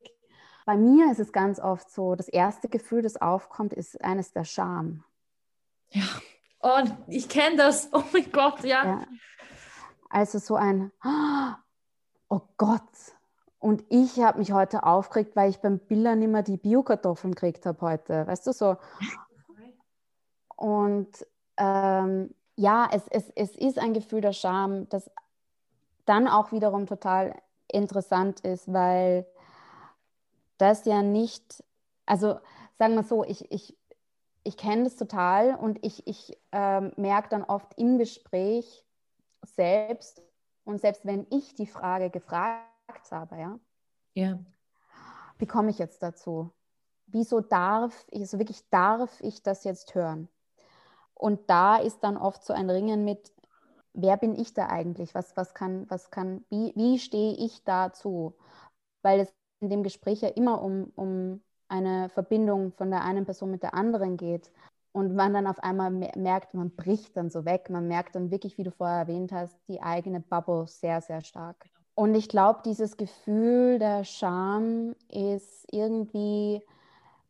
Bei 0.66 0.78
mir 0.78 1.12
ist 1.12 1.20
es 1.20 1.32
ganz 1.32 1.60
oft 1.60 1.90
so, 1.90 2.16
das 2.16 2.28
erste 2.28 2.70
Gefühl, 2.70 3.02
das 3.02 3.22
aufkommt, 3.22 3.74
ist 3.74 4.02
eines 4.04 4.32
der 4.32 4.46
Scham. 4.46 5.04
Ja. 5.90 6.04
Oh, 6.62 6.82
ich 7.08 7.28
kenne 7.28 7.58
das. 7.58 7.90
Oh 7.94 8.04
mein 8.14 8.32
Gott, 8.32 8.64
ja. 8.64 8.86
ja. 8.86 9.08
Also 10.10 10.40
so 10.40 10.56
ein, 10.56 10.92
oh 12.30 12.42
Gott. 12.58 12.82
Und 13.60 13.84
ich 13.90 14.20
habe 14.20 14.40
mich 14.40 14.52
heute 14.52 14.84
aufgeregt, 14.84 15.36
weil 15.36 15.50
ich 15.50 15.60
beim 15.60 15.80
Billern 15.80 16.22
immer 16.22 16.44
die 16.44 16.58
Biokartoffeln 16.58 17.34
gekriegt 17.34 17.66
habe 17.66 17.82
heute. 17.82 18.28
Weißt 18.28 18.46
du, 18.48 18.54
so. 18.54 18.78
Und 20.56 21.26
ähm, 21.58 22.34
ja, 22.56 22.88
es, 22.92 23.08
es, 23.10 23.30
es 23.36 23.56
ist 23.56 23.80
ein 23.80 23.94
Gefühl 23.94 24.22
der 24.22 24.34
Scham, 24.34 24.88
das 24.90 25.10
dann 26.06 26.28
auch 26.28 26.52
wiederum 26.52 26.86
total 26.86 27.36
interessant 27.68 28.42
ist, 28.42 28.72
weil 28.72 29.26
das 30.58 30.86
ja 30.86 31.02
nicht, 31.02 31.64
also 32.06 32.40
sagen 32.78 32.96
wir 32.96 33.04
so, 33.04 33.24
ich, 33.24 33.52
ich, 33.52 33.78
ich 34.44 34.58
kenne 34.58 34.84
das 34.84 34.96
total 34.96 35.56
und 35.56 35.84
ich, 35.84 36.06
ich 36.08 36.38
ähm, 36.52 36.92
merke 36.98 37.30
dann 37.30 37.44
oft 37.44 37.74
im 37.78 37.98
Gespräch, 37.98 38.86
selbst 39.42 40.22
und 40.64 40.80
selbst 40.80 41.06
wenn 41.06 41.28
ich 41.30 41.56
die 41.56 41.68
Frage 41.68 42.10
gefragt 42.10 43.12
habe, 43.12 43.38
ja, 43.38 43.60
ja. 44.14 44.40
wie 45.38 45.48
komme 45.48 45.70
ich 45.70 45.80
jetzt 45.80 46.02
dazu? 46.02 46.52
Wieso 47.08 47.42
darf 47.42 48.06
ich, 48.10 48.22
also 48.22 48.40
wirklich 48.40 48.70
darf 48.70 49.20
ich 49.22 49.44
das 49.44 49.64
jetzt 49.64 49.96
hören? 49.96 50.30
Und 51.24 51.50
da 51.50 51.78
ist 51.78 52.04
dann 52.04 52.18
oft 52.18 52.44
so 52.44 52.52
ein 52.52 52.70
Ringen 52.70 53.06
mit, 53.06 53.32
wer 53.94 54.18
bin 54.18 54.36
ich 54.36 54.54
da 54.54 54.68
eigentlich? 54.68 55.16
Was, 55.16 55.38
was 55.38 55.54
kann, 55.54 55.90
was 55.90 56.12
kann, 56.12 56.44
wie, 56.50 56.74
wie 56.76 57.00
stehe 57.00 57.32
ich 57.38 57.64
dazu? 57.64 58.34
Weil 59.04 59.22
es 59.22 59.34
in 59.62 59.70
dem 59.70 59.84
Gespräch 59.84 60.20
ja 60.20 60.28
immer 60.28 60.62
um, 60.62 60.92
um 60.98 61.42
eine 61.70 62.10
Verbindung 62.10 62.74
von 62.74 62.92
der 62.92 63.06
einen 63.06 63.24
Person 63.24 63.52
mit 63.52 63.64
der 63.64 63.74
anderen 63.74 64.18
geht. 64.18 64.52
Und 64.92 65.16
man 65.16 65.34
dann 65.34 65.48
auf 65.48 65.64
einmal 65.64 65.92
merkt, 65.92 66.56
man 66.56 66.76
bricht 66.76 67.16
dann 67.16 67.30
so 67.30 67.46
weg. 67.46 67.70
Man 67.70 67.88
merkt 67.88 68.16
dann 68.16 68.30
wirklich, 68.30 68.58
wie 68.58 68.64
du 68.64 68.72
vorher 68.72 68.98
erwähnt 68.98 69.32
hast, 69.32 69.58
die 69.70 69.82
eigene 69.82 70.20
Bubble 70.20 70.68
sehr, 70.68 71.00
sehr 71.00 71.22
stark. 71.22 71.70
Und 71.96 72.16
ich 72.16 72.28
glaube, 72.28 72.64
dieses 72.66 72.98
Gefühl 72.98 73.80
der 73.80 74.04
Scham 74.04 74.94
ist 75.08 75.66
irgendwie 75.72 76.62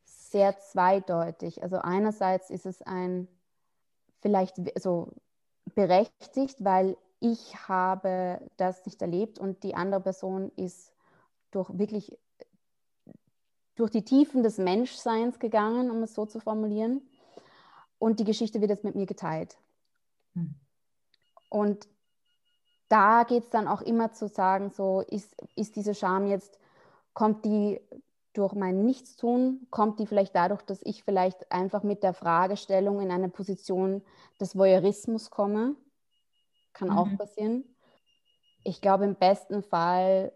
sehr 0.04 0.58
zweideutig. 0.58 1.62
Also 1.62 1.78
einerseits 1.78 2.50
ist 2.50 2.66
es 2.66 2.82
ein 2.82 3.28
vielleicht 4.24 4.56
so 4.82 5.10
berechtigt, 5.76 6.56
weil 6.64 6.98
ich 7.20 7.68
habe 7.68 8.42
das 8.58 8.86
nicht 8.86 9.02
erlebt 9.02 9.38
und 9.38 9.64
die 9.64 9.76
andere 9.76 10.02
Person 10.02 10.52
ist 10.56 10.92
durch 11.52 11.70
wirklich 11.78 12.18
durch 13.76 13.92
die 13.92 14.06
Tiefen 14.06 14.44
des 14.44 14.58
Menschseins 14.58 15.40
gegangen, 15.40 15.90
um 15.90 16.04
es 16.04 16.14
so 16.14 16.26
zu 16.26 16.40
formulieren 16.40 17.02
und 17.98 18.20
die 18.20 18.24
Geschichte 18.24 18.62
wird 18.62 18.70
jetzt 18.70 18.84
mit 18.84 18.96
mir 18.96 19.06
geteilt. 19.06 19.58
Hm. 20.34 20.56
Und 21.50 21.88
da 22.90 23.24
geht 23.24 23.44
es 23.44 23.50
dann 23.50 23.68
auch 23.68 23.82
immer 23.82 24.12
zu 24.12 24.28
sagen, 24.28 24.70
so 24.70 25.02
ist, 25.02 25.36
ist 25.56 25.76
diese 25.76 25.96
Scham 25.96 26.28
jetzt, 26.28 26.60
kommt 27.14 27.46
die 27.46 27.80
durch 28.34 28.54
mein 28.54 28.84
Nichtstun, 28.84 29.68
kommt 29.70 30.00
die 30.00 30.08
vielleicht 30.08 30.36
dadurch, 30.36 30.62
dass 30.64 30.82
ich 30.84 31.04
vielleicht 31.04 31.52
einfach 31.52 31.84
mit 31.84 32.04
der 32.04 32.14
Fragestellung 32.14 33.00
in 33.00 33.12
eine 33.12 33.30
Position 33.30 34.02
des 34.40 34.58
Voyeurismus 34.58 35.30
komme. 35.30 35.76
Kann 36.74 36.90
mhm. 36.90 36.98
auch 36.98 37.18
passieren. 37.18 37.64
Ich 38.64 38.82
glaube, 38.82 39.06
im 39.06 39.16
besten 39.16 39.62
Fall 39.62 40.32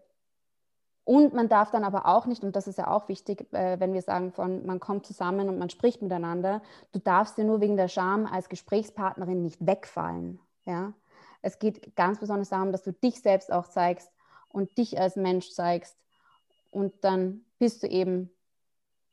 und 1.08 1.32
man 1.32 1.48
darf 1.48 1.70
dann 1.70 1.84
aber 1.84 2.04
auch 2.04 2.26
nicht, 2.26 2.44
und 2.44 2.54
das 2.54 2.66
ist 2.66 2.76
ja 2.76 2.88
auch 2.88 3.08
wichtig, 3.08 3.50
äh, 3.54 3.80
wenn 3.80 3.94
wir 3.94 4.02
sagen 4.02 4.30
von, 4.30 4.66
man 4.66 4.78
kommt 4.78 5.06
zusammen 5.06 5.48
und 5.48 5.58
man 5.58 5.70
spricht 5.70 6.02
miteinander, 6.02 6.60
du 6.92 6.98
darfst 6.98 7.38
dir 7.38 7.44
nur 7.44 7.62
wegen 7.62 7.78
der 7.78 7.88
Scham 7.88 8.26
als 8.26 8.50
Gesprächspartnerin 8.50 9.42
nicht 9.42 9.66
wegfallen. 9.66 10.38
Ja? 10.66 10.92
Es 11.40 11.58
geht 11.58 11.96
ganz 11.96 12.18
besonders 12.20 12.50
darum, 12.50 12.72
dass 12.72 12.82
du 12.82 12.92
dich 12.92 13.22
selbst 13.22 13.50
auch 13.50 13.68
zeigst 13.68 14.12
und 14.50 14.76
dich 14.76 15.00
als 15.00 15.16
Mensch 15.16 15.50
zeigst. 15.50 15.96
Und 16.70 16.92
dann 17.04 17.44
bist 17.58 17.82
du 17.82 17.88
eben, 17.88 18.30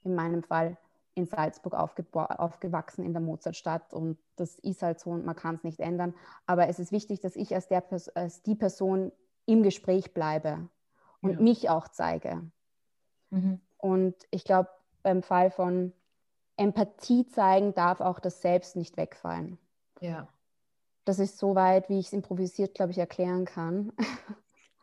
in 0.03 0.15
meinem 0.15 0.43
Fall, 0.43 0.77
in 1.15 1.25
Salzburg 1.25 1.73
aufgewachsen 1.73 3.05
in 3.05 3.13
der 3.13 3.21
Mozartstadt 3.21 3.93
und 3.93 4.17
das 4.35 4.59
ist 4.59 4.81
halt 4.81 4.99
so 4.99 5.11
und 5.11 5.25
man 5.25 5.35
kann 5.35 5.55
es 5.55 5.63
nicht 5.63 5.79
ändern. 5.79 6.13
Aber 6.45 6.67
es 6.67 6.77
ist 6.77 6.91
wichtig, 6.91 7.21
dass 7.21 7.37
ich 7.37 7.55
als, 7.55 7.69
der, 7.69 7.83
als 8.15 8.43
die 8.43 8.55
Person 8.55 9.13
im 9.45 9.63
Gespräch 9.63 10.13
bleibe 10.13 10.69
und 11.21 11.31
ja. 11.31 11.39
mich 11.39 11.69
auch 11.69 11.87
zeige. 11.87 12.41
Mhm. 13.29 13.61
Und 13.77 14.15
ich 14.29 14.43
glaube, 14.43 14.69
beim 15.03 15.23
Fall 15.23 15.51
von 15.51 15.93
Empathie 16.57 17.25
zeigen 17.27 17.73
darf 17.73 18.01
auch 18.01 18.19
das 18.19 18.41
Selbst 18.41 18.75
nicht 18.75 18.97
wegfallen. 18.97 19.57
Ja. 20.01 20.27
Das 21.05 21.19
ist 21.19 21.37
so 21.37 21.55
weit, 21.55 21.89
wie 21.89 21.99
ich 21.99 22.07
es 22.07 22.13
improvisiert, 22.13 22.73
glaube 22.73 22.91
ich, 22.91 22.97
erklären 22.97 23.45
kann. 23.45 23.93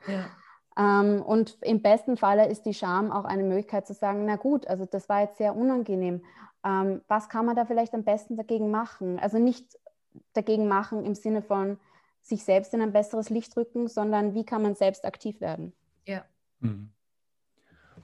Ja. 0.06 0.30
ähm, 0.78 1.22
und 1.22 1.58
im 1.62 1.82
besten 1.82 2.16
Falle 2.16 2.48
ist 2.48 2.64
die 2.64 2.74
Scham 2.74 3.12
auch 3.12 3.24
eine 3.24 3.42
Möglichkeit 3.42 3.86
zu 3.86 3.94
sagen, 3.94 4.24
na 4.24 4.36
gut, 4.36 4.66
also 4.66 4.86
das 4.86 5.08
war 5.08 5.22
jetzt 5.22 5.38
sehr 5.38 5.54
unangenehm. 5.54 6.22
Ähm, 6.64 7.02
was 7.08 7.28
kann 7.28 7.46
man 7.46 7.56
da 7.56 7.64
vielleicht 7.64 7.94
am 7.94 8.04
besten 8.04 8.36
dagegen 8.36 8.70
machen? 8.70 9.18
Also 9.18 9.38
nicht 9.38 9.78
dagegen 10.32 10.68
machen 10.68 11.04
im 11.04 11.14
Sinne 11.14 11.42
von 11.42 11.78
sich 12.20 12.44
selbst 12.44 12.72
in 12.72 12.80
ein 12.80 12.92
besseres 12.92 13.30
Licht 13.30 13.56
rücken, 13.56 13.88
sondern 13.88 14.34
wie 14.34 14.44
kann 14.44 14.62
man 14.62 14.74
selbst 14.74 15.04
aktiv 15.04 15.40
werden? 15.40 15.72
Ja. 16.06 16.24
Mhm. 16.60 16.90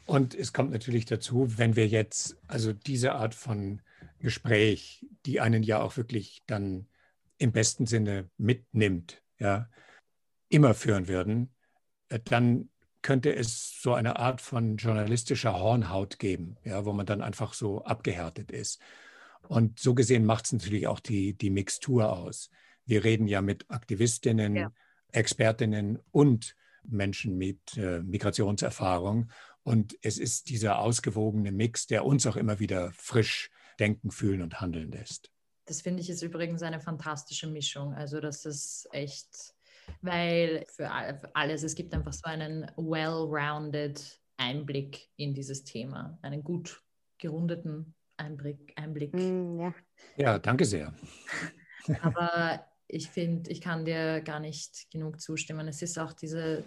Und 0.07 0.35
es 0.35 0.53
kommt 0.53 0.73
natürlich 0.73 1.05
dazu, 1.05 1.59
wenn 1.59 1.77
wir 1.77 1.87
jetzt 1.87 2.37
also 2.47 2.73
diese 2.73 3.13
Art 3.13 3.35
von 3.35 3.83
Gespräch, 4.19 5.07
die 5.27 5.41
einen 5.41 5.63
ja 5.63 5.81
auch 5.81 5.97
wirklich 5.97 6.43
dann 6.47 6.89
im 7.37 7.53
besten 7.53 7.87
Sinne 7.87 8.29
mitnimmt, 8.37 9.23
ja, 9.39 9.69
immer 10.49 10.75
führen 10.75 11.09
würden, 11.09 11.51
dann 12.25 12.71
könnte 13.03 13.35
es 13.35 13.81
so 13.81 13.95
eine 13.95 14.19
Art 14.19 14.41
von 14.41 14.77
journalistischer 14.77 15.59
Hornhaut 15.59 16.19
geben, 16.19 16.57
ja, 16.65 16.85
wo 16.85 16.93
man 16.93 17.07
dann 17.07 17.23
einfach 17.23 17.55
so 17.55 17.85
abgehärtet 17.85 18.51
ist. 18.51 18.81
Und 19.47 19.79
so 19.79 19.95
gesehen 19.95 20.25
macht 20.25 20.47
es 20.47 20.53
natürlich 20.53 20.87
auch 20.87 21.01
die, 21.01 21.35
die 21.35 21.51
Mixtur 21.51 22.13
aus. 22.13 22.51
Wir 22.85 23.05
reden 23.05 23.29
ja 23.29 23.41
mit 23.41 23.71
Aktivistinnen, 23.71 24.57
ja. 24.57 24.73
Expertinnen 25.13 25.99
und 26.11 26.55
Menschen 26.83 27.37
mit 27.37 27.77
äh, 27.77 28.01
Migrationserfahrung. 28.01 29.31
Und 29.63 29.97
es 30.03 30.19
ist 30.19 30.49
dieser 30.49 30.79
ausgewogene 30.79 31.53
Mix, 31.53 31.87
der 31.87 32.05
uns 32.05 32.27
auch 32.27 32.37
immer 32.37 32.59
wieder 32.59 32.91
frisch 32.93 33.51
denken, 33.79 34.11
fühlen 34.11 34.43
und 34.43 34.61
handeln 34.61 34.91
lässt. 34.91 35.31
Das 35.67 35.83
finde 35.83 36.01
ich 36.01 36.09
ist 36.09 36.23
übrigens 36.23 36.63
eine 36.63 36.81
fantastische 36.81 37.47
Mischung. 37.47 37.93
Also 37.93 38.21
das 38.21 38.47
ist 38.47 38.89
echt, 38.93 39.55
weil 40.03 40.65
für 40.69 40.91
alles, 41.35 41.63
es 41.63 41.75
gibt 41.75 41.95
einfach 41.95 42.13
so 42.13 42.25
einen 42.25 42.71
well-rounded 42.77 44.21
Einblick 44.37 45.09
in 45.17 45.35
dieses 45.35 45.65
Thema, 45.65 46.19
einen 46.23 46.43
gut 46.43 46.83
gerundeten 47.19 47.95
Einblick. 48.17 48.73
Einblick. 48.77 49.15
Mm, 49.15 49.61
ja. 49.61 49.75
ja, 50.17 50.39
danke 50.39 50.65
sehr. 50.65 50.95
Aber 52.03 52.65
ich 52.87 53.09
finde, 53.09 53.51
ich 53.51 53.61
kann 53.61 53.85
dir 53.85 54.21
gar 54.21 54.41
nicht 54.41 54.91
genug 54.91 55.21
zustimmen. 55.21 55.69
Es 55.69 55.83
ist 55.83 55.99
auch 55.99 56.13
diese, 56.13 56.65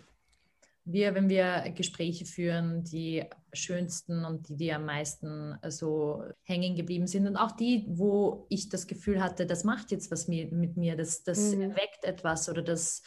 wir, 0.84 1.14
wenn 1.14 1.30
wir 1.30 1.72
Gespräche 1.76 2.26
führen, 2.26 2.84
die 2.84 3.24
schönsten 3.54 4.26
und 4.26 4.50
die, 4.50 4.58
die 4.58 4.74
am 4.74 4.86
meisten 4.86 5.58
so 5.68 6.24
hängen 6.44 6.76
geblieben 6.76 7.08
sind 7.08 7.28
und 7.28 7.38
auch 7.38 7.52
die, 7.52 7.86
wo 7.88 8.46
ich 8.50 8.70
das 8.70 8.88
Gefühl 8.88 9.22
hatte, 9.22 9.46
das 9.46 9.64
macht 9.64 9.92
jetzt 9.92 10.12
was 10.12 10.28
mit 10.28 10.78
mir, 10.78 10.96
das, 10.96 11.24
das 11.24 11.56
mhm. 11.56 11.62
erweckt 11.62 12.04
etwas 12.04 12.50
oder 12.50 12.62
das, 12.62 13.04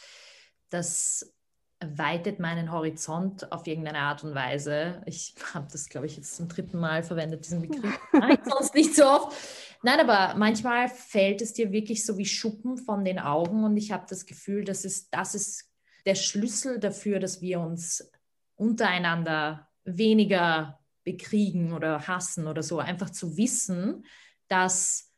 das 0.69 1.35
weitet 1.83 2.39
meinen 2.39 2.71
Horizont 2.71 3.51
auf 3.51 3.67
irgendeine 3.67 3.99
Art 3.99 4.23
und 4.23 4.33
Weise. 4.33 5.01
Ich 5.05 5.35
habe 5.53 5.67
das, 5.71 5.89
glaube 5.89 6.05
ich, 6.05 6.15
jetzt 6.15 6.35
zum 6.35 6.47
dritten 6.47 6.79
Mal 6.79 7.03
verwendet, 7.03 7.45
diesen 7.45 7.61
Begriff. 7.67 7.99
Nein, 8.13 8.37
sonst 8.43 8.73
nicht 8.73 8.95
so 8.95 9.05
oft. 9.05 9.35
Nein, 9.83 9.99
aber 9.99 10.37
manchmal 10.37 10.87
fällt 10.87 11.41
es 11.41 11.53
dir 11.53 11.71
wirklich 11.71 12.05
so 12.05 12.17
wie 12.17 12.25
Schuppen 12.25 12.77
von 12.77 13.03
den 13.03 13.19
Augen 13.19 13.63
und 13.63 13.75
ich 13.77 13.91
habe 13.91 14.05
das 14.09 14.25
Gefühl, 14.25 14.63
das 14.63 14.85
ist, 14.85 15.13
das 15.13 15.35
ist 15.35 15.69
der 16.05 16.15
Schlüssel 16.15 16.79
dafür, 16.79 17.19
dass 17.19 17.41
wir 17.41 17.59
uns 17.59 18.11
untereinander 18.55 19.69
weniger 19.83 20.79
bekriegen 21.03 21.73
oder 21.73 22.07
hassen 22.07 22.47
oder 22.47 22.63
so. 22.63 22.79
Einfach 22.79 23.09
zu 23.09 23.37
wissen, 23.37 24.05
dass 24.47 25.11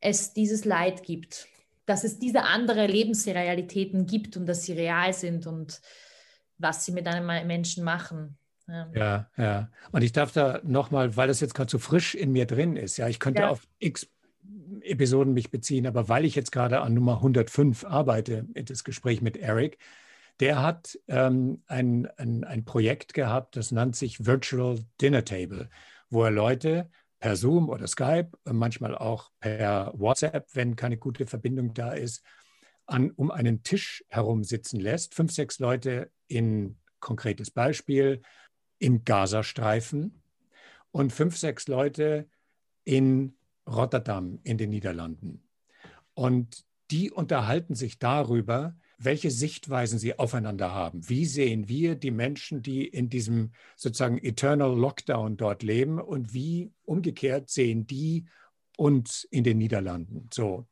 es 0.00 0.32
dieses 0.32 0.64
Leid 0.64 1.02
gibt 1.02 1.48
dass 1.86 2.02
es 2.02 2.18
diese 2.18 2.42
andere 2.42 2.86
Lebensrealitäten 2.86 4.06
gibt 4.06 4.36
und 4.36 4.46
dass 4.46 4.64
sie 4.64 4.72
real 4.72 5.12
sind 5.12 5.46
und 5.46 5.80
was 6.58 6.84
sie 6.84 6.92
mit 6.92 7.06
einem 7.06 7.46
Menschen 7.46 7.84
machen. 7.84 8.36
Ja, 8.66 8.90
ja. 8.94 9.30
ja. 9.36 9.70
Und 9.92 10.02
ich 10.02 10.12
darf 10.12 10.32
da 10.32 10.60
nochmal, 10.64 11.16
weil 11.16 11.28
das 11.28 11.40
jetzt 11.40 11.54
gerade 11.54 11.70
so 11.70 11.78
frisch 11.78 12.16
in 12.16 12.32
mir 12.32 12.46
drin 12.46 12.76
ist, 12.76 12.96
ja, 12.96 13.08
ich 13.08 13.20
könnte 13.20 13.42
ja. 13.42 13.48
auf 13.48 13.66
x 13.78 14.08
Episoden 14.80 15.32
mich 15.32 15.50
beziehen, 15.50 15.86
aber 15.86 16.08
weil 16.08 16.24
ich 16.24 16.34
jetzt 16.34 16.52
gerade 16.52 16.80
an 16.80 16.94
Nummer 16.94 17.16
105 17.16 17.84
arbeite, 17.84 18.46
das 18.54 18.84
Gespräch 18.84 19.20
mit 19.20 19.36
Eric, 19.36 19.78
der 20.40 20.62
hat 20.62 20.98
ähm, 21.08 21.62
ein, 21.66 22.06
ein, 22.16 22.44
ein 22.44 22.64
Projekt 22.64 23.14
gehabt, 23.14 23.56
das 23.56 23.72
nennt 23.72 23.96
sich 23.96 24.26
Virtual 24.26 24.78
Dinner 25.00 25.24
Table, 25.24 25.70
wo 26.10 26.24
er 26.24 26.30
Leute 26.30 26.90
per 27.18 27.36
Zoom 27.36 27.70
oder 27.70 27.86
Skype, 27.86 28.30
manchmal 28.44 28.96
auch 28.96 29.30
per 29.40 29.92
WhatsApp, 29.96 30.48
wenn 30.54 30.76
keine 30.76 30.98
gute 30.98 31.26
Verbindung 31.26 31.72
da 31.72 31.92
ist, 31.92 32.22
an, 32.86 33.10
um 33.10 33.30
einen 33.30 33.62
Tisch 33.62 34.04
herum 34.08 34.44
sitzen 34.44 34.80
lässt. 34.80 35.14
Fünf, 35.14 35.32
sechs 35.32 35.58
Leute 35.58 36.10
in 36.28 36.76
konkretes 37.00 37.50
Beispiel 37.50 38.22
im 38.78 39.04
Gazastreifen 39.04 40.22
und 40.90 41.12
fünf, 41.12 41.36
sechs 41.36 41.66
Leute 41.68 42.28
in 42.84 43.36
Rotterdam 43.68 44.38
in 44.44 44.58
den 44.58 44.70
Niederlanden. 44.70 45.42
Und 46.14 46.64
die 46.90 47.10
unterhalten 47.10 47.74
sich 47.74 47.98
darüber, 47.98 48.76
welche 48.98 49.30
Sichtweisen 49.30 49.98
sie 49.98 50.18
aufeinander 50.18 50.72
haben. 50.72 51.08
Wie 51.08 51.26
sehen 51.26 51.68
wir 51.68 51.96
die 51.96 52.10
Menschen, 52.10 52.62
die 52.62 52.86
in 52.86 53.08
diesem 53.08 53.52
sozusagen 53.76 54.18
Eternal 54.18 54.74
Lockdown 54.76 55.36
dort 55.36 55.62
leben 55.62 56.00
und 56.00 56.32
wie 56.32 56.72
umgekehrt 56.84 57.50
sehen 57.50 57.86
die 57.86 58.26
uns 58.76 59.24
in 59.30 59.44
den 59.44 59.58
Niederlanden? 59.58 60.28
So. 60.32 60.66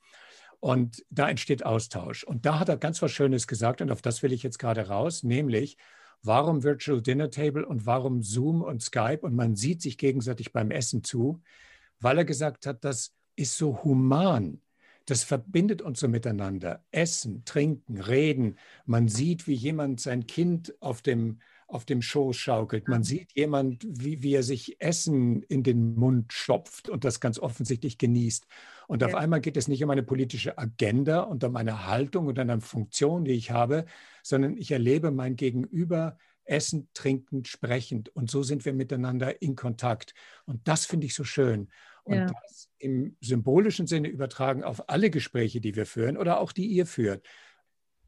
Und 0.61 1.05
da 1.11 1.29
entsteht 1.29 1.67
Austausch. 1.67 2.25
Und 2.25 2.47
da 2.47 2.59
hat 2.59 2.71
er 2.71 2.79
ganz 2.79 3.03
was 3.03 3.13
Schönes 3.13 3.47
gesagt 3.47 3.83
und 3.83 3.91
auf 3.91 4.01
das 4.01 4.23
will 4.23 4.33
ich 4.33 4.43
jetzt 4.43 4.59
gerade 4.59 4.89
raus, 4.89 5.23
nämlich, 5.23 5.77
warum 6.23 6.63
Virtual 6.63 7.03
Dinner 7.03 7.31
Table 7.31 7.67
und 7.67 7.85
warum 7.85 8.23
Zoom 8.23 8.63
und 8.63 8.83
Skype 8.83 9.21
und 9.21 9.35
man 9.35 9.57
sieht 9.57 9.83
sich 9.83 9.99
gegenseitig 9.99 10.53
beim 10.53 10.71
Essen 10.71 11.05
zu, 11.05 11.43
weil 12.01 12.17
er 12.17 12.25
gesagt 12.25 12.67
hat, 12.67 12.83
das 12.83 13.13
ist 13.37 13.59
so 13.59 13.83
human. 13.85 14.63
Das 15.07 15.23
verbindet 15.23 15.83
uns 15.83 16.01
so 16.01 16.09
miteinander. 16.09 16.83
Essen, 16.91 17.45
trinken, 17.45 18.01
reden. 18.01 18.59
Man 18.87 19.09
sieht, 19.09 19.47
wie 19.47 19.55
jemand 19.55 20.01
sein 20.01 20.27
Kind 20.27 20.75
auf 20.81 21.03
dem, 21.03 21.41
auf 21.67 21.85
dem 21.85 22.01
Schoß 22.01 22.37
schaukelt. 22.37 22.89
Man 22.89 23.03
sieht 23.03 23.33
jemand, 23.35 23.85
wie, 23.87 24.23
wie 24.23 24.35
er 24.35 24.43
sich 24.43 24.81
Essen 24.81 25.43
in 25.43 25.63
den 25.63 25.95
Mund 25.95 26.33
stopft 26.33 26.89
und 26.89 27.05
das 27.05 27.21
ganz 27.21 27.39
offensichtlich 27.39 27.99
genießt. 27.99 28.47
Und 28.87 29.03
ja. 29.03 29.09
auf 29.09 29.15
einmal 29.15 29.41
geht 29.41 29.57
es 29.57 29.69
nicht 29.69 29.85
um 29.85 29.91
eine 29.91 30.03
politische 30.03 30.57
Agenda 30.57 31.21
und 31.21 31.45
um 31.45 31.57
eine 31.57 31.87
Haltung 31.87 32.27
und 32.27 32.39
eine 32.39 32.61
Funktion, 32.61 33.25
die 33.25 33.33
ich 33.33 33.51
habe, 33.51 33.85
sondern 34.23 34.57
ich 34.57 34.71
erlebe 34.71 35.11
mein 35.11 35.37
Gegenüber 35.37 36.17
essen, 36.45 36.89
trinken, 36.95 37.45
sprechend. 37.45 38.09
Und 38.11 38.31
so 38.31 38.43
sind 38.43 38.65
wir 38.65 38.73
miteinander 38.73 39.43
in 39.43 39.57
Kontakt. 39.57 40.15
Und 40.47 40.67
das 40.69 40.85
finde 40.87 41.07
ich 41.07 41.15
so 41.15 41.25
schön. 41.25 41.69
Und 42.05 42.17
ja. 42.17 42.27
das 42.27 42.69
im 42.79 43.17
symbolischen 43.21 43.87
Sinne 43.87 44.09
übertragen 44.09 44.63
auf 44.63 44.89
alle 44.89 45.11
Gespräche, 45.11 45.61
die 45.61 45.75
wir 45.75 45.87
führen 45.87 46.17
oder 46.17 46.41
auch 46.41 46.53
die 46.53 46.67
ihr 46.67 46.87
führt. 46.87 47.27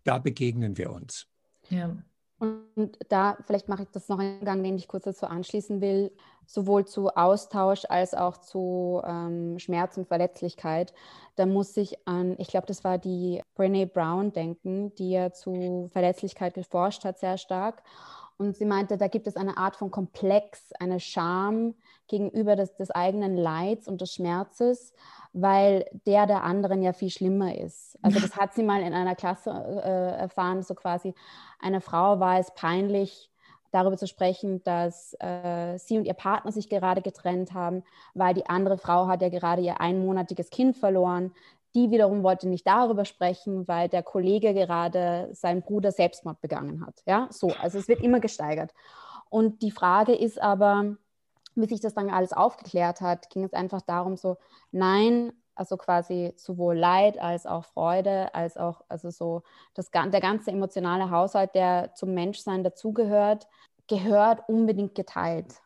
Da 0.05 0.19
begegnen 0.19 0.77
wir 0.77 0.93
uns. 0.93 1.27
Ja. 1.71 1.97
Und 2.39 2.99
da, 3.09 3.39
vielleicht 3.47 3.69
mache 3.69 3.85
ich 3.85 3.89
das 3.89 4.09
noch 4.09 4.19
einen 4.19 4.45
Gang, 4.45 4.63
den 4.63 4.77
ich 4.77 4.89
kurz 4.89 5.05
dazu 5.05 5.27
anschließen 5.27 5.81
will, 5.81 6.13
sowohl 6.45 6.85
zu 6.85 7.09
Austausch 7.17 7.87
als 7.89 8.13
auch 8.13 8.37
zu 8.37 9.01
ähm, 9.07 9.59
Schmerz 9.59 9.97
und 9.97 10.07
Verletzlichkeit. 10.07 10.93
Da 11.37 11.47
muss 11.47 11.75
ich 11.79 12.07
an, 12.07 12.37
ich 12.39 12.49
glaube, 12.49 12.67
das 12.67 12.85
war 12.85 12.99
die 12.99 13.41
Brene 13.55 13.87
Brown 13.87 14.33
denken, 14.33 14.95
die 14.97 15.13
ja 15.13 15.33
zu 15.33 15.89
Verletzlichkeit 15.93 16.53
geforscht 16.53 17.05
hat, 17.05 17.19
sehr 17.19 17.39
stark. 17.39 17.83
Und 18.37 18.55
sie 18.55 18.67
meinte, 18.67 18.99
da 18.99 19.09
gibt 19.09 19.27
es 19.27 19.37
eine 19.37 19.57
Art 19.57 19.77
von 19.77 19.91
Komplex, 19.91 20.73
eine 20.79 21.01
Scham 21.01 21.75
gegenüber 22.09 22.57
des, 22.57 22.75
des 22.77 22.91
eigenen 22.91 23.37
Leids 23.37 23.89
und 23.89 24.01
des 24.01 24.15
Schmerzes, 24.15 24.93
weil 25.33 25.85
der 26.07 26.27
der 26.27 26.45
anderen 26.45 26.83
ja 26.83 26.93
viel 26.93 27.11
schlimmer 27.11 27.57
ist. 27.57 27.99
Also 28.03 28.21
das 28.21 28.37
hat 28.37 28.55
sie 28.55 28.63
mal 28.63 28.83
in 28.83 28.95
einer 28.95 29.15
Klasse 29.15 29.51
äh, 29.51 30.19
erfahren, 30.19 30.63
so 30.63 30.75
quasi 30.75 31.15
eine 31.61 31.81
Frau 31.81 32.21
war 32.21 32.39
es 32.39 32.53
peinlich, 32.55 33.31
darüber 33.71 33.97
zu 33.97 34.07
sprechen, 34.07 34.63
dass 34.65 35.15
äh, 35.21 35.77
sie 35.79 35.99
und 35.99 36.07
ihr 36.07 36.15
Partner 36.15 36.53
sich 36.53 36.69
gerade 36.69 37.03
getrennt 37.03 37.53
haben, 37.53 37.83
weil 38.15 38.35
die 38.35 38.47
andere 38.47 38.79
Frau 38.79 39.07
hat 39.07 39.23
ja 39.23 39.29
gerade 39.29 39.63
ihr 39.63 39.81
einmonatiges 39.81 40.51
Kind 40.51 40.77
verloren. 40.77 41.33
Die 41.75 41.91
wiederum 41.91 42.23
wollte 42.23 42.49
nicht 42.49 42.67
darüber 42.67 43.05
sprechen, 43.05 43.69
weil 43.69 43.89
der 43.89 44.03
Kollege 44.03 44.55
gerade 44.55 45.29
seinen 45.33 45.61
Bruder 45.61 45.93
Selbstmord 45.93 46.41
begangen 46.41 46.87
hat. 46.87 47.03
Ja, 47.07 47.29
so, 47.31 47.53
also 47.61 47.79
es 47.79 47.87
wird 47.89 48.01
immer 48.01 48.21
gesteigert. 48.21 48.73
Und 49.29 49.61
die 49.61 49.71
Frage 49.71 50.15
ist 50.15 50.41
aber, 50.41 50.97
wie 51.57 51.67
sich 51.67 51.81
das 51.81 51.95
dann 51.95 52.11
alles 52.11 52.33
aufgeklärt 52.33 53.01
hat, 53.01 53.31
ging 53.31 53.45
es 53.45 53.53
einfach 53.53 53.83
darum, 53.83 54.17
so, 54.17 54.37
nein, 54.71 55.33
also 55.55 55.77
quasi 55.77 56.35
sowohl 56.37 56.77
Leid 56.77 57.19
als 57.19 57.47
auch 57.47 57.65
Freude, 57.65 58.35
als 58.35 58.57
auch, 58.57 58.83
also 58.89 59.11
so, 59.11 59.43
das, 59.75 59.91
der 59.91 60.21
ganze 60.21 60.51
emotionale 60.51 61.11
Haushalt, 61.11 61.55
der 61.55 61.95
zum 61.95 62.15
Menschsein 62.15 62.63
dazugehört, 62.63 63.49
gehört 63.89 64.49
unbedingt 64.49 64.95
geteilt. 64.95 65.63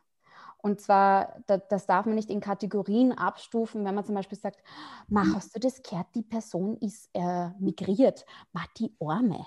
Und 0.63 0.81
zwar, 0.81 1.43
das 1.47 1.87
darf 1.87 2.05
man 2.05 2.15
nicht 2.15 2.31
in 2.31 2.41
Kategorien 2.41 3.13
abstufen, 3.13 3.85
wenn 3.85 3.95
man 3.95 4.05
zum 4.05 4.15
Beispiel 4.15 4.39
sagt, 4.39 4.63
Ma, 5.09 5.25
hast 5.35 5.57
du 5.57 5.61
das 5.61 5.83
gehört, 5.83 6.09
die 6.15 6.23
Person 6.23 6.77
ist 6.77 7.09
äh, 7.15 7.49
migriert, 7.59 8.27
Ma, 8.53 8.61
die 8.77 8.95
Arme. 9.01 9.47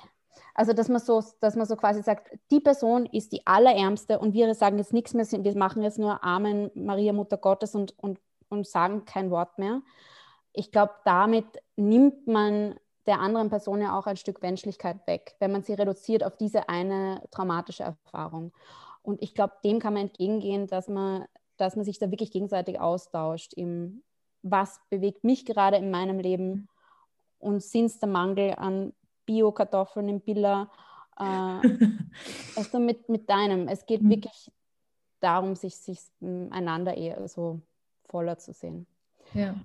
Also, 0.55 0.73
dass 0.73 0.89
man, 0.89 0.99
so, 0.99 1.23
dass 1.39 1.55
man 1.55 1.65
so 1.65 1.75
quasi 1.75 2.03
sagt, 2.03 2.37
die 2.51 2.59
Person 2.59 3.05
ist 3.07 3.31
die 3.31 3.45
Allerärmste 3.45 4.19
und 4.19 4.33
wir 4.33 4.53
sagen 4.55 4.77
jetzt 4.77 4.93
nichts 4.93 5.13
mehr, 5.13 5.25
wir 5.25 5.57
machen 5.57 5.81
jetzt 5.81 5.99
nur 5.99 6.23
Amen, 6.23 6.69
Maria, 6.75 7.13
Mutter 7.13 7.37
Gottes 7.37 7.75
und, 7.75 7.97
und, 7.99 8.19
und 8.49 8.67
sagen 8.67 9.05
kein 9.05 9.31
Wort 9.31 9.57
mehr. 9.57 9.81
Ich 10.53 10.71
glaube, 10.71 10.93
damit 11.05 11.45
nimmt 11.75 12.27
man 12.27 12.75
der 13.05 13.19
anderen 13.19 13.49
Person 13.49 13.81
ja 13.81 13.97
auch 13.97 14.05
ein 14.05 14.17
Stück 14.17 14.41
Menschlichkeit 14.41 15.05
weg, 15.07 15.35
wenn 15.39 15.51
man 15.51 15.63
sie 15.63 15.73
reduziert 15.73 16.23
auf 16.23 16.37
diese 16.37 16.69
eine 16.69 17.21
traumatische 17.31 17.83
Erfahrung. 17.83 18.53
Und 19.01 19.21
ich 19.21 19.35
glaube, 19.35 19.53
dem 19.63 19.79
kann 19.79 19.93
man 19.93 20.03
entgegengehen, 20.03 20.67
dass 20.67 20.87
man, 20.87 21.25
dass 21.57 21.75
man 21.75 21.83
sich 21.83 21.99
da 21.99 22.09
wirklich 22.11 22.31
gegenseitig 22.31 22.79
austauscht. 22.79 23.53
Im, 23.53 24.03
was 24.41 24.79
bewegt 24.89 25.23
mich 25.23 25.45
gerade 25.45 25.77
in 25.77 25.91
meinem 25.91 26.19
Leben 26.19 26.69
und 27.39 27.61
sind 27.61 27.85
es 27.85 27.99
der 27.99 28.09
Mangel 28.09 28.53
an 28.55 28.93
Bio-Kartoffeln 29.25 30.09
im 30.09 30.21
Biller? 30.21 30.71
Äh, 31.17 31.23
also 32.55 32.79
mit, 32.79 33.09
mit 33.09 33.29
deinem. 33.29 33.67
Es 33.67 33.85
geht 33.85 34.01
mhm. 34.01 34.09
wirklich 34.09 34.51
darum, 35.19 35.55
sich, 35.55 35.77
sich 35.77 35.99
einander 36.21 36.97
eher 36.97 37.27
so 37.27 37.61
voller 38.05 38.37
zu 38.37 38.53
sehen. 38.53 38.85
Ja. 39.33 39.55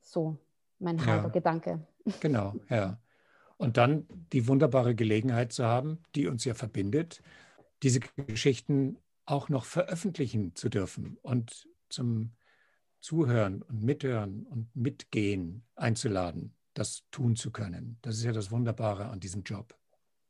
so 0.00 0.36
mein 0.78 1.04
halber 1.04 1.28
ja. 1.28 1.28
Gedanke. 1.28 1.86
Genau, 2.20 2.54
ja. 2.68 3.00
Und 3.56 3.76
dann 3.78 4.06
die 4.32 4.48
wunderbare 4.48 4.94
Gelegenheit 4.94 5.52
zu 5.52 5.64
haben, 5.64 6.02
die 6.14 6.26
uns 6.26 6.44
ja 6.44 6.54
verbindet, 6.54 7.22
diese 7.82 8.00
Geschichten 8.00 8.98
auch 9.24 9.48
noch 9.48 9.64
veröffentlichen 9.64 10.54
zu 10.54 10.68
dürfen 10.68 11.18
und 11.22 11.66
zum 11.88 12.32
Zuhören 13.00 13.62
und 13.62 13.82
Mithören 13.82 14.44
und 14.46 14.74
Mitgehen 14.74 15.64
einzuladen, 15.74 16.55
das 16.78 17.04
tun 17.10 17.36
zu 17.36 17.50
können. 17.50 17.98
Das 18.02 18.16
ist 18.16 18.24
ja 18.24 18.32
das 18.32 18.50
Wunderbare 18.50 19.06
an 19.06 19.20
diesem 19.20 19.42
Job. 19.42 19.76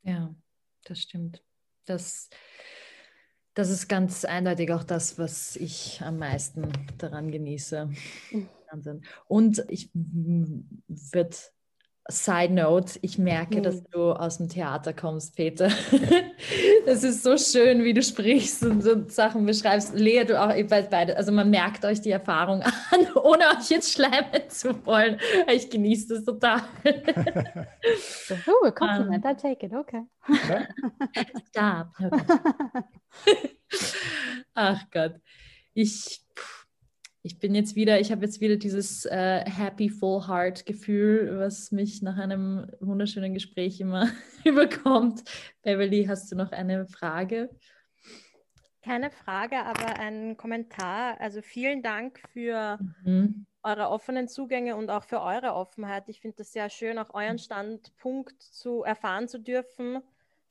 Ja, 0.03 0.35
das 0.85 1.01
stimmt. 1.01 1.43
Das, 1.85 2.31
das 3.55 3.71
ist 3.71 3.89
ganz 3.89 4.25
eindeutig 4.25 4.73
auch 4.73 4.85
das, 4.85 5.19
was 5.19 5.57
ich 5.57 6.01
am 6.03 6.19
meisten 6.19 6.73
daran 6.99 7.31
genieße. 7.31 7.91
Mhm. 8.31 8.49
Wahnsinn. 8.71 9.03
Und 9.27 9.65
ich 9.69 9.91
würde 9.95 11.37
Side 12.09 12.53
Note, 12.53 12.99
ich 13.03 13.19
merke, 13.19 13.59
mhm. 13.59 13.63
dass 13.65 13.83
du 13.85 14.13
aus 14.13 14.39
dem 14.39 14.49
Theater 14.49 14.93
kommst, 14.93 15.37
Peter. 15.37 15.71
Es 16.87 17.03
ist 17.03 17.25
so 17.25 17.37
schön, 17.37 17.83
wie 17.83 17.93
du 17.95 18.03
sprichst 18.03 18.63
und 18.63 18.81
so 18.81 19.09
Sachen 19.09 19.45
beschreibst. 19.45 19.95
Lea, 19.95 20.25
du 20.25 20.41
auch, 20.41 20.55
ihr 20.55 20.69
beide, 20.69 21.17
also 21.17 21.33
man 21.33 21.51
merkt 21.51 21.85
euch 21.85 22.01
die 22.01 22.13
Erfahrung 22.13 22.63
an, 22.91 23.13
ohne 23.17 23.47
euch 23.49 23.71
jetzt 23.71 23.93
schleimen 23.93 24.49
zu 24.49 24.87
wollen. 24.87 25.19
Ich 25.53 25.69
genieße 25.69 26.15
das 26.15 26.25
total. 26.25 26.63
oh, 28.47 28.67
a 28.67 28.71
compliment, 28.71 29.25
um, 29.25 29.31
I 29.31 29.35
take 29.35 29.67
it, 29.67 29.75
okay. 29.75 30.03
Stop. 31.49 31.89
Ach 34.55 34.83
Gott. 34.93 35.15
Ich, 35.75 36.23
ich 37.27 37.41
bin 37.41 37.57
jetzt 37.57 37.75
wieder, 37.75 37.99
ich 37.99 38.13
habe 38.13 38.25
jetzt 38.25 38.41
wieder 38.41 38.55
dieses 38.55 39.05
äh, 39.05 39.45
Happy 39.45 39.91
Full 39.91 40.29
Heart 40.29 40.65
Gefühl, 40.65 41.41
was 41.41 41.73
mich 41.73 42.01
nach 42.01 42.17
einem 42.19 42.71
wunderschönen 42.79 43.35
Gespräch 43.35 43.81
immer 43.81 44.09
überkommt. 44.45 45.25
Beverly, 45.63 46.05
hast 46.07 46.31
du 46.31 46.37
noch 46.37 46.53
eine 46.53 46.87
Frage? 46.87 47.51
Keine 48.81 49.11
Frage, 49.11 49.57
aber 49.57 49.99
ein 49.99 50.37
Kommentar. 50.37 51.21
Also 51.21 51.43
vielen 51.43 51.83
Dank 51.83 52.21
für 52.33 52.79
mhm. 53.03 53.45
eure 53.65 53.89
offenen 53.89 54.29
Zugänge 54.29 54.77
und 54.77 54.89
auch 54.89 55.03
für 55.03 55.21
eure 55.21 55.55
Offenheit. 55.55 56.05
Ich 56.07 56.21
finde 56.21 56.43
es 56.43 56.53
sehr 56.53 56.71
schön, 56.71 56.97
auch 56.97 57.13
euren 57.13 57.41
Standpunkt 57.41 58.41
zu 58.41 58.85
erfahren 58.85 59.27
zu 59.27 59.41
dürfen, 59.41 60.01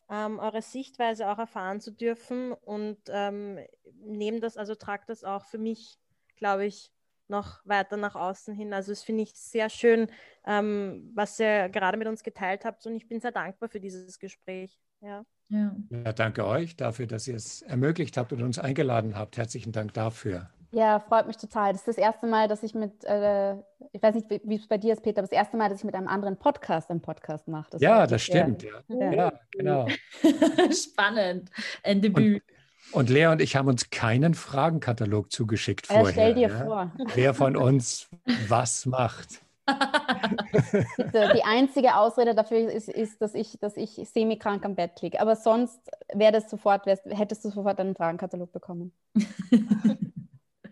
ähm, 0.09 0.39
eure 0.39 0.61
Sichtweise 0.61 1.29
auch 1.29 1.39
erfahren 1.39 1.79
zu 1.79 1.91
dürfen 1.91 2.51
und 2.51 2.99
ähm, 3.07 3.59
nehme 4.03 4.41
das, 4.41 4.57
also 4.57 4.75
tragt 4.75 5.07
das 5.07 5.23
auch 5.23 5.45
für 5.45 5.57
mich 5.57 5.97
glaube 6.35 6.65
ich, 6.65 6.91
noch 7.27 7.59
weiter 7.65 7.97
nach 7.97 8.15
außen 8.15 8.53
hin. 8.53 8.73
Also 8.73 8.91
es 8.91 9.03
finde 9.03 9.23
ich 9.23 9.33
sehr 9.33 9.69
schön, 9.69 10.07
ähm, 10.45 11.11
was 11.15 11.39
ihr 11.39 11.69
gerade 11.69 11.97
mit 11.97 12.07
uns 12.07 12.23
geteilt 12.23 12.65
habt 12.65 12.85
und 12.85 12.95
ich 12.95 13.07
bin 13.07 13.19
sehr 13.19 13.31
dankbar 13.31 13.69
für 13.69 13.79
dieses 13.79 14.19
Gespräch. 14.19 14.79
Ja. 15.01 15.25
Ja. 15.49 15.75
ja, 15.91 16.11
danke 16.11 16.45
euch 16.45 16.75
dafür, 16.75 17.05
dass 17.05 17.27
ihr 17.27 17.35
es 17.35 17.61
ermöglicht 17.61 18.17
habt 18.17 18.33
und 18.33 18.41
uns 18.41 18.57
eingeladen 18.57 19.15
habt. 19.15 19.37
Herzlichen 19.37 19.71
Dank 19.71 19.93
dafür. 19.93 20.49
Ja, 20.71 20.99
freut 20.99 21.27
mich 21.27 21.37
total. 21.37 21.71
Das 21.71 21.81
ist 21.81 21.87
das 21.87 21.97
erste 21.97 22.25
Mal, 22.25 22.47
dass 22.47 22.63
ich 22.63 22.73
mit, 22.73 23.03
äh, 23.05 23.53
ich 23.93 24.01
weiß 24.01 24.15
nicht, 24.15 24.27
wie 24.29 24.55
es 24.55 24.67
bei 24.67 24.77
dir 24.77 24.93
ist, 24.93 25.03
Peter, 25.03 25.19
aber 25.19 25.27
das 25.27 25.37
erste 25.37 25.55
Mal, 25.55 25.69
dass 25.69 25.79
ich 25.79 25.85
mit 25.85 25.95
einem 25.95 26.07
anderen 26.07 26.37
Podcast 26.37 26.89
einen 26.89 27.01
Podcast 27.01 27.47
mache. 27.47 27.69
Das 27.71 27.81
ja, 27.81 28.07
das 28.07 28.23
stimmt. 28.23 28.63
Ja. 28.63 28.81
Ja. 28.87 29.13
ja. 29.13 29.39
genau. 29.51 29.87
Spannend. 30.71 31.49
Ein 31.83 32.01
Debüt. 32.01 32.41
Und 32.43 32.54
und 32.91 33.09
Lea 33.09 33.27
und 33.27 33.41
ich 33.41 33.55
haben 33.55 33.67
uns 33.67 33.89
keinen 33.89 34.33
Fragenkatalog 34.33 35.31
zugeschickt 35.31 35.87
vorher. 35.87 36.11
Stell 36.11 36.33
dir 36.35 36.49
ja? 36.49 36.65
vor. 36.65 36.91
Wer 37.13 37.33
von 37.33 37.55
uns 37.55 38.09
was 38.47 38.85
macht. 38.85 39.41
die 39.67 41.43
einzige 41.43 41.95
Ausrede 41.95 42.35
dafür 42.35 42.71
ist, 42.71 42.87
ist 42.87 43.21
dass 43.21 43.33
ich, 43.33 43.57
dass 43.59 43.77
ich 43.77 43.95
semi-krank 44.13 44.63
am 44.63 44.75
Bett 44.75 45.01
liege. 45.01 45.19
Aber 45.19 45.35
sonst 45.35 45.79
wäre 46.13 46.31
das 46.31 46.49
sofort, 46.49 46.85
hättest 46.85 47.45
du 47.45 47.49
sofort 47.49 47.79
einen 47.79 47.95
Fragenkatalog 47.95 48.51
bekommen. 48.51 48.91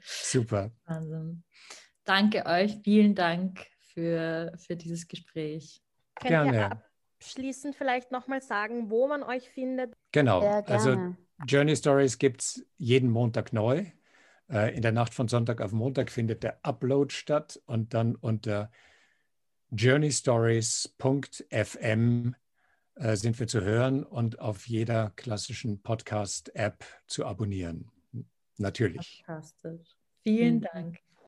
Super. 0.01 0.71
Also, 0.85 1.35
danke 2.03 2.45
euch, 2.45 2.77
vielen 2.83 3.15
Dank 3.15 3.65
für, 3.93 4.53
für 4.57 4.75
dieses 4.75 5.07
Gespräch. 5.07 5.81
Könnt 6.15 6.29
Gerne. 6.29 6.57
ihr 6.57 6.83
abschließend 7.23 7.75
vielleicht 7.75 8.11
nochmal 8.11 8.41
sagen, 8.41 8.89
wo 8.89 9.07
man 9.07 9.23
euch 9.23 9.49
findet? 9.49 9.95
Genau, 10.11 10.41
also 10.41 11.15
Journey 11.47 11.75
Stories 11.75 12.17
gibt 12.17 12.41
es 12.41 12.65
jeden 12.77 13.09
Montag 13.09 13.53
neu. 13.53 13.85
Äh, 14.49 14.75
in 14.75 14.81
der 14.81 14.91
Nacht 14.91 15.13
von 15.13 15.27
Sonntag 15.27 15.61
auf 15.61 15.71
Montag 15.71 16.11
findet 16.11 16.43
der 16.43 16.59
Upload 16.63 17.13
statt 17.13 17.61
und 17.65 17.93
dann 17.93 18.15
unter 18.15 18.71
journeystories.fm 19.71 22.35
äh, 22.95 23.15
sind 23.15 23.39
wir 23.39 23.47
zu 23.47 23.61
hören 23.61 24.03
und 24.03 24.39
auf 24.39 24.67
jeder 24.67 25.11
klassischen 25.15 25.81
Podcast-App 25.81 26.85
zu 27.07 27.25
abonnieren. 27.25 27.89
Natürlich. 28.57 29.23
Fantastisch. 29.25 29.95
Vielen 30.21 30.57
mhm. 30.57 30.67
Dank. 30.71 30.99